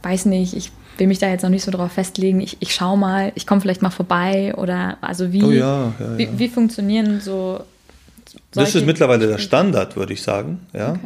weiß 0.02 0.26
nicht, 0.26 0.56
ich 0.56 0.72
will 0.98 1.06
mich 1.06 1.18
da 1.18 1.28
jetzt 1.28 1.42
noch 1.42 1.50
nicht 1.50 1.64
so 1.64 1.70
drauf 1.70 1.92
festlegen. 1.92 2.40
Ich, 2.40 2.56
ich 2.60 2.74
schaue 2.74 2.98
mal, 2.98 3.32
ich 3.34 3.46
komme 3.46 3.60
vielleicht 3.60 3.82
mal 3.82 3.90
vorbei 3.90 4.54
oder 4.56 4.98
also 5.00 5.32
wie, 5.32 5.42
oh 5.42 5.50
ja, 5.50 5.92
ja, 5.98 6.18
wie, 6.18 6.28
wie, 6.36 6.48
funktionieren 6.48 7.20
so 7.20 7.60
Das 8.52 8.74
ist 8.74 8.86
mittlerweile 8.86 9.26
der 9.26 9.38
Standard, 9.38 9.96
würde 9.96 10.12
ich 10.12 10.22
sagen. 10.22 10.60
Ja. 10.72 10.92
Okay. 10.92 11.00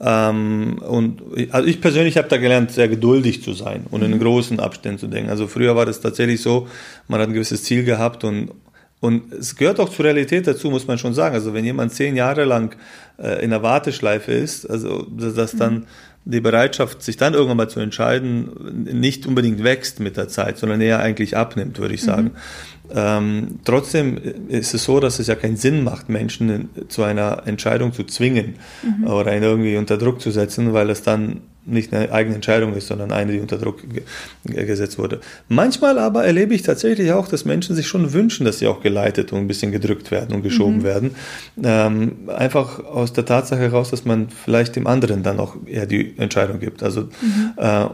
Ähm, 0.00 0.78
und 0.78 1.22
also 1.50 1.68
ich 1.68 1.80
persönlich 1.80 2.16
habe 2.16 2.28
da 2.28 2.36
gelernt, 2.36 2.72
sehr 2.72 2.88
geduldig 2.88 3.42
zu 3.42 3.52
sein 3.52 3.86
und 3.90 4.02
in 4.02 4.12
mhm. 4.12 4.20
großen 4.20 4.60
Abständen 4.60 4.98
zu 4.98 5.06
denken. 5.06 5.30
Also 5.30 5.46
früher 5.46 5.76
war 5.76 5.86
das 5.86 6.00
tatsächlich 6.00 6.40
so, 6.40 6.68
man 7.08 7.20
hat 7.20 7.28
ein 7.28 7.34
gewisses 7.34 7.64
Ziel 7.64 7.84
gehabt 7.84 8.24
und 8.24 8.50
und 9.00 9.32
es 9.32 9.56
gehört 9.56 9.80
auch 9.80 9.88
zur 9.88 10.04
Realität 10.04 10.46
dazu, 10.46 10.70
muss 10.70 10.86
man 10.86 10.96
schon 10.96 11.12
sagen. 11.12 11.34
Also 11.34 11.52
wenn 11.52 11.64
jemand 11.64 11.92
zehn 11.92 12.14
Jahre 12.14 12.44
lang 12.44 12.76
äh, 13.20 13.42
in 13.42 13.50
der 13.50 13.60
Warteschleife 13.60 14.30
ist, 14.30 14.64
also 14.70 15.02
dass 15.10 15.56
dann 15.56 15.74
mhm 15.74 15.86
die 16.24 16.40
Bereitschaft, 16.40 17.02
sich 17.02 17.16
dann 17.16 17.34
irgendwann 17.34 17.56
mal 17.56 17.68
zu 17.68 17.80
entscheiden, 17.80 18.50
nicht 18.84 19.26
unbedingt 19.26 19.64
wächst 19.64 20.00
mit 20.00 20.16
der 20.16 20.28
Zeit, 20.28 20.58
sondern 20.58 20.80
eher 20.80 21.00
eigentlich 21.00 21.36
abnimmt, 21.36 21.78
würde 21.78 21.94
ich 21.94 22.02
sagen. 22.02 22.24
Mhm. 22.24 22.94
Ähm, 22.94 23.46
trotzdem 23.64 24.18
ist 24.48 24.74
es 24.74 24.84
so, 24.84 25.00
dass 25.00 25.18
es 25.18 25.26
ja 25.26 25.34
keinen 25.34 25.56
Sinn 25.56 25.82
macht, 25.82 26.08
Menschen 26.08 26.70
zu 26.88 27.02
einer 27.02 27.46
Entscheidung 27.46 27.92
zu 27.92 28.04
zwingen 28.04 28.56
mhm. 28.82 29.06
oder 29.06 29.36
ihn 29.36 29.42
irgendwie 29.42 29.76
unter 29.76 29.98
Druck 29.98 30.20
zu 30.20 30.30
setzen, 30.30 30.72
weil 30.72 30.90
es 30.90 31.02
dann 31.02 31.40
nicht 31.64 31.92
eine 31.92 32.10
eigene 32.12 32.34
Entscheidung 32.34 32.74
ist, 32.74 32.88
sondern 32.88 33.12
eine, 33.12 33.32
die 33.32 33.40
unter 33.40 33.56
Druck 33.56 33.82
gesetzt 34.44 34.98
wurde. 34.98 35.20
Manchmal 35.48 35.98
aber 35.98 36.24
erlebe 36.24 36.54
ich 36.54 36.62
tatsächlich 36.62 37.12
auch, 37.12 37.28
dass 37.28 37.44
Menschen 37.44 37.76
sich 37.76 37.86
schon 37.86 38.12
wünschen, 38.12 38.44
dass 38.44 38.58
sie 38.58 38.66
auch 38.66 38.80
geleitet 38.80 39.32
und 39.32 39.38
ein 39.38 39.46
bisschen 39.46 39.70
gedrückt 39.70 40.10
werden 40.10 40.34
und 40.34 40.42
geschoben 40.42 40.78
mhm. 40.78 40.82
werden. 40.82 41.14
Ähm, 41.62 42.12
einfach 42.28 42.84
aus 42.84 43.12
der 43.12 43.24
Tatsache 43.24 43.60
heraus, 43.60 43.90
dass 43.90 44.04
man 44.04 44.28
vielleicht 44.28 44.74
dem 44.74 44.88
anderen 44.88 45.22
dann 45.22 45.38
auch 45.38 45.56
eher 45.66 45.86
die 45.86 46.14
Entscheidung 46.18 46.58
gibt. 46.58 46.82
Also, 46.82 47.02
mhm. 47.02 47.52
äh, 47.56 47.86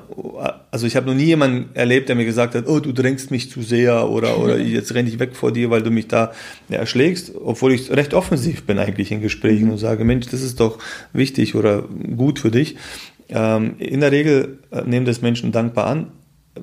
also 0.71 0.87
ich 0.87 0.97
habe 0.97 1.07
noch 1.07 1.15
nie 1.15 1.25
jemanden 1.25 1.69
erlebt, 1.75 2.09
der 2.09 2.17
mir 2.17 2.25
gesagt 2.25 2.55
hat, 2.55 2.67
oh, 2.67 2.81
du 2.81 2.93
drängst 2.93 3.31
mich 3.31 3.51
zu 3.51 3.61
sehr 3.63 4.09
oder, 4.09 4.39
oder 4.39 4.59
jetzt 4.59 4.95
renne 4.95 5.11
ich 5.11 5.19
weg 5.19 5.37
vor 5.37 5.53
dir, 5.53 5.69
weil 5.69 5.83
du 5.83 5.91
mich 5.91 6.09
da 6.09 6.33
ja, 6.71 6.79
erschlägst, 6.79 7.33
obwohl 7.35 7.73
ich 7.75 7.91
recht 7.91 8.15
offensiv 8.15 8.65
bin 8.65 8.79
eigentlich 8.79 9.13
in 9.13 9.21
Gesprächen 9.21 9.67
mhm. 9.67 9.73
und 9.73 9.79
sage, 9.79 10.05
Mensch, 10.05 10.27
das 10.29 10.41
ist 10.41 10.59
doch 10.59 10.79
wichtig 11.13 11.55
oder 11.55 11.83
gut 12.17 12.39
für 12.39 12.51
dich. 12.51 12.77
Ähm, 13.29 13.77
in 13.79 14.01
der 14.01 14.13
Regel 14.13 14.59
äh, 14.71 14.83
nehmen 14.83 15.07
das 15.07 15.21
Menschen 15.21 15.53
dankbar 15.53 15.87
an, 15.87 16.09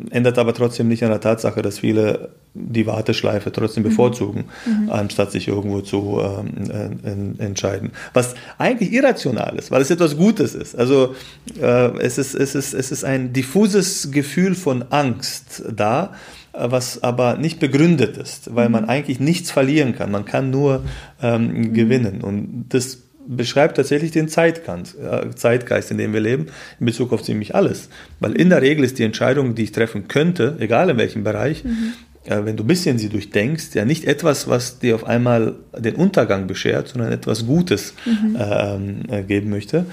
ändert 0.09 0.38
aber 0.38 0.53
trotzdem 0.53 0.88
nicht 0.88 1.03
an 1.03 1.09
der 1.09 1.22
Tatsache, 1.22 1.61
dass 1.61 1.80
viele 1.80 2.30
die 2.53 2.88
Warteschleife 2.88 3.51
trotzdem 3.51 3.84
mhm. 3.84 3.89
bevorzugen, 3.89 4.45
mhm. 4.66 4.89
anstatt 4.89 5.32
sich 5.32 5.47
irgendwo 5.47 5.82
zu 5.82 6.22
ähm, 6.22 7.38
äh, 7.39 7.43
entscheiden. 7.43 7.91
Was 8.13 8.36
eigentlich 8.57 8.93
irrational 8.93 9.57
ist, 9.57 9.72
weil 9.72 9.82
es 9.82 9.91
etwas 9.91 10.16
Gutes 10.18 10.55
ist. 10.55 10.76
Also 10.76 11.16
äh, 11.59 11.97
es, 11.99 12.18
ist, 12.18 12.34
es, 12.34 12.55
ist, 12.55 12.74
es 12.74 12.91
ist 12.91 13.03
ein 13.03 13.34
diffuses 13.34 14.11
Gefühl 14.11 14.55
von 14.55 14.86
Angst 14.89 15.63
da, 15.70 16.13
äh, 16.53 16.72
was 16.72 17.03
aber 17.03 17.38
nicht 17.38 17.59
begründet 17.59 18.18
ist, 18.18 18.55
weil 18.55 18.68
mhm. 18.68 18.74
man 18.74 18.86
eigentlich 18.86 19.20
nichts 19.20 19.51
verlieren 19.51 19.93
kann. 19.93 20.11
Man 20.11 20.26
kann 20.26 20.49
nur 20.49 20.84
ähm, 21.22 21.47
mhm. 21.47 21.74
gewinnen. 21.74 22.22
Und 22.22 22.68
das 22.70 22.99
beschreibt 23.28 23.78
tatsächlich 23.78 24.11
den 24.11 24.28
Zeitgeist, 24.28 24.95
äh, 24.97 25.34
Zeitgeist, 25.36 25.91
in 25.91 25.97
dem 25.97 26.13
wir 26.13 26.19
leben, 26.19 26.47
in 26.80 26.86
Bezug 26.86 27.13
auf 27.13 27.23
ziemlich 27.23 27.55
alles. 27.55 27.89
Weil 28.19 28.34
in 28.34 28.49
der 28.49 28.61
Regel 28.61 28.84
ist 28.84 28.99
die 28.99 29.03
Entscheidung, 29.03 29.55
die 29.55 29.63
ich 29.63 29.71
treffen 29.71 30.07
könnte, 30.07 30.55
egal 30.59 30.89
in 30.89 30.97
welchem 30.97 31.23
Bereich, 31.23 31.63
mhm. 31.63 31.93
äh, 32.26 32.45
wenn 32.45 32.57
du 32.57 32.63
ein 32.63 32.67
bisschen 32.67 32.97
sie 32.97 33.09
durchdenkst, 33.09 33.73
ja 33.73 33.86
nicht 33.86 34.05
etwas, 34.05 34.47
was 34.47 34.80
dir 34.80 34.95
auf 34.95 35.05
einmal 35.05 35.55
den 35.78 35.95
Untergang 35.95 36.47
beschert, 36.47 36.89
sondern 36.89 37.11
etwas 37.11 37.45
Gutes 37.45 37.93
mhm. 38.05 38.38
Ähm, 38.39 39.01
äh, 39.09 39.23
geben 39.23 39.49
möchte. 39.49 39.86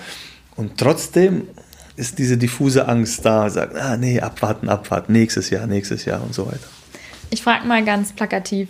Und 0.56 0.78
trotzdem 0.78 1.42
ist 1.96 2.18
diese 2.18 2.36
diffuse 2.36 2.88
Angst 2.88 3.24
da, 3.24 3.48
sagt, 3.50 3.76
ah 3.76 3.96
nee, 3.96 4.20
abwarten, 4.20 4.68
abwarten, 4.68 5.12
nächstes 5.12 5.50
Jahr, 5.50 5.66
nächstes 5.66 6.04
Jahr 6.04 6.22
und 6.22 6.34
so 6.34 6.46
weiter. 6.46 6.68
Ich 7.30 7.42
frage 7.42 7.66
mal 7.66 7.84
ganz 7.84 8.12
plakativ, 8.12 8.68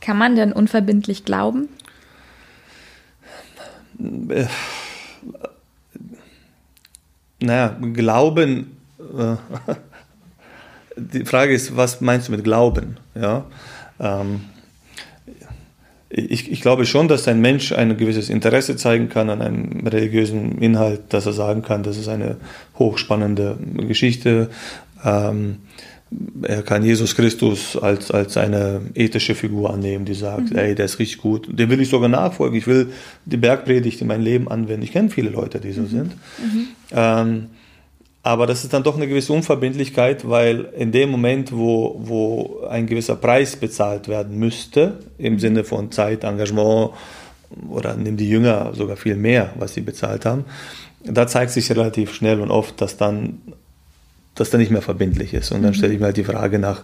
kann 0.00 0.16
man 0.16 0.36
denn 0.36 0.52
unverbindlich 0.52 1.24
glauben? 1.24 1.68
Äh, 3.98 4.46
naja, 7.40 7.76
Glauben, 7.92 8.76
äh, 8.98 9.36
die 10.96 11.24
Frage 11.24 11.54
ist, 11.54 11.76
was 11.76 12.00
meinst 12.00 12.28
du 12.28 12.32
mit 12.32 12.44
Glauben? 12.44 12.96
Ja, 13.14 13.44
ähm, 14.00 14.40
ich, 16.10 16.50
ich, 16.50 16.60
glaube 16.62 16.86
schon, 16.86 17.06
dass 17.06 17.28
ein 17.28 17.40
Mensch 17.40 17.72
ein 17.72 17.96
gewisses 17.98 18.30
Interesse 18.30 18.76
zeigen 18.76 19.10
kann 19.10 19.28
an 19.28 19.42
einem 19.42 19.86
religiösen 19.86 20.56
Inhalt, 20.58 21.12
dass 21.12 21.26
er 21.26 21.34
sagen 21.34 21.62
kann, 21.62 21.82
das 21.82 21.98
ist 21.98 22.08
eine 22.08 22.38
hochspannende 22.78 23.58
Geschichte. 23.86 24.48
Ähm, 25.04 25.58
er 26.42 26.62
kann 26.62 26.84
Jesus 26.84 27.14
Christus 27.14 27.76
als, 27.76 28.10
als 28.10 28.36
eine 28.36 28.80
ethische 28.94 29.34
Figur 29.34 29.70
annehmen, 29.70 30.04
die 30.04 30.14
sagt, 30.14 30.50
mhm. 30.50 30.58
ey, 30.58 30.74
der 30.74 30.86
ist 30.86 30.98
richtig 30.98 31.18
gut. 31.18 31.48
Dem 31.50 31.68
will 31.70 31.80
ich 31.80 31.90
sogar 31.90 32.08
nachfolgen. 32.08 32.56
Ich 32.56 32.66
will 32.66 32.92
die 33.24 33.36
Bergpredigt 33.36 34.00
in 34.00 34.06
mein 34.06 34.22
Leben 34.22 34.48
anwenden. 34.48 34.82
Ich 34.82 34.92
kenne 34.92 35.10
viele 35.10 35.30
Leute, 35.30 35.60
die 35.60 35.72
so 35.72 35.82
mhm. 35.82 35.88
sind. 35.88 36.12
Mhm. 36.38 36.68
Ähm, 36.92 37.46
aber 38.22 38.46
das 38.46 38.64
ist 38.64 38.72
dann 38.72 38.82
doch 38.82 38.96
eine 38.96 39.06
gewisse 39.06 39.32
Unverbindlichkeit, 39.32 40.28
weil 40.28 40.68
in 40.76 40.92
dem 40.92 41.10
Moment, 41.10 41.52
wo, 41.52 42.00
wo 42.02 42.60
ein 42.68 42.86
gewisser 42.86 43.16
Preis 43.16 43.56
bezahlt 43.56 44.08
werden 44.08 44.38
müsste, 44.38 44.98
im 45.18 45.34
mhm. 45.34 45.38
Sinne 45.38 45.64
von 45.64 45.90
Zeit, 45.92 46.24
Engagement, 46.24 46.90
oder 47.70 47.94
nehmen 47.94 48.16
die 48.16 48.28
Jünger 48.28 48.72
sogar 48.74 48.96
viel 48.96 49.16
mehr, 49.16 49.52
was 49.58 49.74
sie 49.74 49.80
bezahlt 49.80 50.26
haben, 50.26 50.44
da 51.04 51.26
zeigt 51.26 51.52
sich 51.52 51.70
relativ 51.70 52.12
schnell 52.12 52.40
und 52.40 52.50
oft, 52.50 52.80
dass 52.80 52.96
dann 52.96 53.40
das 54.40 54.50
dann 54.50 54.60
nicht 54.60 54.70
mehr 54.70 54.82
verbindlich 54.82 55.34
ist. 55.34 55.52
Und 55.52 55.62
dann 55.62 55.72
mhm. 55.72 55.74
stelle 55.74 55.92
ich 55.92 56.00
mir 56.00 56.06
halt 56.06 56.16
die 56.16 56.24
Frage 56.24 56.58
nach, 56.58 56.82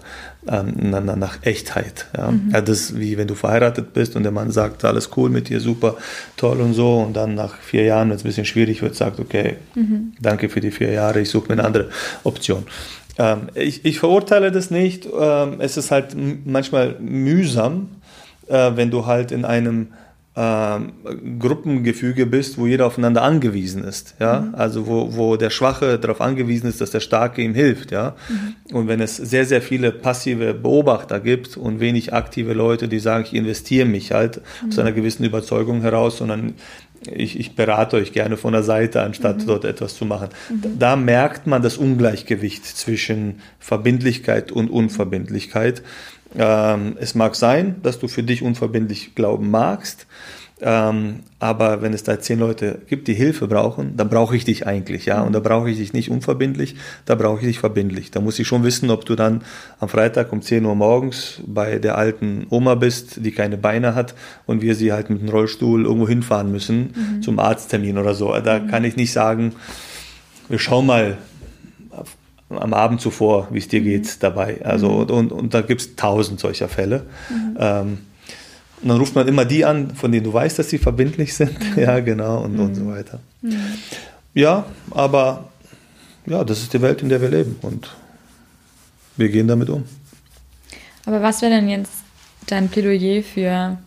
ähm, 0.48 0.74
nach, 0.90 1.16
nach 1.16 1.38
Echtheit. 1.42 2.06
Ja? 2.16 2.30
Mhm. 2.30 2.50
ja, 2.52 2.60
das 2.60 2.98
wie 2.98 3.16
wenn 3.16 3.28
du 3.28 3.34
verheiratet 3.34 3.92
bist 3.92 4.16
und 4.16 4.22
der 4.22 4.32
Mann 4.32 4.50
sagt, 4.50 4.84
alles 4.84 5.10
cool 5.16 5.30
mit 5.30 5.48
dir, 5.48 5.60
super, 5.60 5.96
toll 6.36 6.60
und 6.60 6.74
so. 6.74 6.98
Und 6.98 7.14
dann 7.14 7.34
nach 7.34 7.56
vier 7.56 7.84
Jahren, 7.84 8.10
wenn 8.10 8.16
es 8.16 8.22
ein 8.22 8.28
bisschen 8.28 8.44
schwierig 8.44 8.82
wird, 8.82 8.94
sagt, 8.94 9.20
okay, 9.20 9.56
mhm. 9.74 10.12
danke 10.20 10.48
für 10.48 10.60
die 10.60 10.70
vier 10.70 10.92
Jahre, 10.92 11.20
ich 11.20 11.30
suche 11.30 11.48
mir 11.48 11.54
eine 11.54 11.64
andere 11.64 11.88
Option. 12.24 12.64
Ähm, 13.18 13.48
ich, 13.54 13.84
ich, 13.84 13.98
verurteile 13.98 14.50
das 14.50 14.70
nicht. 14.70 15.06
Ähm, 15.06 15.56
es 15.60 15.76
ist 15.76 15.90
halt 15.90 16.16
manchmal 16.44 16.96
mühsam, 16.98 17.88
äh, 18.48 18.72
wenn 18.74 18.90
du 18.90 19.06
halt 19.06 19.30
in 19.30 19.44
einem 19.44 19.88
äh, 20.36 20.78
Gruppengefüge 21.38 22.26
bist, 22.26 22.58
wo 22.58 22.66
jeder 22.66 22.86
aufeinander 22.86 23.22
angewiesen 23.22 23.84
ist, 23.84 24.16
ja, 24.18 24.40
mhm. 24.40 24.54
also 24.54 24.86
wo, 24.86 25.16
wo 25.16 25.36
der 25.36 25.50
Schwache 25.50 25.98
darauf 25.98 26.20
angewiesen 26.20 26.68
ist, 26.68 26.80
dass 26.80 26.90
der 26.90 27.00
Starke 27.00 27.42
ihm 27.42 27.54
hilft, 27.54 27.92
ja, 27.92 28.16
mhm. 28.28 28.76
und 28.76 28.88
wenn 28.88 29.00
es 29.00 29.16
sehr, 29.16 29.46
sehr 29.46 29.62
viele 29.62 29.92
passive 29.92 30.54
Beobachter 30.54 31.20
gibt 31.20 31.56
und 31.56 31.80
wenig 31.80 32.12
aktive 32.12 32.52
Leute, 32.52 32.88
die 32.88 32.98
sagen, 32.98 33.24
ich 33.26 33.34
investiere 33.34 33.86
mich 33.86 34.12
halt 34.12 34.40
mhm. 34.62 34.68
aus 34.68 34.78
einer 34.78 34.92
gewissen 34.92 35.24
Überzeugung 35.24 35.82
heraus, 35.82 36.18
sondern 36.18 36.54
ich, 37.12 37.38
ich 37.38 37.54
berate 37.54 37.96
euch 37.96 38.12
gerne 38.12 38.36
von 38.36 38.52
der 38.52 38.62
Seite, 38.62 39.02
anstatt 39.02 39.38
mhm. 39.38 39.46
dort 39.46 39.64
etwas 39.64 39.96
zu 39.96 40.04
machen. 40.04 40.28
Mhm. 40.48 40.78
Da 40.78 40.96
merkt 40.96 41.46
man 41.46 41.62
das 41.62 41.76
Ungleichgewicht 41.76 42.64
zwischen 42.64 43.40
Verbindlichkeit 43.58 44.52
und 44.52 44.70
Unverbindlichkeit. 44.70 45.82
Ähm, 46.36 46.96
es 46.98 47.14
mag 47.14 47.36
sein, 47.36 47.76
dass 47.82 47.98
du 47.98 48.08
für 48.08 48.22
dich 48.22 48.42
unverbindlich 48.42 49.14
glauben 49.14 49.50
magst, 49.50 50.06
ähm, 50.60 51.20
aber 51.40 51.82
wenn 51.82 51.92
es 51.92 52.04
da 52.04 52.18
zehn 52.20 52.38
Leute 52.38 52.80
gibt, 52.86 53.08
die 53.08 53.14
Hilfe 53.14 53.48
brauchen, 53.48 53.96
dann 53.96 54.08
brauche 54.08 54.36
ich 54.36 54.44
dich 54.44 54.66
eigentlich, 54.66 55.04
ja. 55.04 55.22
Und 55.22 55.32
da 55.32 55.40
brauche 55.40 55.68
ich 55.68 55.78
dich 55.78 55.92
nicht 55.92 56.10
unverbindlich, 56.10 56.76
da 57.06 57.16
brauche 57.16 57.40
ich 57.40 57.46
dich 57.46 57.58
verbindlich. 57.58 58.12
Da 58.12 58.20
muss 58.20 58.38
ich 58.38 58.46
schon 58.46 58.62
wissen, 58.62 58.90
ob 58.90 59.04
du 59.04 59.16
dann 59.16 59.42
am 59.80 59.88
Freitag 59.88 60.32
um 60.32 60.42
10 60.42 60.64
Uhr 60.64 60.74
morgens 60.76 61.42
bei 61.46 61.78
der 61.78 61.98
alten 61.98 62.46
Oma 62.50 62.76
bist, 62.76 63.24
die 63.24 63.32
keine 63.32 63.58
Beine 63.58 63.94
hat 63.94 64.14
und 64.46 64.62
wir 64.62 64.74
sie 64.74 64.92
halt 64.92 65.10
mit 65.10 65.20
dem 65.20 65.28
Rollstuhl 65.28 65.84
irgendwo 65.84 66.08
hinfahren 66.08 66.50
müssen 66.52 66.94
mhm. 66.94 67.22
zum 67.22 67.40
Arzttermin 67.40 67.98
oder 67.98 68.14
so. 68.14 68.32
Da 68.38 68.60
mhm. 68.60 68.68
kann 68.68 68.84
ich 68.84 68.96
nicht 68.96 69.12
sagen, 69.12 69.52
wir 70.48 70.58
schauen 70.58 70.86
mal, 70.86 71.18
am 72.50 72.74
Abend 72.74 73.00
zuvor, 73.00 73.48
wie 73.50 73.58
es 73.58 73.68
dir 73.68 73.80
mhm. 73.80 73.84
geht 73.84 74.22
dabei. 74.22 74.64
Also 74.64 74.90
mhm. 74.90 75.10
und, 75.10 75.32
und 75.32 75.54
da 75.54 75.62
gibt 75.62 75.80
es 75.80 75.96
tausend 75.96 76.40
solcher 76.40 76.68
Fälle. 76.68 77.04
Mhm. 77.30 77.56
Ähm, 77.58 77.98
und 78.82 78.88
dann 78.88 78.98
ruft 78.98 79.14
man 79.14 79.26
immer 79.26 79.44
die 79.44 79.64
an, 79.64 79.94
von 79.94 80.12
denen 80.12 80.24
du 80.24 80.32
weißt, 80.32 80.58
dass 80.58 80.68
sie 80.68 80.78
verbindlich 80.78 81.34
sind. 81.34 81.58
Mhm. 81.76 81.82
ja, 81.82 82.00
genau, 82.00 82.44
und, 82.44 82.58
und 82.58 82.74
so 82.74 82.82
mhm. 82.82 82.90
weiter. 82.92 83.20
Mhm. 83.42 83.56
Ja, 84.34 84.66
aber 84.90 85.48
ja, 86.26 86.44
das 86.44 86.60
ist 86.60 86.72
die 86.72 86.82
Welt, 86.82 87.02
in 87.02 87.08
der 87.08 87.20
wir 87.20 87.28
leben 87.28 87.56
und 87.62 87.94
wir 89.16 89.28
gehen 89.28 89.46
damit 89.46 89.70
um. 89.70 89.84
Aber 91.06 91.22
was 91.22 91.42
wäre 91.42 91.52
denn 91.52 91.68
jetzt 91.68 91.92
dein 92.46 92.68
Plädoyer 92.68 93.22
für 93.22 93.78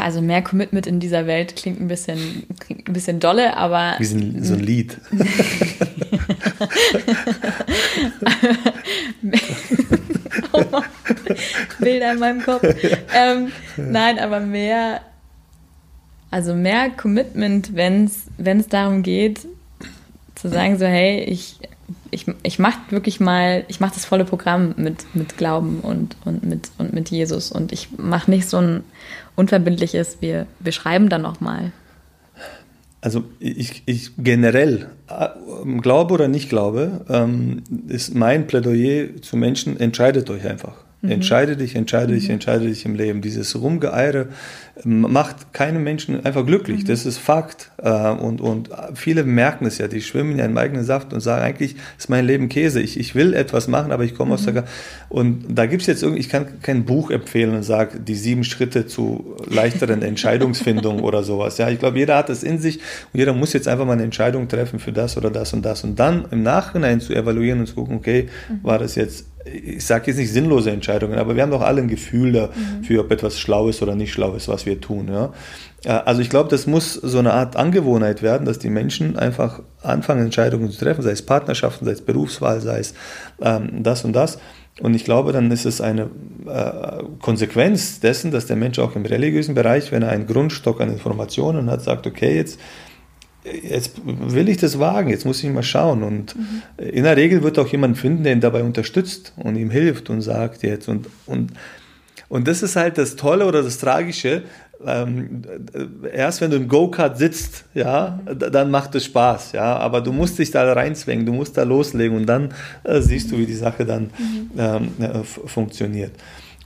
also 0.00 0.20
mehr 0.20 0.42
Commitment 0.42 0.86
in 0.86 1.00
dieser 1.00 1.26
Welt 1.26 1.56
klingt 1.56 1.80
ein 1.80 1.88
bisschen, 1.88 2.44
klingt 2.60 2.88
ein 2.88 2.92
bisschen 2.92 3.18
dolle, 3.20 3.56
aber. 3.56 3.94
Wie 3.98 4.04
so 4.04 4.16
ein, 4.16 4.60
Lied. 4.60 4.98
oh 10.52 10.62
Mann, 10.70 10.84
Bilder 11.80 12.12
in 12.12 12.18
meinem 12.18 12.42
Kopf. 12.42 12.62
Ähm, 13.14 13.52
nein, 13.76 14.18
aber 14.18 14.40
mehr, 14.40 15.00
also 16.30 16.54
mehr 16.54 16.90
Commitment, 16.90 17.74
wenn 17.74 18.06
es 18.06 18.68
darum 18.68 19.02
geht, 19.02 19.46
zu 20.34 20.48
sagen, 20.48 20.78
so, 20.78 20.86
hey, 20.86 21.24
ich 21.24 21.58
ich, 22.10 22.26
ich 22.42 22.58
mache 22.58 22.78
wirklich 22.90 23.20
mal, 23.20 23.64
ich 23.68 23.80
mache 23.80 23.94
das 23.94 24.04
volle 24.04 24.24
Programm 24.24 24.74
mit, 24.76 25.04
mit 25.14 25.36
Glauben 25.36 25.80
und, 25.80 26.16
und, 26.24 26.44
mit, 26.44 26.70
und 26.78 26.92
mit 26.92 27.10
Jesus. 27.10 27.50
Und 27.50 27.72
ich 27.72 27.88
mache 27.98 28.30
nicht 28.30 28.48
so 28.48 28.58
ein 28.58 28.84
unverbindliches, 29.36 30.18
wir, 30.20 30.46
wir 30.60 30.72
schreiben 30.72 31.08
dann 31.08 31.22
nochmal. 31.22 31.72
Also 33.00 33.24
ich, 33.38 33.82
ich 33.84 34.12
generell, 34.16 34.88
äh, 35.08 35.28
glaube 35.80 36.14
oder 36.14 36.28
nicht 36.28 36.48
glaube, 36.48 37.04
ähm, 37.08 37.62
ist 37.86 38.14
mein 38.14 38.46
Plädoyer 38.46 39.20
zu 39.20 39.36
Menschen, 39.36 39.78
entscheidet 39.78 40.30
euch 40.30 40.46
einfach. 40.48 40.84
Mhm. 41.02 41.10
Entscheide 41.10 41.56
dich, 41.56 41.74
entscheide 41.74 42.12
mhm. 42.12 42.16
dich, 42.16 42.30
entscheide 42.30 42.66
dich 42.66 42.86
im 42.86 42.94
Leben. 42.94 43.20
Dieses 43.20 43.60
Rumgeeire 43.60 44.28
macht 44.82 45.52
keinen 45.52 45.84
Menschen 45.84 46.24
einfach 46.24 46.44
glücklich. 46.44 46.82
Mhm. 46.82 46.86
Das 46.86 47.06
ist 47.06 47.18
Fakt. 47.18 47.70
Äh, 47.80 48.10
und, 48.10 48.40
und 48.40 48.70
viele 48.94 49.22
merken 49.22 49.66
es 49.66 49.78
ja, 49.78 49.86
die 49.86 50.02
schwimmen 50.02 50.38
ja 50.38 50.44
im 50.44 50.58
eigenen 50.58 50.84
Saft 50.84 51.12
und 51.12 51.20
sagen, 51.20 51.42
eigentlich 51.42 51.76
ist 51.96 52.10
mein 52.10 52.26
Leben 52.26 52.48
Käse. 52.48 52.80
Ich, 52.80 52.98
ich 52.98 53.14
will 53.14 53.34
etwas 53.34 53.68
machen, 53.68 53.92
aber 53.92 54.04
ich 54.04 54.14
komme 54.14 54.30
mhm. 54.30 54.34
aus 54.34 54.44
der... 54.44 54.64
Und 55.08 55.44
da 55.48 55.66
gibt 55.66 55.82
es 55.82 55.86
jetzt 55.86 56.02
irgendwie, 56.02 56.20
ich 56.20 56.28
kann 56.28 56.60
kein 56.60 56.84
Buch 56.84 57.10
empfehlen 57.10 57.54
und 57.54 57.62
sage, 57.62 58.00
die 58.00 58.16
sieben 58.16 58.42
Schritte 58.42 58.86
zu 58.86 59.36
leichteren 59.48 60.02
Entscheidungsfindung 60.14 61.00
oder 61.00 61.22
sowas. 61.22 61.56
Ja, 61.58 61.70
ich 61.70 61.78
glaube, 61.78 61.98
jeder 61.98 62.16
hat 62.16 62.28
es 62.28 62.42
in 62.42 62.58
sich 62.58 62.80
und 63.12 63.20
jeder 63.20 63.32
muss 63.32 63.52
jetzt 63.52 63.68
einfach 63.68 63.86
mal 63.86 63.92
eine 63.92 64.02
Entscheidung 64.02 64.48
treffen 64.48 64.80
für 64.80 64.92
das 64.92 65.16
oder 65.16 65.30
das 65.30 65.52
und 65.52 65.64
das. 65.64 65.84
Und 65.84 66.00
dann 66.00 66.26
im 66.32 66.42
Nachhinein 66.42 67.00
zu 67.00 67.14
evaluieren 67.14 67.60
und 67.60 67.66
zu 67.66 67.76
gucken, 67.76 67.96
okay, 67.96 68.28
mhm. 68.48 68.60
war 68.64 68.78
das 68.78 68.96
jetzt 68.96 69.26
ich 69.44 69.84
sage 69.84 70.06
jetzt 70.06 70.16
nicht 70.16 70.32
sinnlose 70.32 70.70
Entscheidungen, 70.70 71.18
aber 71.18 71.36
wir 71.36 71.42
haben 71.42 71.50
doch 71.50 71.60
alle 71.60 71.82
ein 71.82 71.88
Gefühl 71.88 72.32
dafür, 72.32 73.00
mhm. 73.02 73.06
ob 73.06 73.10
etwas 73.10 73.38
schlau 73.38 73.68
ist 73.68 73.82
oder 73.82 73.94
nicht 73.94 74.12
schlau 74.12 74.34
ist, 74.34 74.48
was 74.48 74.63
wir 74.66 74.80
tun. 74.80 75.08
Ja? 75.10 75.32
Äh, 75.84 75.90
also 75.90 76.20
ich 76.20 76.30
glaube, 76.30 76.48
das 76.50 76.66
muss 76.66 76.94
so 76.94 77.18
eine 77.18 77.32
Art 77.32 77.56
Angewohnheit 77.56 78.22
werden, 78.22 78.46
dass 78.46 78.58
die 78.58 78.70
Menschen 78.70 79.16
einfach 79.16 79.60
anfangen, 79.82 80.24
Entscheidungen 80.24 80.70
zu 80.70 80.78
treffen, 80.78 81.02
sei 81.02 81.10
es 81.10 81.22
Partnerschaften, 81.22 81.84
sei 81.84 81.92
es 81.92 82.02
Berufswahl, 82.02 82.60
sei 82.60 82.80
es 82.80 82.94
ähm, 83.40 83.82
das 83.82 84.04
und 84.04 84.12
das. 84.12 84.38
Und 84.80 84.94
ich 84.94 85.04
glaube, 85.04 85.32
dann 85.32 85.50
ist 85.52 85.66
es 85.66 85.80
eine 85.80 86.10
äh, 86.46 87.04
Konsequenz 87.20 88.00
dessen, 88.00 88.32
dass 88.32 88.46
der 88.46 88.56
Mensch 88.56 88.78
auch 88.80 88.96
im 88.96 89.06
religiösen 89.06 89.54
Bereich, 89.54 89.92
wenn 89.92 90.02
er 90.02 90.08
einen 90.08 90.26
Grundstock 90.26 90.80
an 90.80 90.90
Informationen 90.90 91.70
hat, 91.70 91.82
sagt, 91.82 92.06
okay, 92.08 92.36
jetzt 92.36 92.58
jetzt 93.44 94.00
will 94.04 94.48
ich 94.48 94.56
das 94.56 94.78
wagen, 94.78 95.10
jetzt 95.10 95.26
muss 95.26 95.42
ich 95.42 95.50
mal 95.50 95.62
schauen. 95.62 96.02
Und 96.02 96.36
mhm. 96.36 96.62
in 96.78 97.04
der 97.04 97.16
Regel 97.16 97.42
wird 97.42 97.58
auch 97.58 97.68
jemand 97.68 97.98
finden, 97.98 98.24
der 98.24 98.32
ihn 98.32 98.40
dabei 98.40 98.62
unterstützt 98.62 99.34
und 99.36 99.56
ihm 99.56 99.70
hilft 99.70 100.10
und 100.10 100.22
sagt 100.22 100.62
jetzt. 100.62 100.88
Und, 100.88 101.08
und, 101.26 101.52
und 102.28 102.48
das 102.48 102.62
ist 102.62 102.76
halt 102.76 102.98
das 102.98 103.16
Tolle 103.16 103.46
oder 103.46 103.62
das 103.62 103.78
Tragische. 103.78 104.42
Ähm, 104.84 105.42
erst 106.12 106.40
wenn 106.40 106.50
du 106.50 106.56
im 106.56 106.68
Go-Kart 106.68 107.16
sitzt, 107.16 107.64
ja, 107.74 108.18
dann 108.26 108.70
macht 108.70 108.94
es 108.94 109.04
Spaß, 109.06 109.52
ja, 109.52 109.76
aber 109.76 110.00
du 110.00 110.12
musst 110.12 110.38
dich 110.38 110.50
da 110.50 110.70
reinzwängen, 110.72 111.24
du 111.24 111.32
musst 111.32 111.56
da 111.56 111.62
loslegen 111.62 112.16
und 112.16 112.26
dann 112.26 112.52
äh, 112.82 113.00
siehst 113.00 113.30
du, 113.30 113.38
wie 113.38 113.46
die 113.46 113.54
Sache 113.54 113.86
dann 113.86 114.10
mhm. 114.18 114.50
ähm, 114.58 114.88
äh, 114.98 115.22
funktioniert. 115.22 116.12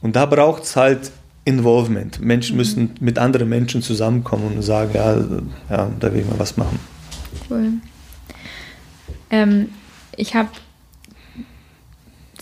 Und 0.00 0.16
da 0.16 0.26
braucht 0.26 0.64
es 0.64 0.74
halt 0.74 1.12
Involvement. 1.44 2.20
Menschen 2.20 2.54
mhm. 2.54 2.58
müssen 2.58 2.90
mit 3.00 3.18
anderen 3.18 3.48
Menschen 3.48 3.82
zusammenkommen 3.82 4.56
und 4.56 4.62
sagen, 4.62 4.90
ja, 4.94 5.16
ja 5.70 5.90
da 5.98 6.12
will 6.12 6.20
ich 6.20 6.26
mal 6.26 6.38
was 6.38 6.56
machen. 6.56 6.78
Cool. 7.48 7.72
Ähm, 9.30 9.68
ich 10.16 10.34
habe 10.34 10.48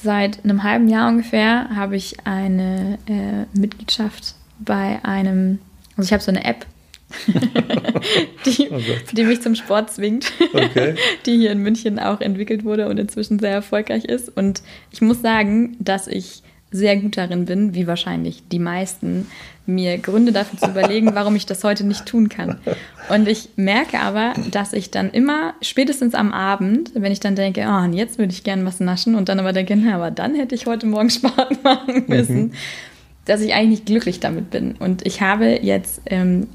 seit 0.07 0.42
einem 0.44 0.62
halben 0.62 0.88
Jahr 0.88 1.09
ungefähr 1.09 1.68
habe 1.74 1.96
ich 1.96 2.16
eine 2.24 2.98
äh, 3.07 3.59
Mitgliedschaft 3.59 4.36
bei 4.61 5.00
einem, 5.02 5.59
also 5.96 6.07
ich 6.07 6.12
habe 6.12 6.22
so 6.22 6.30
eine 6.30 6.44
App, 6.44 6.64
die, 8.46 8.68
oh 8.70 8.80
die, 9.12 9.24
mich 9.24 9.42
zum 9.42 9.54
Sport 9.54 9.92
zwingt, 9.92 10.32
okay. 10.52 10.94
die 11.26 11.36
hier 11.36 11.50
in 11.52 11.59
München 11.59 11.98
auch 11.98 12.20
entwickelt 12.20 12.64
wurde 12.64 12.88
und 12.88 12.98
inzwischen 12.98 13.38
sehr 13.38 13.52
erfolgreich 13.52 14.04
ist. 14.04 14.36
Und 14.36 14.62
ich 14.90 15.00
muss 15.02 15.22
sagen, 15.22 15.76
dass 15.78 16.09
ich 16.09 16.42
sehr 16.71 16.97
gut 16.97 17.17
darin 17.17 17.45
bin, 17.45 17.75
wie 17.75 17.87
wahrscheinlich 17.87 18.43
die 18.51 18.59
meisten, 18.59 19.29
mir 19.67 19.99
Gründe 19.99 20.33
dafür 20.33 20.59
zu 20.59 20.71
überlegen, 20.71 21.14
warum 21.14 21.35
ich 21.35 21.47
das 21.47 21.64
heute 21.64 21.85
nicht 21.85 22.07
tun 22.07 22.29
kann. 22.29 22.59
Und 23.09 23.29
ich 23.29 23.51
merke 23.57 23.99
aber, 23.99 24.35
dass 24.51 24.73
ich 24.73 24.91
dann 24.91 25.11
immer, 25.11 25.55
spätestens 25.61 26.14
am 26.14 26.33
Abend, 26.33 26.93
wenn 26.95 27.12
ich 27.12 27.21
dann 27.21 27.35
denke, 27.35 27.67
oh, 27.69 27.85
jetzt 27.93 28.19
würde 28.19 28.33
ich 28.33 28.45
gerne 28.45 28.64
was 28.64 28.81
naschen 28.81 29.14
und 29.17 29.29
dann 29.29 29.41
aber 29.41 29.53
denke, 29.53 29.77
na, 29.77 29.97
aber 29.97 30.11
dann 30.11 30.35
hätte 30.35 30.55
ich 30.55 30.67
heute 30.67 30.87
Morgen 30.87 31.11
Sport 31.11 31.62
machen 31.64 32.05
müssen, 32.07 32.39
mhm. 32.39 32.53
dass 33.25 33.41
ich 33.41 33.55
eigentlich 33.55 33.71
nicht 33.71 33.87
glücklich 33.87 34.21
damit 34.21 34.51
bin. 34.51 34.77
Und 34.79 35.05
ich 35.07 35.21
habe 35.21 35.59
jetzt 35.62 36.03
ähm, 36.07 36.47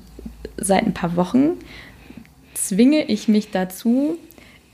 seit 0.58 0.86
ein 0.86 0.94
paar 0.94 1.16
Wochen, 1.16 1.52
zwinge 2.54 3.06
ich 3.06 3.28
mich 3.28 3.52
dazu, 3.52 4.18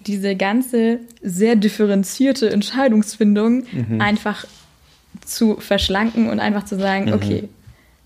diese 0.06 0.36
ganze 0.36 1.00
sehr 1.22 1.56
differenzierte 1.56 2.50
Entscheidungsfindung 2.50 3.64
mhm. 3.72 4.02
einfach 4.02 4.46
zu 5.28 5.58
verschlanken 5.58 6.30
und 6.30 6.40
einfach 6.40 6.66
zu 6.66 6.78
sagen, 6.78 7.06
mhm. 7.06 7.14
okay, 7.14 7.50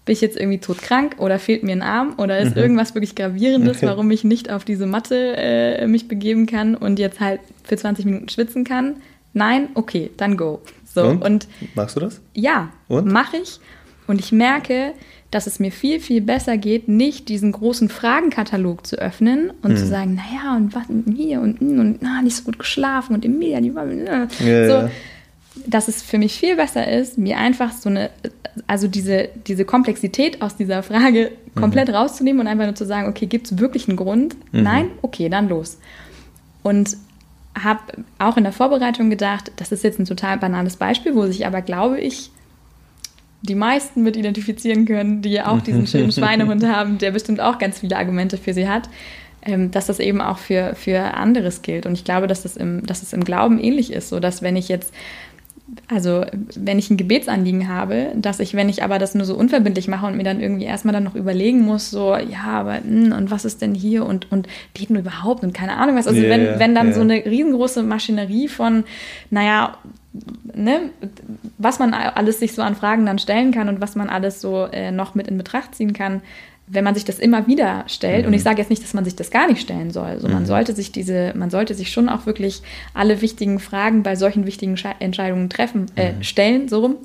bin 0.06 0.14
ich 0.14 0.22
jetzt 0.22 0.38
irgendwie 0.38 0.58
todkrank 0.58 1.16
oder 1.20 1.38
fehlt 1.38 1.64
mir 1.64 1.74
ein 1.74 1.82
Arm 1.82 2.16
oder 2.18 2.40
ist 2.40 2.56
mhm. 2.56 2.62
irgendwas 2.62 2.96
wirklich 2.96 3.16
Gravierendes, 3.16 3.78
okay. 3.78 3.88
warum 3.88 4.10
ich 4.12 4.24
nicht 4.24 4.52
auf 4.52 4.66
diese 4.66 4.88
Matte 4.88 5.36
äh, 5.38 5.88
mich 5.88 6.08
begeben 6.08 6.48
kann 6.48 6.76
und 6.76 6.98
jetzt 6.98 7.20
halt 7.20 7.40
für 7.64 7.78
20 7.78 8.06
Minuten 8.06 8.30
schwitzen 8.30 8.64
kann? 8.64 8.96
Nein, 9.34 9.70
okay, 9.76 10.10
dann 10.18 10.38
go. 10.38 10.62
So, 10.94 11.04
und? 11.04 11.24
und 11.24 11.48
Machst 11.76 11.96
du 11.96 12.02
das? 12.02 12.20
Ja, 12.34 12.72
mache 12.90 13.38
ich. 13.38 13.60
Und 14.08 14.20
ich 14.20 14.32
merke, 14.32 14.94
dass 15.30 15.48
es 15.48 15.60
mir 15.60 15.72
viel, 15.72 16.02
viel 16.02 16.20
besser 16.20 16.58
geht, 16.58 16.90
nicht 16.90 17.30
diesen 17.30 17.54
großen 17.54 17.88
Fragenkatalog 17.88 18.86
zu 18.86 18.98
öffnen 18.98 19.54
und 19.62 19.72
hm. 19.72 19.78
zu 19.78 19.88
sagen, 19.88 20.16
naja, 20.16 20.58
und 20.58 20.76
was 20.76 20.90
und 20.90 21.14
hier 21.16 21.40
und, 21.40 21.62
und, 21.62 21.80
und 21.80 21.98
na, 22.02 22.22
nicht 22.22 22.36
so 22.36 22.44
gut 22.44 22.60
geschlafen 22.60 23.14
und 23.14 23.24
Emilia, 23.24 23.62
die 23.62 23.74
war. 23.74 23.88
Äh. 23.88 24.06
Ja, 24.08 24.28
so, 24.68 24.74
ja 24.74 24.92
dass 25.66 25.88
es 25.88 26.02
für 26.02 26.18
mich 26.18 26.34
viel 26.34 26.56
besser 26.56 26.88
ist, 26.88 27.18
mir 27.18 27.38
einfach 27.38 27.72
so 27.74 27.90
eine, 27.90 28.10
also 28.68 28.88
diese, 28.88 29.30
diese 29.48 29.66
Komplexität 29.66 30.42
aus 30.42 30.56
dieser 30.56 30.84
Frage 30.84 31.32
komplett 31.56 31.90
mhm. 31.90 31.96
rauszunehmen 31.96 32.42
und 32.42 32.48
einfach 32.48 32.66
nur 32.66 32.76
zu 32.76 32.86
sagen, 32.86 33.10
okay, 33.10 33.26
gibt 33.26 33.52
es 33.52 33.58
wirklich 33.58 33.88
einen 33.88 33.98
Grund? 33.98 34.36
Mhm. 34.52 34.64
Nein? 34.64 34.88
Okay, 35.02 35.30
dann 35.30 35.50
los. 35.50 35.78
Und 36.64 36.96
habe 37.62 37.82
auch 38.18 38.38
in 38.38 38.44
der 38.44 38.54
Vorbereitung 38.54 39.10
gedacht, 39.10 39.52
das 39.58 39.72
ist 39.72 39.84
jetzt 39.84 40.00
ein 40.00 40.06
total 40.06 40.38
banales 40.38 40.78
Beispiel, 40.78 41.16
wo 41.16 41.26
sich 41.26 41.46
aber, 41.46 41.62
glaube 41.62 42.00
ich, 42.00 42.32
die 43.42 43.56
meisten 43.56 44.04
mit 44.04 44.16
identifizieren 44.16 44.86
können, 44.86 45.22
die 45.22 45.32
ja 45.32 45.48
auch 45.48 45.62
diesen 45.62 45.88
schönen 45.88 46.12
Schweinehund 46.12 46.66
haben, 46.66 46.98
der 46.98 47.12
bestimmt 47.12 47.42
auch 47.42 47.58
ganz 47.58 47.80
viele 47.80 47.98
Argumente 47.98 48.38
für 48.38 48.54
sie 48.54 48.70
hat, 48.70 48.90
ähm, 49.42 49.72
dass 49.72 49.88
das 49.88 50.00
eben 50.00 50.22
auch 50.22 50.38
für, 50.38 50.76
für 50.76 51.00
anderes 51.16 51.62
gilt. 51.62 51.86
Und 51.86 51.94
ich 51.94 52.06
glaube, 52.06 52.28
dass 52.28 52.44
das, 52.44 52.56
im, 52.56 52.86
dass 52.86 53.02
es 53.02 53.12
im 53.12 53.24
Glauben 53.24 53.60
ähnlich 53.60 53.92
ist, 53.92 54.10
so 54.10 54.20
dass 54.20 54.42
wenn 54.42 54.56
ich 54.56 54.70
jetzt 54.70 54.94
also 55.88 56.26
wenn 56.56 56.80
ich 56.80 56.90
ein 56.90 56.98
Gebetsanliegen 56.98 57.68
habe, 57.68 58.12
dass 58.16 58.40
ich, 58.40 58.54
wenn 58.54 58.70
ich 58.70 58.84
aber 58.84 59.00
das 59.00 59.16
nur 59.16 59.26
so 59.26 59.36
unverbindlich 59.36 59.88
mache 59.88 60.06
und 60.06 60.18
mir 60.18 60.24
dann 60.24 60.42
irgendwie 60.42 60.66
erstmal 60.66 60.94
dann 60.94 61.04
noch 61.04 61.16
überlegen 61.16 61.62
muss, 61.62 61.92
so, 61.92 62.16
ja, 62.16 62.44
aber 62.44 62.80
mh, 62.84 63.16
und 63.16 63.32
was 63.32 63.46
ist 63.46 63.62
denn 63.62 63.74
hier 63.74 64.06
und, 64.06 64.32
und 64.32 64.48
beten 64.74 64.96
überhaupt 64.96 65.44
und 65.44 65.54
keine 65.54 65.78
Ahnung 65.78 65.96
was. 65.96 66.08
Also 66.08 66.22
yeah, 66.22 66.30
wenn, 66.30 66.60
wenn 66.60 66.76
dann 66.76 66.88
yeah. 66.88 66.96
so 66.96 67.02
eine 67.02 67.26
riesengroße 67.26 67.84
Maschinerie 67.84 68.48
von, 68.48 68.84
naja, 69.30 69.78
ne, 70.54 70.90
was 71.58 71.80
man 71.80 71.94
alles 71.94 72.40
sich 72.40 72.54
so 72.54 72.62
an 72.62 72.76
Fragen 72.76 73.06
dann 73.06 73.20
stellen 73.20 73.52
kann 73.52 73.70
und 73.70 73.82
was 73.82 73.96
man 73.96 74.10
alles 74.10 74.42
so 74.42 74.66
äh, 74.66 74.92
noch 74.92 75.16
mit 75.16 75.28
in 75.28 75.38
Betracht 75.38 75.76
ziehen 75.76 75.94
kann, 75.94 76.22
wenn 76.74 76.84
man 76.86 76.96
sich 76.96 77.04
das 77.04 77.20
immer 77.20 77.48
wieder 77.48 77.84
stellt, 77.88 78.22
mhm. 78.22 78.28
und 78.28 78.34
ich 78.34 78.42
mhm. 78.42 78.46
sage 78.46 78.60
jetzt 78.60 78.70
nicht, 78.70 78.84
dass 78.84 78.94
man 78.94 79.04
sich 79.04 79.16
das 79.16 79.30
gar 79.30 79.48
nicht 79.48 79.62
stellen 79.62 79.92
soll, 79.92 80.08
also 80.08 80.28
mhm. 80.28 80.34
man 80.34 80.46
sollte 80.46 80.74
sich 80.74 80.92
diese, 80.92 81.34
man 81.36 81.50
sollte 81.50 81.74
sich 81.74 81.92
schon 81.92 82.08
auch 82.08 82.26
wirklich 82.26 82.62
alle 82.94 83.22
wichtigen 83.22 83.60
Fragen 83.60 84.04
bei 84.04 84.16
solchen 84.16 84.46
wichtigen 84.46 84.78
Entscheidungen 85.00 85.50
treffen, 85.50 85.88
äh, 85.96 86.14
mhm. 86.14 86.24
stellen, 86.24 86.70
so 86.70 86.80
rum. 86.80 86.96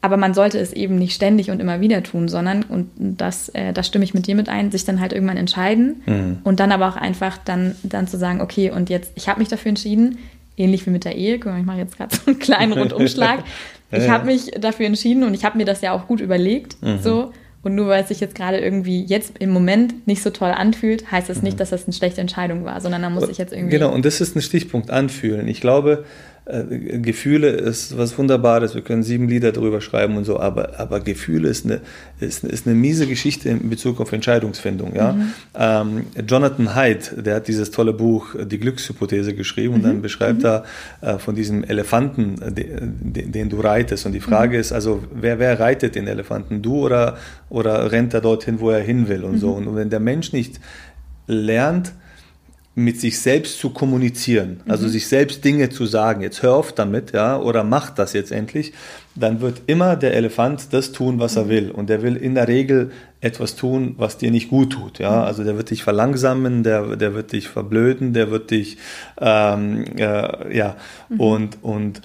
Aber 0.00 0.18
man 0.18 0.34
sollte 0.34 0.58
es 0.58 0.74
eben 0.74 0.96
nicht 0.96 1.14
ständig 1.14 1.50
und 1.50 1.60
immer 1.60 1.80
wieder 1.80 2.02
tun, 2.02 2.28
sondern, 2.28 2.62
und 2.62 2.90
das, 2.98 3.48
äh, 3.50 3.72
das 3.72 3.86
stimme 3.86 4.04
ich 4.04 4.12
mit 4.12 4.26
dir 4.26 4.34
mit 4.34 4.50
ein, 4.50 4.70
sich 4.70 4.84
dann 4.84 5.00
halt 5.00 5.14
irgendwann 5.14 5.38
entscheiden 5.38 6.02
mhm. 6.04 6.38
und 6.44 6.60
dann 6.60 6.72
aber 6.72 6.88
auch 6.88 6.96
einfach 6.96 7.38
dann, 7.38 7.74
dann 7.82 8.06
zu 8.06 8.18
sagen, 8.18 8.40
okay, 8.40 8.70
und 8.70 8.90
jetzt, 8.90 9.12
ich 9.14 9.28
habe 9.28 9.40
mich 9.40 9.48
dafür 9.48 9.70
entschieden, 9.70 10.18
ähnlich 10.56 10.86
wie 10.86 10.90
mit 10.90 11.04
der 11.04 11.16
Ehe, 11.16 11.38
guck 11.38 11.52
mal, 11.52 11.60
ich 11.60 11.66
mache 11.66 11.78
jetzt 11.78 11.96
gerade 11.96 12.14
so 12.24 12.26
einen 12.26 12.38
kleinen 12.38 12.72
Rundumschlag. 12.72 13.44
ich 13.90 14.08
habe 14.08 14.26
mich 14.26 14.50
dafür 14.58 14.86
entschieden 14.86 15.24
und 15.24 15.34
ich 15.34 15.44
habe 15.44 15.56
mir 15.56 15.64
das 15.64 15.80
ja 15.80 15.92
auch 15.92 16.06
gut 16.06 16.20
überlegt, 16.20 16.82
mhm. 16.82 16.98
so 17.00 17.32
und 17.64 17.74
nur 17.74 17.88
weil 17.88 18.02
es 18.02 18.08
sich 18.08 18.20
jetzt 18.20 18.34
gerade 18.34 18.58
irgendwie 18.58 19.02
jetzt 19.04 19.38
im 19.38 19.50
Moment 19.50 20.06
nicht 20.06 20.22
so 20.22 20.30
toll 20.30 20.50
anfühlt, 20.50 21.10
heißt 21.10 21.28
das 21.28 21.42
nicht, 21.42 21.54
mhm. 21.54 21.58
dass 21.58 21.70
das 21.70 21.84
eine 21.84 21.94
schlechte 21.94 22.20
Entscheidung 22.20 22.64
war, 22.64 22.80
sondern 22.80 23.02
da 23.02 23.10
muss 23.10 23.28
ich 23.28 23.38
jetzt 23.38 23.52
irgendwie. 23.52 23.70
Genau, 23.70 23.92
und 23.92 24.04
das 24.04 24.20
ist 24.20 24.36
ein 24.36 24.42
Stichpunkt 24.42 24.90
anfühlen. 24.90 25.48
Ich 25.48 25.60
glaube, 25.60 26.04
äh, 26.46 26.98
Gefühle 26.98 27.48
ist 27.48 27.96
was 27.96 28.18
Wunderbares. 28.18 28.74
Wir 28.74 28.82
können 28.82 29.02
sieben 29.02 29.28
Lieder 29.28 29.50
darüber 29.50 29.80
schreiben 29.80 30.18
und 30.18 30.24
so, 30.24 30.38
aber, 30.38 30.78
aber 30.78 31.00
Gefühle 31.00 31.48
ist 31.48 31.64
eine, 31.64 31.80
ist, 32.20 32.44
ist 32.44 32.66
eine 32.66 32.76
miese 32.76 33.06
Geschichte 33.06 33.48
in 33.48 33.70
Bezug 33.70 33.98
auf 33.98 34.12
Entscheidungsfindung. 34.12 34.94
Ja? 34.94 35.12
Mhm. 35.12 35.32
Ähm, 35.54 36.06
Jonathan 36.28 36.74
Haidt, 36.74 37.14
der 37.16 37.36
hat 37.36 37.48
dieses 37.48 37.70
tolle 37.70 37.94
Buch 37.94 38.34
Die 38.44 38.58
Glückshypothese 38.58 39.34
geschrieben 39.34 39.70
mhm. 39.70 39.74
und 39.74 39.82
dann 39.84 40.02
beschreibt 40.02 40.40
mhm. 40.40 40.46
er 40.46 40.64
äh, 41.00 41.18
von 41.18 41.34
diesem 41.34 41.64
Elefanten, 41.64 42.36
den, 42.54 43.32
den, 43.32 43.48
du 43.48 43.60
reitest. 43.60 44.04
Und 44.04 44.12
die 44.12 44.20
Frage 44.20 44.56
mhm. 44.56 44.60
ist 44.60 44.72
also, 44.72 45.02
wer, 45.14 45.38
wer 45.38 45.58
reitet 45.58 45.94
den 45.94 46.06
Elefanten? 46.06 46.60
Du 46.60 46.76
oder, 46.76 47.16
oder 47.48 47.90
rennt 47.90 48.12
er 48.12 48.20
dorthin, 48.20 48.60
wo 48.60 48.68
er 48.68 48.82
hin 48.82 49.08
will 49.08 49.24
und 49.24 49.38
so. 49.38 49.56
Mhm. 49.56 49.68
Und 49.68 49.76
wenn 49.76 49.88
der 49.88 50.00
Mensch 50.00 50.34
nicht 50.34 50.60
lernt, 51.26 51.92
mit 52.76 53.00
sich 53.00 53.20
selbst 53.20 53.60
zu 53.60 53.70
kommunizieren, 53.70 54.60
also 54.66 54.86
mhm. 54.86 54.90
sich 54.90 55.06
selbst 55.06 55.44
Dinge 55.44 55.68
zu 55.70 55.86
sagen, 55.86 56.22
jetzt 56.22 56.42
hör 56.42 56.54
auf 56.54 56.72
damit, 56.72 57.12
ja, 57.12 57.38
oder 57.38 57.62
mach 57.62 57.90
das 57.90 58.14
jetzt 58.14 58.32
endlich, 58.32 58.72
dann 59.14 59.40
wird 59.40 59.62
immer 59.68 59.94
der 59.94 60.14
Elefant 60.14 60.72
das 60.72 60.90
tun, 60.90 61.20
was 61.20 61.36
er 61.36 61.44
mhm. 61.44 61.48
will. 61.50 61.70
Und 61.70 61.88
der 61.88 62.02
will 62.02 62.16
in 62.16 62.34
der 62.34 62.48
Regel 62.48 62.90
etwas 63.20 63.54
tun, 63.54 63.94
was 63.96 64.18
dir 64.18 64.32
nicht 64.32 64.50
gut 64.50 64.72
tut. 64.72 64.98
Ja, 64.98 65.18
mhm. 65.18 65.24
also 65.24 65.44
der 65.44 65.56
wird 65.56 65.70
dich 65.70 65.84
verlangsamen, 65.84 66.64
der, 66.64 66.96
der 66.96 67.14
wird 67.14 67.30
dich 67.30 67.48
verblöden, 67.48 68.12
der 68.12 68.32
wird 68.32 68.50
dich, 68.50 68.78
ähm, 69.20 69.84
äh, 69.96 70.56
ja, 70.56 70.76
mhm. 71.08 71.20
und, 71.20 71.58
und 71.62 72.02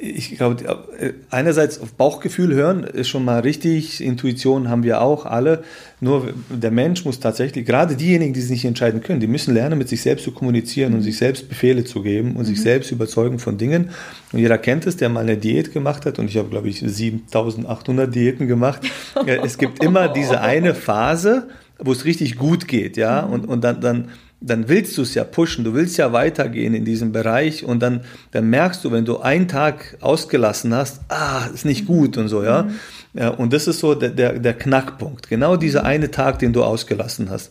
ich 0.00 0.36
glaube, 0.36 0.84
einerseits 1.30 1.80
auf 1.80 1.94
Bauchgefühl 1.94 2.54
hören 2.54 2.84
ist 2.84 3.08
schon 3.08 3.24
mal 3.24 3.40
richtig, 3.40 4.00
Intuition 4.00 4.68
haben 4.68 4.84
wir 4.84 5.00
auch 5.00 5.26
alle. 5.26 5.64
Nur 6.00 6.32
der 6.48 6.70
Mensch 6.70 7.04
muss 7.04 7.18
tatsächlich, 7.18 7.66
gerade 7.66 7.96
diejenigen, 7.96 8.32
die 8.32 8.40
sich 8.40 8.50
nicht 8.50 8.64
entscheiden 8.64 9.02
können, 9.02 9.18
die 9.18 9.26
müssen 9.26 9.54
lernen, 9.54 9.78
mit 9.78 9.88
sich 9.88 10.00
selbst 10.00 10.24
zu 10.24 10.30
kommunizieren 10.30 10.94
und 10.94 11.02
sich 11.02 11.16
selbst 11.16 11.48
Befehle 11.48 11.84
zu 11.84 12.02
geben 12.02 12.36
und 12.36 12.42
mhm. 12.42 12.44
sich 12.44 12.62
selbst 12.62 12.92
überzeugen 12.92 13.40
von 13.40 13.58
Dingen. 13.58 13.90
Und 14.32 14.38
jeder 14.38 14.56
kennt 14.56 14.86
es, 14.86 14.96
der 14.96 15.08
mal 15.08 15.20
eine 15.20 15.36
Diät 15.36 15.72
gemacht 15.72 16.06
hat 16.06 16.20
und 16.20 16.28
ich 16.28 16.36
habe, 16.36 16.48
glaube 16.48 16.68
ich, 16.68 16.78
7800 16.78 18.14
Diäten 18.14 18.46
gemacht. 18.46 18.82
es 19.26 19.58
gibt 19.58 19.82
immer 19.84 20.08
diese 20.08 20.40
eine 20.40 20.76
Phase, 20.76 21.48
wo 21.80 21.90
es 21.90 22.04
richtig 22.04 22.36
gut 22.36 22.68
geht, 22.68 22.96
ja, 22.96 23.20
und, 23.20 23.48
und 23.48 23.64
dann, 23.64 23.80
dann 23.80 24.08
dann 24.42 24.68
willst 24.68 24.98
du 24.98 25.02
es 25.02 25.14
ja 25.14 25.24
pushen, 25.24 25.64
du 25.64 25.74
willst 25.74 25.96
ja 25.96 26.12
weitergehen 26.12 26.74
in 26.74 26.84
diesem 26.84 27.12
Bereich 27.12 27.64
und 27.64 27.80
dann, 27.80 28.02
dann 28.32 28.50
merkst 28.50 28.84
du, 28.84 28.90
wenn 28.90 29.04
du 29.04 29.18
einen 29.18 29.48
Tag 29.48 29.96
ausgelassen 30.00 30.74
hast, 30.74 31.00
ah, 31.08 31.46
ist 31.54 31.64
nicht 31.64 31.86
gut 31.86 32.16
und 32.18 32.28
so, 32.28 32.42
ja. 32.42 32.64
Mhm. 32.64 32.70
ja 33.14 33.28
und 33.28 33.52
das 33.52 33.68
ist 33.68 33.78
so 33.78 33.94
der, 33.94 34.10
der, 34.10 34.38
der 34.38 34.54
Knackpunkt. 34.54 35.28
Genau 35.28 35.56
dieser 35.56 35.84
eine 35.84 36.10
Tag, 36.10 36.40
den 36.40 36.52
du 36.52 36.64
ausgelassen 36.64 37.30
hast. 37.30 37.50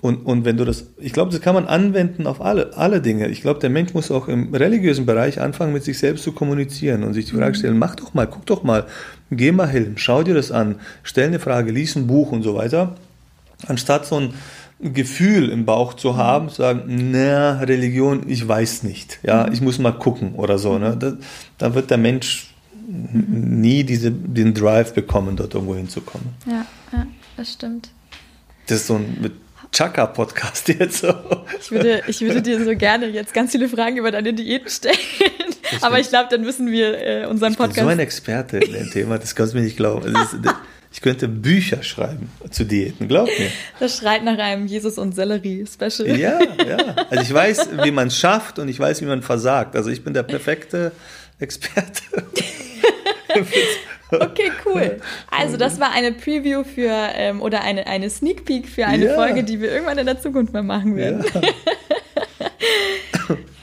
Und, 0.00 0.26
und 0.26 0.44
wenn 0.44 0.56
du 0.56 0.64
das, 0.64 0.86
ich 0.98 1.12
glaube, 1.12 1.30
das 1.30 1.40
kann 1.40 1.54
man 1.54 1.66
anwenden 1.66 2.26
auf 2.26 2.40
alle, 2.40 2.76
alle 2.76 3.00
Dinge. 3.00 3.28
Ich 3.28 3.40
glaube, 3.40 3.60
der 3.60 3.70
Mensch 3.70 3.94
muss 3.94 4.10
auch 4.10 4.26
im 4.26 4.52
religiösen 4.52 5.06
Bereich 5.06 5.40
anfangen, 5.40 5.72
mit 5.72 5.84
sich 5.84 5.98
selbst 5.98 6.24
zu 6.24 6.32
kommunizieren 6.32 7.04
und 7.04 7.14
sich 7.14 7.26
die 7.26 7.36
Frage 7.36 7.50
mhm. 7.50 7.54
stellen, 7.54 7.78
mach 7.78 7.94
doch 7.94 8.12
mal, 8.12 8.26
guck 8.26 8.44
doch 8.46 8.64
mal, 8.64 8.86
geh 9.30 9.52
mal 9.52 9.68
hin, 9.68 9.92
schau 9.96 10.24
dir 10.24 10.34
das 10.34 10.50
an, 10.50 10.80
stell 11.04 11.28
eine 11.28 11.38
Frage, 11.38 11.70
lies 11.70 11.94
ein 11.94 12.08
Buch 12.08 12.32
und 12.32 12.42
so 12.42 12.56
weiter. 12.56 12.96
Anstatt 13.68 14.06
so 14.06 14.16
ein, 14.16 14.34
Gefühl 14.82 15.48
im 15.50 15.64
Bauch 15.64 15.94
zu 15.94 16.16
haben, 16.16 16.48
zu 16.48 16.56
sagen, 16.56 17.10
na, 17.12 17.60
Religion, 17.60 18.28
ich 18.28 18.46
weiß 18.46 18.82
nicht, 18.82 19.20
ja, 19.22 19.46
mhm. 19.46 19.52
ich 19.52 19.60
muss 19.60 19.78
mal 19.78 19.92
gucken 19.92 20.34
oder 20.34 20.58
so, 20.58 20.78
ne? 20.78 20.96
Da, 20.98 21.14
da 21.58 21.74
wird 21.74 21.90
der 21.90 21.98
Mensch 21.98 22.52
mhm. 22.86 23.60
nie 23.60 23.84
diese, 23.84 24.10
den 24.10 24.54
Drive 24.54 24.92
bekommen, 24.92 25.36
dort 25.36 25.54
irgendwo 25.54 25.76
hinzukommen. 25.76 26.28
Ja, 26.46 26.66
ja, 26.92 27.06
das 27.36 27.52
stimmt. 27.52 27.90
Das 28.66 28.80
ist 28.80 28.86
so 28.88 28.96
ein 28.96 29.30
Chaka-Podcast 29.72 30.68
jetzt 30.68 30.98
so. 30.98 31.14
Ich 31.60 31.70
würde, 31.70 32.02
ich 32.06 32.20
würde 32.20 32.42
dir 32.42 32.62
so 32.62 32.76
gerne 32.76 33.06
jetzt 33.06 33.32
ganz 33.32 33.52
viele 33.52 33.68
Fragen 33.68 33.96
über 33.96 34.10
deine 34.10 34.34
Diäten 34.34 34.68
stellen. 34.68 34.96
Aber 35.80 35.98
ich 35.98 36.08
glaube, 36.08 36.28
dann 36.30 36.42
müssen 36.42 36.70
wir 36.70 36.98
äh, 36.98 37.26
unseren 37.26 37.54
Podcast. 37.54 37.78
Ich 37.78 37.82
bin 37.82 37.84
so 37.84 37.90
ein 37.90 37.98
Experte 37.98 38.58
in 38.58 38.72
dem 38.72 38.90
Thema, 38.90 39.18
das 39.18 39.34
kannst 39.34 39.54
du 39.54 39.58
mir 39.58 39.64
nicht 39.64 39.76
glauben. 39.76 40.14
Ist, 40.14 40.36
ich 40.92 41.00
könnte 41.00 41.26
Bücher 41.26 41.82
schreiben 41.82 42.30
zu 42.50 42.64
Diäten, 42.64 43.08
glaub 43.08 43.26
mir. 43.26 43.50
Das 43.80 43.96
schreit 43.96 44.24
nach 44.24 44.38
einem 44.38 44.66
Jesus- 44.66 44.98
und 44.98 45.14
Sellerie-Special. 45.14 46.18
Ja, 46.18 46.38
ja. 46.38 46.76
Also 47.08 47.22
ich 47.22 47.32
weiß, 47.32 47.68
wie 47.82 47.90
man 47.90 48.08
es 48.08 48.18
schafft 48.18 48.58
und 48.58 48.68
ich 48.68 48.78
weiß, 48.78 49.00
wie 49.00 49.06
man 49.06 49.22
versagt. 49.22 49.74
Also 49.74 49.88
ich 49.90 50.04
bin 50.04 50.12
der 50.12 50.22
perfekte 50.22 50.92
Experte. 51.38 52.02
okay, 54.10 54.52
cool. 54.66 55.00
Also 55.30 55.56
das 55.56 55.80
war 55.80 55.92
eine 55.92 56.12
Preview 56.12 56.62
für 56.62 56.92
ähm, 57.14 57.40
oder 57.40 57.62
eine, 57.62 57.86
eine 57.86 58.10
Sneak 58.10 58.44
Peek 58.44 58.68
für 58.68 58.86
eine 58.86 59.06
ja. 59.06 59.14
Folge, 59.14 59.44
die 59.44 59.60
wir 59.60 59.72
irgendwann 59.72 59.96
in 59.96 60.06
der 60.06 60.20
Zukunft 60.20 60.52
mal 60.52 60.62
machen 60.62 60.96
werden. 60.96 61.24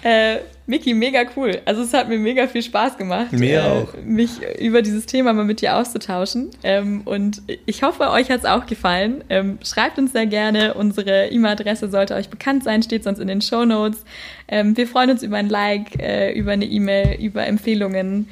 Ja. 0.04 0.34
äh, 0.34 0.40
Miki, 0.70 0.94
mega 0.94 1.24
cool. 1.36 1.60
Also 1.66 1.82
es 1.82 1.96
hat 1.96 2.10
mir 2.10 2.20
mega 2.20 2.46
viel 2.46 2.62
Spaß 2.62 2.96
gemacht, 2.96 3.32
mir 3.32 3.60
äh, 3.60 3.64
auch. 3.64 3.94
mich 4.06 4.34
über 4.60 4.84
dieses 4.84 5.08
Thema 5.08 5.34
mal 5.34 5.44
mit 5.44 5.62
dir 5.62 5.76
auszutauschen. 5.76 6.52
Ähm, 6.62 7.02
und 7.06 7.42
ich 7.66 7.82
hoffe, 7.82 8.12
euch 8.12 8.30
hat 8.30 8.42
es 8.42 8.46
auch 8.46 8.68
gefallen. 8.68 9.24
Ähm, 9.30 9.58
schreibt 9.64 9.98
uns 9.98 10.12
sehr 10.12 10.28
gerne. 10.28 10.76
Unsere 10.76 11.30
E-Mail-Adresse 11.30 11.90
sollte 11.90 12.14
euch 12.14 12.30
bekannt 12.30 12.64
sein, 12.64 12.84
steht 12.84 13.04
sonst 13.04 13.18
in 13.18 13.28
den 13.28 13.42
Show 13.42 13.66
Notes. 13.66 14.06
Ähm, 14.48 14.78
wir 14.78 14.86
freuen 14.86 15.10
uns 15.10 15.24
über 15.24 15.38
ein 15.38 15.50
Like, 15.50 16.00
äh, 16.00 16.34
über 16.34 16.52
eine 16.52 16.66
E-Mail, 16.66 17.20
über 17.20 17.48
Empfehlungen. 17.48 18.30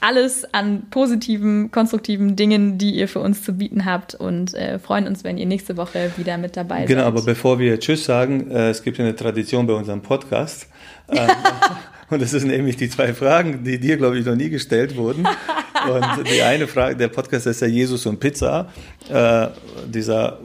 Alles 0.00 0.46
an 0.54 0.84
positiven, 0.88 1.70
konstruktiven 1.70 2.34
Dingen, 2.34 2.78
die 2.78 2.92
ihr 2.92 3.08
für 3.08 3.20
uns 3.20 3.42
zu 3.42 3.52
bieten 3.52 3.84
habt 3.84 4.14
und 4.14 4.54
äh, 4.54 4.78
freuen 4.78 5.06
uns, 5.06 5.22
wenn 5.22 5.36
ihr 5.36 5.46
nächste 5.46 5.76
Woche 5.76 6.12
wieder 6.16 6.38
mit 6.38 6.56
dabei 6.56 6.86
genau, 6.86 6.86
seid. 6.86 6.96
Genau, 6.96 7.06
aber 7.06 7.22
bevor 7.22 7.58
wir 7.58 7.78
Tschüss 7.78 8.06
sagen, 8.06 8.50
äh, 8.50 8.70
es 8.70 8.82
gibt 8.82 8.98
eine 8.98 9.14
Tradition 9.14 9.66
bei 9.66 9.74
unserem 9.74 10.00
Podcast. 10.00 10.68
Ähm, 11.08 11.28
und 12.10 12.22
das 12.22 12.30
sind 12.30 12.46
nämlich 12.46 12.76
die 12.76 12.88
zwei 12.88 13.14
Fragen, 13.14 13.64
die 13.64 13.78
dir, 13.78 13.96
glaube 13.96 14.18
ich, 14.18 14.26
noch 14.26 14.36
nie 14.36 14.50
gestellt 14.50 14.96
wurden. 14.96 15.26
Und 15.26 16.28
die 16.32 16.42
eine 16.42 16.66
Frage, 16.66 16.96
der 16.96 17.08
Podcast 17.08 17.46
ist 17.46 17.60
ja 17.60 17.66
Jesus 17.66 18.06
und 18.06 18.18
Pizza. 18.18 18.68
Äh, 19.10 19.48
dieser 19.86 20.38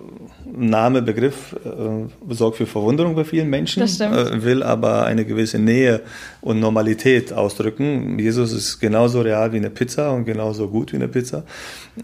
Name, 0.59 1.01
Begriff 1.01 1.55
äh, 1.65 2.33
sorgt 2.33 2.57
für 2.57 2.65
Verwunderung 2.65 3.15
bei 3.15 3.23
vielen 3.23 3.49
Menschen, 3.49 3.81
äh, 3.81 4.43
will 4.43 4.61
aber 4.61 5.05
eine 5.05 5.25
gewisse 5.25 5.57
Nähe 5.57 6.01
und 6.41 6.59
Normalität 6.59 7.31
ausdrücken. 7.33 8.19
Jesus 8.19 8.51
ist 8.51 8.79
genauso 8.79 9.21
real 9.21 9.53
wie 9.53 9.57
eine 9.57 9.69
Pizza 9.69 10.11
und 10.11 10.25
genauso 10.25 10.67
gut 10.67 10.91
wie 10.91 10.97
eine 10.97 11.07
Pizza. 11.07 11.43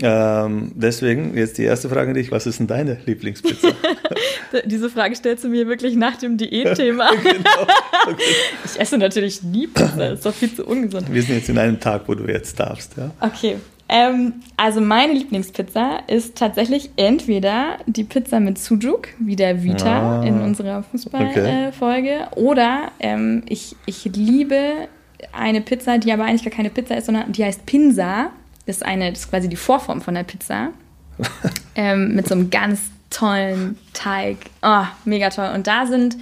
Ähm, 0.01 0.71
deswegen 0.75 1.37
jetzt 1.37 1.57
die 1.57 1.63
erste 1.63 1.89
Frage 1.89 2.09
an 2.09 2.15
dich, 2.15 2.31
was 2.31 2.47
ist 2.47 2.59
denn 2.59 2.67
deine 2.67 2.97
Lieblingspizza? 3.05 3.69
Diese 4.65 4.89
Frage 4.89 5.15
stellst 5.15 5.43
du 5.43 5.49
mir 5.49 5.67
wirklich 5.67 5.95
nach 5.95 6.17
dem 6.17 6.37
Diätthema. 6.37 7.11
genau. 7.23 7.67
okay. 8.07 8.23
Ich 8.63 8.79
esse 8.79 8.97
natürlich 8.97 9.43
nie 9.43 9.67
Pizza, 9.67 9.97
das 9.97 10.13
ist 10.19 10.25
doch 10.25 10.33
viel 10.33 10.53
zu 10.53 10.65
ungesund. 10.65 11.11
Wir 11.11 11.21
sind 11.21 11.35
jetzt 11.35 11.49
in 11.49 11.57
einem 11.57 11.79
Tag, 11.79 12.03
wo 12.07 12.15
du 12.15 12.25
jetzt 12.25 12.59
darfst. 12.59 12.95
Ja? 12.97 13.11
Okay, 13.19 13.57
ähm, 13.87 14.41
also 14.57 14.81
meine 14.81 15.13
Lieblingspizza 15.13 15.99
ist 16.07 16.35
tatsächlich 16.37 16.89
entweder 16.95 17.77
die 17.85 18.03
Pizza 18.03 18.39
mit 18.39 18.57
Sujuk, 18.57 19.09
wie 19.19 19.35
der 19.35 19.63
Vita 19.63 20.21
ah, 20.21 20.23
in 20.23 20.41
unserer 20.41 20.83
Fußballfolge, 20.83 22.27
okay. 22.31 22.35
äh, 22.35 22.39
oder 22.39 22.91
ähm, 22.99 23.43
ich, 23.47 23.75
ich 23.85 24.05
liebe 24.05 24.87
eine 25.31 25.61
Pizza, 25.61 25.97
die 25.97 26.11
aber 26.11 26.25
eigentlich 26.25 26.43
gar 26.43 26.53
keine 26.53 26.69
Pizza 26.69 26.95
ist, 26.95 27.05
sondern 27.05 27.31
die 27.31 27.43
heißt 27.43 27.65
Pinsa. 27.65 28.31
Das 28.65 28.77
ist, 28.77 28.85
eine, 28.85 29.11
das 29.11 29.21
ist 29.21 29.29
quasi 29.29 29.47
die 29.49 29.55
Vorform 29.55 30.01
von 30.01 30.15
der 30.15 30.23
Pizza. 30.23 30.69
ähm, 31.75 32.15
mit 32.15 32.27
so 32.27 32.33
einem 32.33 32.49
ganz 32.49 32.81
tollen 33.09 33.77
Teig. 33.93 34.37
Oh, 34.63 34.85
mega 35.05 35.29
toll. 35.29 35.51
Und 35.53 35.67
da 35.67 35.85
sind 35.85 36.17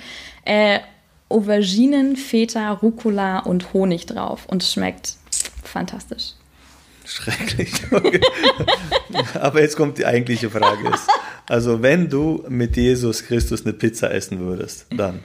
äh, 0.45 0.79
Auberginen, 1.29 2.17
Feta, 2.17 2.71
Rucola 2.73 3.39
und 3.39 3.73
Honig 3.73 4.05
drauf. 4.05 4.45
Und 4.47 4.61
es 4.61 4.73
schmeckt 4.73 5.15
fantastisch. 5.63 6.33
Schrecklich. 7.05 7.71
Aber 9.39 9.61
jetzt 9.61 9.75
kommt 9.75 9.97
die 9.97 10.05
eigentliche 10.05 10.49
Frage. 10.49 10.91
Also 11.49 11.81
wenn 11.81 12.09
du 12.09 12.45
mit 12.47 12.77
Jesus 12.77 13.25
Christus 13.25 13.65
eine 13.65 13.73
Pizza 13.73 14.11
essen 14.11 14.39
würdest, 14.39 14.87
dann? 14.89 15.19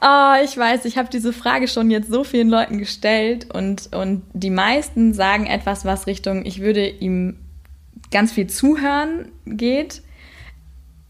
Oh, 0.00 0.34
ich 0.44 0.56
weiß, 0.56 0.84
ich 0.84 0.96
habe 0.96 1.08
diese 1.10 1.32
Frage 1.32 1.66
schon 1.66 1.90
jetzt 1.90 2.10
so 2.10 2.22
vielen 2.22 2.48
Leuten 2.48 2.78
gestellt 2.78 3.52
und, 3.52 3.92
und 3.92 4.22
die 4.32 4.50
meisten 4.50 5.12
sagen 5.12 5.46
etwas, 5.46 5.84
was 5.84 6.06
Richtung, 6.06 6.46
ich 6.46 6.60
würde 6.60 6.86
ihm 6.86 7.36
ganz 8.10 8.32
viel 8.32 8.46
zuhören 8.46 9.28
geht. 9.44 10.02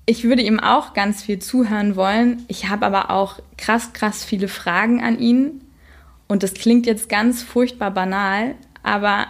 Ich 0.07 0.25
würde 0.25 0.41
ihm 0.41 0.59
auch 0.59 0.95
ganz 0.95 1.23
viel 1.23 1.39
zuhören 1.39 1.97
wollen. 1.97 2.45
Ich 2.49 2.71
habe 2.71 2.87
aber 2.87 3.11
auch 3.11 3.41
krass, 3.59 3.93
krass 3.93 4.25
viele 4.25 4.49
Fragen 4.49 5.03
an 5.03 5.19
ihn. 5.19 5.65
Und 6.29 6.43
das 6.43 6.55
klingt 6.55 6.87
jetzt 6.87 7.11
ganz 7.11 7.43
furchtbar 7.43 7.91
banal, 7.91 8.55
aber 8.83 9.27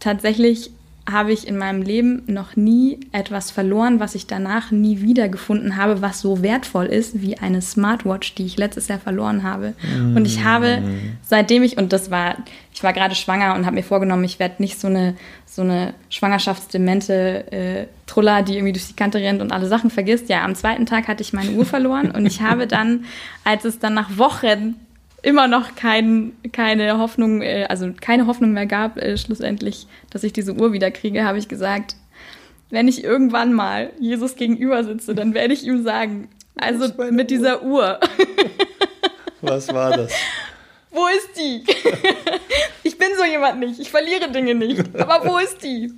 tatsächlich 0.00 0.70
habe 1.10 1.32
ich 1.32 1.48
in 1.48 1.56
meinem 1.56 1.80
Leben 1.80 2.22
noch 2.26 2.54
nie 2.54 3.00
etwas 3.12 3.50
verloren, 3.50 3.98
was 3.98 4.14
ich 4.14 4.26
danach 4.26 4.70
nie 4.70 5.00
wieder 5.00 5.28
gefunden 5.28 5.76
habe, 5.76 6.02
was 6.02 6.20
so 6.20 6.42
wertvoll 6.42 6.84
ist 6.86 7.22
wie 7.22 7.38
eine 7.38 7.62
Smartwatch, 7.62 8.34
die 8.34 8.44
ich 8.44 8.58
letztes 8.58 8.88
Jahr 8.88 8.98
verloren 8.98 9.42
habe. 9.42 9.72
Mm. 9.82 10.16
Und 10.16 10.26
ich 10.26 10.44
habe 10.44 10.82
seitdem 11.22 11.62
ich 11.62 11.78
und 11.78 11.94
das 11.94 12.10
war, 12.10 12.36
ich 12.74 12.82
war 12.82 12.92
gerade 12.92 13.14
schwanger 13.14 13.54
und 13.54 13.64
habe 13.64 13.76
mir 13.76 13.82
vorgenommen, 13.82 14.24
ich 14.24 14.38
werde 14.38 14.56
nicht 14.58 14.78
so 14.78 14.88
eine 14.88 15.14
so 15.46 15.62
eine 15.62 15.94
schwangerschaftsdemente 16.10 17.52
äh, 17.52 17.86
Truller, 18.06 18.42
die 18.42 18.54
irgendwie 18.54 18.74
durch 18.74 18.86
die 18.88 18.94
Kante 18.94 19.18
rennt 19.18 19.40
und 19.40 19.50
alle 19.50 19.66
Sachen 19.66 19.90
vergisst. 19.90 20.28
Ja, 20.28 20.44
am 20.44 20.54
zweiten 20.54 20.84
Tag 20.84 21.08
hatte 21.08 21.22
ich 21.22 21.32
meine 21.32 21.52
Uhr 21.52 21.64
verloren 21.64 22.10
und 22.10 22.26
ich 22.26 22.42
habe 22.42 22.66
dann, 22.66 23.06
als 23.44 23.64
es 23.64 23.78
dann 23.78 23.94
nach 23.94 24.18
Wochen 24.18 24.76
immer 25.22 25.48
noch 25.48 25.74
kein, 25.74 26.32
keine 26.52 26.98
Hoffnung, 26.98 27.42
äh, 27.42 27.66
also 27.68 27.92
keine 28.00 28.26
Hoffnung 28.26 28.52
mehr 28.52 28.66
gab, 28.66 28.96
äh, 28.98 29.16
schlussendlich, 29.16 29.86
dass 30.10 30.24
ich 30.24 30.32
diese 30.32 30.54
Uhr 30.54 30.72
wieder 30.72 30.90
kriege, 30.90 31.24
habe 31.24 31.38
ich 31.38 31.48
gesagt, 31.48 31.96
wenn 32.70 32.88
ich 32.88 33.02
irgendwann 33.02 33.52
mal 33.52 33.92
Jesus 33.98 34.36
gegenüber 34.36 34.84
sitze, 34.84 35.14
dann 35.14 35.34
werde 35.34 35.54
ich 35.54 35.64
ihm 35.64 35.82
sagen, 35.82 36.28
also 36.56 36.92
mit 37.10 37.20
Uhr? 37.20 37.24
dieser 37.24 37.62
Uhr. 37.62 37.98
Was 39.40 39.72
war 39.72 39.96
das? 39.96 40.12
Wo 40.90 41.06
ist 41.06 41.38
die? 41.38 41.64
ich 42.82 42.96
bin 42.98 43.08
so 43.16 43.24
jemand 43.24 43.60
nicht. 43.60 43.78
Ich 43.78 43.90
verliere 43.90 44.30
Dinge 44.30 44.54
nicht. 44.54 44.82
Aber 44.98 45.28
wo 45.28 45.36
ist 45.36 45.62
die? 45.62 45.92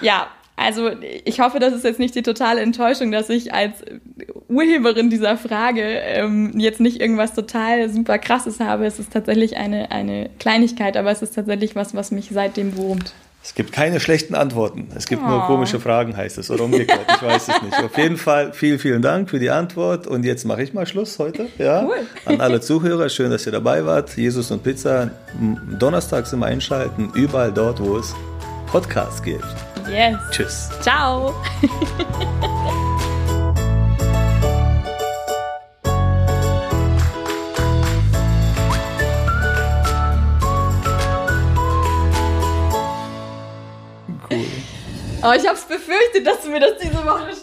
Ja, 0.00 0.28
also 0.60 0.90
ich 1.24 1.40
hoffe, 1.40 1.58
das 1.58 1.72
ist 1.72 1.84
jetzt 1.84 1.98
nicht 1.98 2.14
die 2.14 2.22
totale 2.22 2.60
Enttäuschung, 2.60 3.10
dass 3.10 3.30
ich 3.30 3.54
als 3.54 3.76
Urheberin 4.48 5.08
dieser 5.08 5.36
Frage 5.38 5.82
ähm, 5.82 6.52
jetzt 6.58 6.80
nicht 6.80 7.00
irgendwas 7.00 7.32
total 7.34 7.88
super 7.88 8.18
krasses 8.18 8.60
habe. 8.60 8.84
Es 8.84 8.98
ist 8.98 9.12
tatsächlich 9.12 9.56
eine, 9.56 9.90
eine 9.90 10.28
Kleinigkeit, 10.38 10.96
aber 10.96 11.10
es 11.10 11.22
ist 11.22 11.34
tatsächlich 11.34 11.76
was, 11.76 11.94
was 11.94 12.10
mich 12.10 12.28
seitdem 12.30 12.76
wurmt. 12.76 13.14
Es 13.42 13.54
gibt 13.54 13.72
keine 13.72 14.00
schlechten 14.00 14.34
Antworten. 14.34 14.88
Es 14.94 15.06
gibt 15.06 15.22
oh. 15.24 15.28
nur 15.28 15.40
komische 15.46 15.80
Fragen, 15.80 16.14
heißt 16.14 16.36
es. 16.36 16.50
Oder 16.50 16.64
umgekehrt. 16.64 17.06
Ich 17.08 17.22
weiß 17.22 17.48
es 17.48 17.62
nicht. 17.62 17.82
Auf 17.82 17.96
jeden 17.96 18.18
Fall 18.18 18.52
vielen, 18.52 18.78
vielen 18.78 19.00
Dank 19.00 19.30
für 19.30 19.38
die 19.38 19.48
Antwort. 19.48 20.06
Und 20.06 20.24
jetzt 20.24 20.44
mache 20.44 20.62
ich 20.62 20.74
mal 20.74 20.84
Schluss 20.84 21.18
heute. 21.18 21.46
Ja? 21.56 21.84
Cool. 21.84 22.06
An 22.26 22.42
alle 22.42 22.60
Zuhörer, 22.60 23.08
schön, 23.08 23.30
dass 23.30 23.46
ihr 23.46 23.52
dabei 23.52 23.86
wart. 23.86 24.14
Jesus 24.14 24.50
und 24.50 24.62
Pizza 24.62 25.10
donnerstags 25.78 26.34
immer 26.34 26.46
einschalten. 26.46 27.12
Überall 27.14 27.50
dort, 27.50 27.80
wo 27.80 27.96
es 27.96 28.14
Podcasts 28.70 29.22
gibt. 29.22 29.69
Yes. 29.88 30.16
Tschüss. 30.30 30.68
Ciao. 30.80 31.34
Oh, 45.22 45.32
ich 45.36 45.46
hab's 45.46 45.64
befürchtet, 45.64 46.26
dass 46.26 46.40
du 46.40 46.48
mir 46.48 46.60
das 46.60 46.78
diese 46.78 47.04
Woche 47.04 47.34